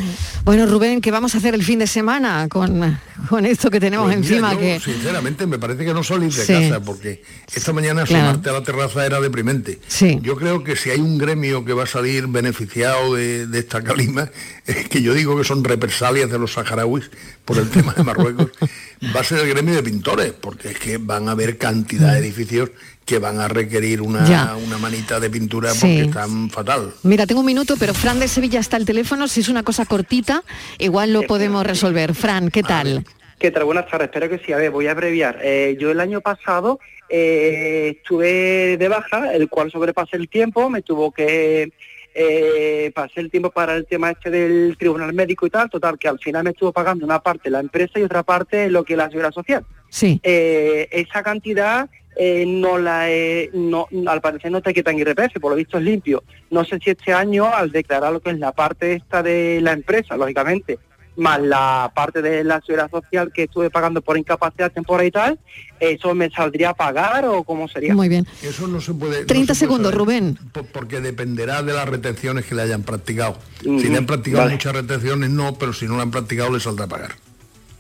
Bueno, 0.45 0.67
Rubén, 0.67 1.01
¿qué 1.01 1.11
vamos 1.11 1.35
a 1.35 1.39
hacer 1.39 1.55
el 1.55 1.63
fin 1.65 1.79
de 1.79 1.87
semana 1.87 2.47
con, 2.51 2.99
con 3.31 3.47
esto 3.47 3.71
que 3.71 3.81
tenemos 3.81 4.05
Pues 4.13 4.19
mira, 4.19 4.29
encima? 4.35 4.53
yo, 4.53 4.59
que... 4.61 4.81
Sinceramente, 4.81 5.47
me 5.47 5.59
parece 5.59 5.87
que 5.87 5.95
no 5.95 6.05
salir 6.05 6.31
de 6.31 6.45
Sí. 6.45 6.53
casa, 6.53 6.81
porque 6.85 7.23
esta 7.55 7.73
mañana 7.73 8.05
Claro. 8.05 8.25
asomarte 8.25 8.51
a 8.51 8.53
la 8.53 8.63
terraza 8.63 9.07
era 9.07 9.19
deprimente. 9.19 9.81
Sí. 9.89 10.19
Yo 10.23 10.37
creo 10.37 10.63
que 10.63 10.77
si 10.77 10.91
hay 10.91 11.01
un 11.01 11.17
gremio 11.17 11.65
que 11.65 11.73
va 11.73 11.85
a 11.85 11.87
salir 11.87 12.27
beneficiado 12.27 13.15
de, 13.15 13.47
de 13.47 13.59
esta 13.61 13.83
calima, 13.83 14.29
es 14.67 14.91
que 14.91 15.01
yo 15.01 15.15
digo 15.15 15.39
que 15.39 15.45
son 15.45 15.65
represalias 15.65 16.31
de 16.31 16.39
los 16.39 16.53
saharauis 16.53 17.11
por 17.47 17.57
el 17.57 17.71
tema 17.71 17.95
de 17.95 18.03
Marruecos, 18.05 18.51
va 19.17 19.21
a 19.21 19.25
ser 19.25 19.39
el 19.39 19.49
gremio 19.49 19.75
de 19.75 19.83
pintores, 19.83 20.33
porque 20.39 20.73
es 20.73 20.79
que 20.79 20.99
van 20.99 21.29
a 21.29 21.33
haber 21.33 21.57
cantidad 21.57 22.13
de 22.13 22.19
edificios 22.19 22.69
que 23.05 23.19
van 23.19 23.41
a 23.41 23.49
requerir 23.49 24.01
una, 24.01 24.55
una 24.57 24.79
manita 24.79 25.19
de 25.21 25.29
pintura 25.31 25.71
Sí. 25.73 25.81
porque 25.81 26.03
están 26.03 26.51
fatal. 26.51 26.93
Mira, 27.03 27.27
tengo 27.27 27.41
un 27.41 27.47
minuto, 27.47 27.75
pero 27.79 27.95
Fran 27.95 28.21
de 28.21 28.29
Sevilla 28.29 28.61
está 28.61 28.77
al 28.77 28.85
teléfono. 28.85 29.29
Si 29.29 29.41
es 29.41 29.49
una 29.49 29.63
cosa 29.63 29.85
cortita, 29.87 30.43
igual 30.79 31.13
lo 31.13 31.23
podemos 31.23 31.67
resolver. 31.67 32.15
Fran, 32.15 32.49
¿qué 32.51 32.63
tal? 32.63 33.05
¿Qué 33.39 33.51
tal? 33.51 33.65
Buenas 33.65 33.89
tardes, 33.89 34.07
espero 34.07 34.29
que 34.29 34.39
sí. 34.45 34.53
A 34.53 34.57
ver, 34.57 34.71
voy 34.71 34.87
a 34.87 34.93
abreviar. 34.93 35.39
Eh, 35.43 35.77
yo 35.81 35.91
el 35.91 35.99
año 35.99 36.21
pasado 36.21 36.79
eh, 37.09 37.95
estuve 37.97 38.77
de 38.77 38.89
baja, 38.89 39.33
el 39.35 39.49
cual 39.49 39.71
sobrepasé 39.73 40.17
el 40.17 40.29
tiempo, 40.29 40.71
me 40.71 40.83
tuvo 40.83 41.11
que 41.11 41.73
eh, 42.15 42.93
pasé 42.95 43.21
el 43.21 43.31
tiempo 43.31 43.51
para 43.51 43.75
el 43.75 43.87
tema 43.87 44.11
este 44.11 44.31
del 44.31 44.77
tribunal 44.79 45.13
médico 45.13 45.47
y 45.47 45.51
tal, 45.51 45.69
total, 45.71 45.99
que 45.99 46.09
al 46.09 46.19
final 46.19 46.45
me 46.45 46.51
estuvo 46.51 46.73
pagando 46.73 47.05
una 47.05 47.21
parte 47.21 47.51
la 47.51 47.61
empresa 47.61 47.99
y 47.99 48.03
otra 48.03 48.23
parte 48.23 48.71
lo 48.71 48.85
que 48.85 48.93
es 48.93 48.97
la 48.99 49.09
seguridad 49.09 49.33
social. 49.33 49.65
Sí. 49.89 50.21
Eh, 50.23 50.89
esa 50.93 51.23
cantidad 51.23 51.89
eh, 52.17 52.45
no 52.47 52.79
la 52.79 53.11
he- 53.11 53.51
no, 53.55 53.87
al 54.07 54.21
parecer 54.21 54.51
no 54.51 54.61
te 54.61 54.75
quitan 54.75 54.99
IRPF, 54.99 55.41
por 55.41 55.51
lo 55.53 55.57
visto 55.57 55.79
es 55.79 55.85
limpio. 55.85 56.23
No 56.51 56.65
sé 56.65 56.79
si 56.83 56.91
este 56.91 57.13
año 57.13 57.47
al 57.53 57.71
declarar 57.73 58.13
lo 58.13 58.21
que 58.21 58.31
es 58.31 58.39
la 58.39 58.53
parte 58.53 58.93
esta 58.95 59.23
de 59.23 59.61
la 59.63 59.73
empresa, 59.73 60.17
lógicamente, 60.17 60.79
más 61.15 61.41
la 61.43 61.93
parte 61.95 62.23
de 62.23 62.43
la 62.43 62.61
seguridad 62.63 62.91
social 62.91 63.31
que 63.35 63.43
estuve 63.43 63.69
pagando 63.69 64.01
por 64.01 64.17
incapacidad 64.17 64.73
temporal 64.73 65.07
y 65.07 65.11
tal, 65.11 65.39
¿eso 65.79 66.15
me 66.15 66.31
saldría 66.31 66.71
a 66.71 66.75
pagar 66.75 67.27
o 67.27 67.45
cómo 67.45 67.69
sería? 67.69 67.95
Muy 67.95 68.09
bien. 68.09 68.27
Eso 68.43 68.67
no 68.67 68.81
se 68.81 68.95
puede... 68.95 69.21
no 69.21 69.27
30 69.27 69.55
se 69.55 69.67
puede 69.67 69.83
segundos, 69.83 69.93
saber, 69.93 69.99
Rubén. 69.99 70.39
po- 70.53 70.65
Porque 70.65 71.01
dependerá 71.03 71.63
de 71.63 71.75
las 71.75 71.87
retenciones 71.87 72.47
que 72.47 72.55
le 72.55 72.63
hayan 72.63 72.83
practicado. 72.83 73.37
Si 73.61 73.89
le 73.91 73.99
han 73.99 74.07
practicado 74.07 74.45
vale. 74.45 74.55
muchas 74.55 74.73
retenciones, 74.75 75.29
no, 75.29 75.55
pero 75.59 75.75
si 75.75 75.87
no 75.87 75.97
le 75.97 76.03
han 76.03 76.11
practicado, 76.11 76.51
le 76.51 76.61
saldrá 76.61 76.87
a 76.87 76.89
pagar. 76.89 77.13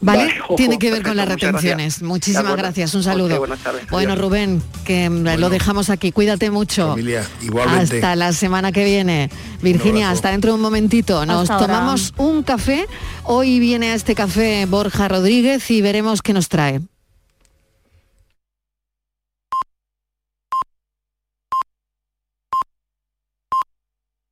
¿Vale? 0.02 0.34
Tiene 0.56 0.78
que 0.78 0.90
ver 0.90 1.02
con 1.02 1.16
las 1.16 1.28
retenciones. 1.28 1.76
gracias. 1.76 2.02
Muchísimas 2.02 2.56
gracias. 2.56 2.94
Un 2.94 3.04
saludo. 3.04 3.38
buenas 3.38 3.60
tardes. 3.60 3.86
Bueno. 3.88 4.16
Rubén, 4.16 4.62
que 4.84 5.08
lo 5.08 5.48
dejamos 5.48 5.88
aquí. 5.90 6.12
Cuídate 6.12 6.50
mucho. 6.50 6.90
Familia, 6.90 7.26
igualmente. 7.40 7.96
Hasta 7.96 8.16
la 8.16 8.32
semana 8.32 8.72
que 8.72 8.84
viene. 8.84 9.30
Virginia, 9.62 10.10
hasta 10.10 10.30
dentro 10.30 10.50
de 10.50 10.56
un 10.56 10.60
momentito. 10.60 11.24
Nos 11.24 11.42
Hasta 11.42 11.54
ahora. 11.54 11.66
tomamos 11.66 12.12
un 12.18 12.42
café. 12.42 12.86
Hoy 13.24 13.60
viene 13.60 13.90
a 13.92 13.94
este 13.94 14.14
café 14.14 14.66
Borja 14.66 15.08
Rodríguez 15.08 15.70
y 15.70 15.80
veremos 15.80 16.20
qué 16.20 16.32
nos 16.32 16.48
trae. 16.48 16.80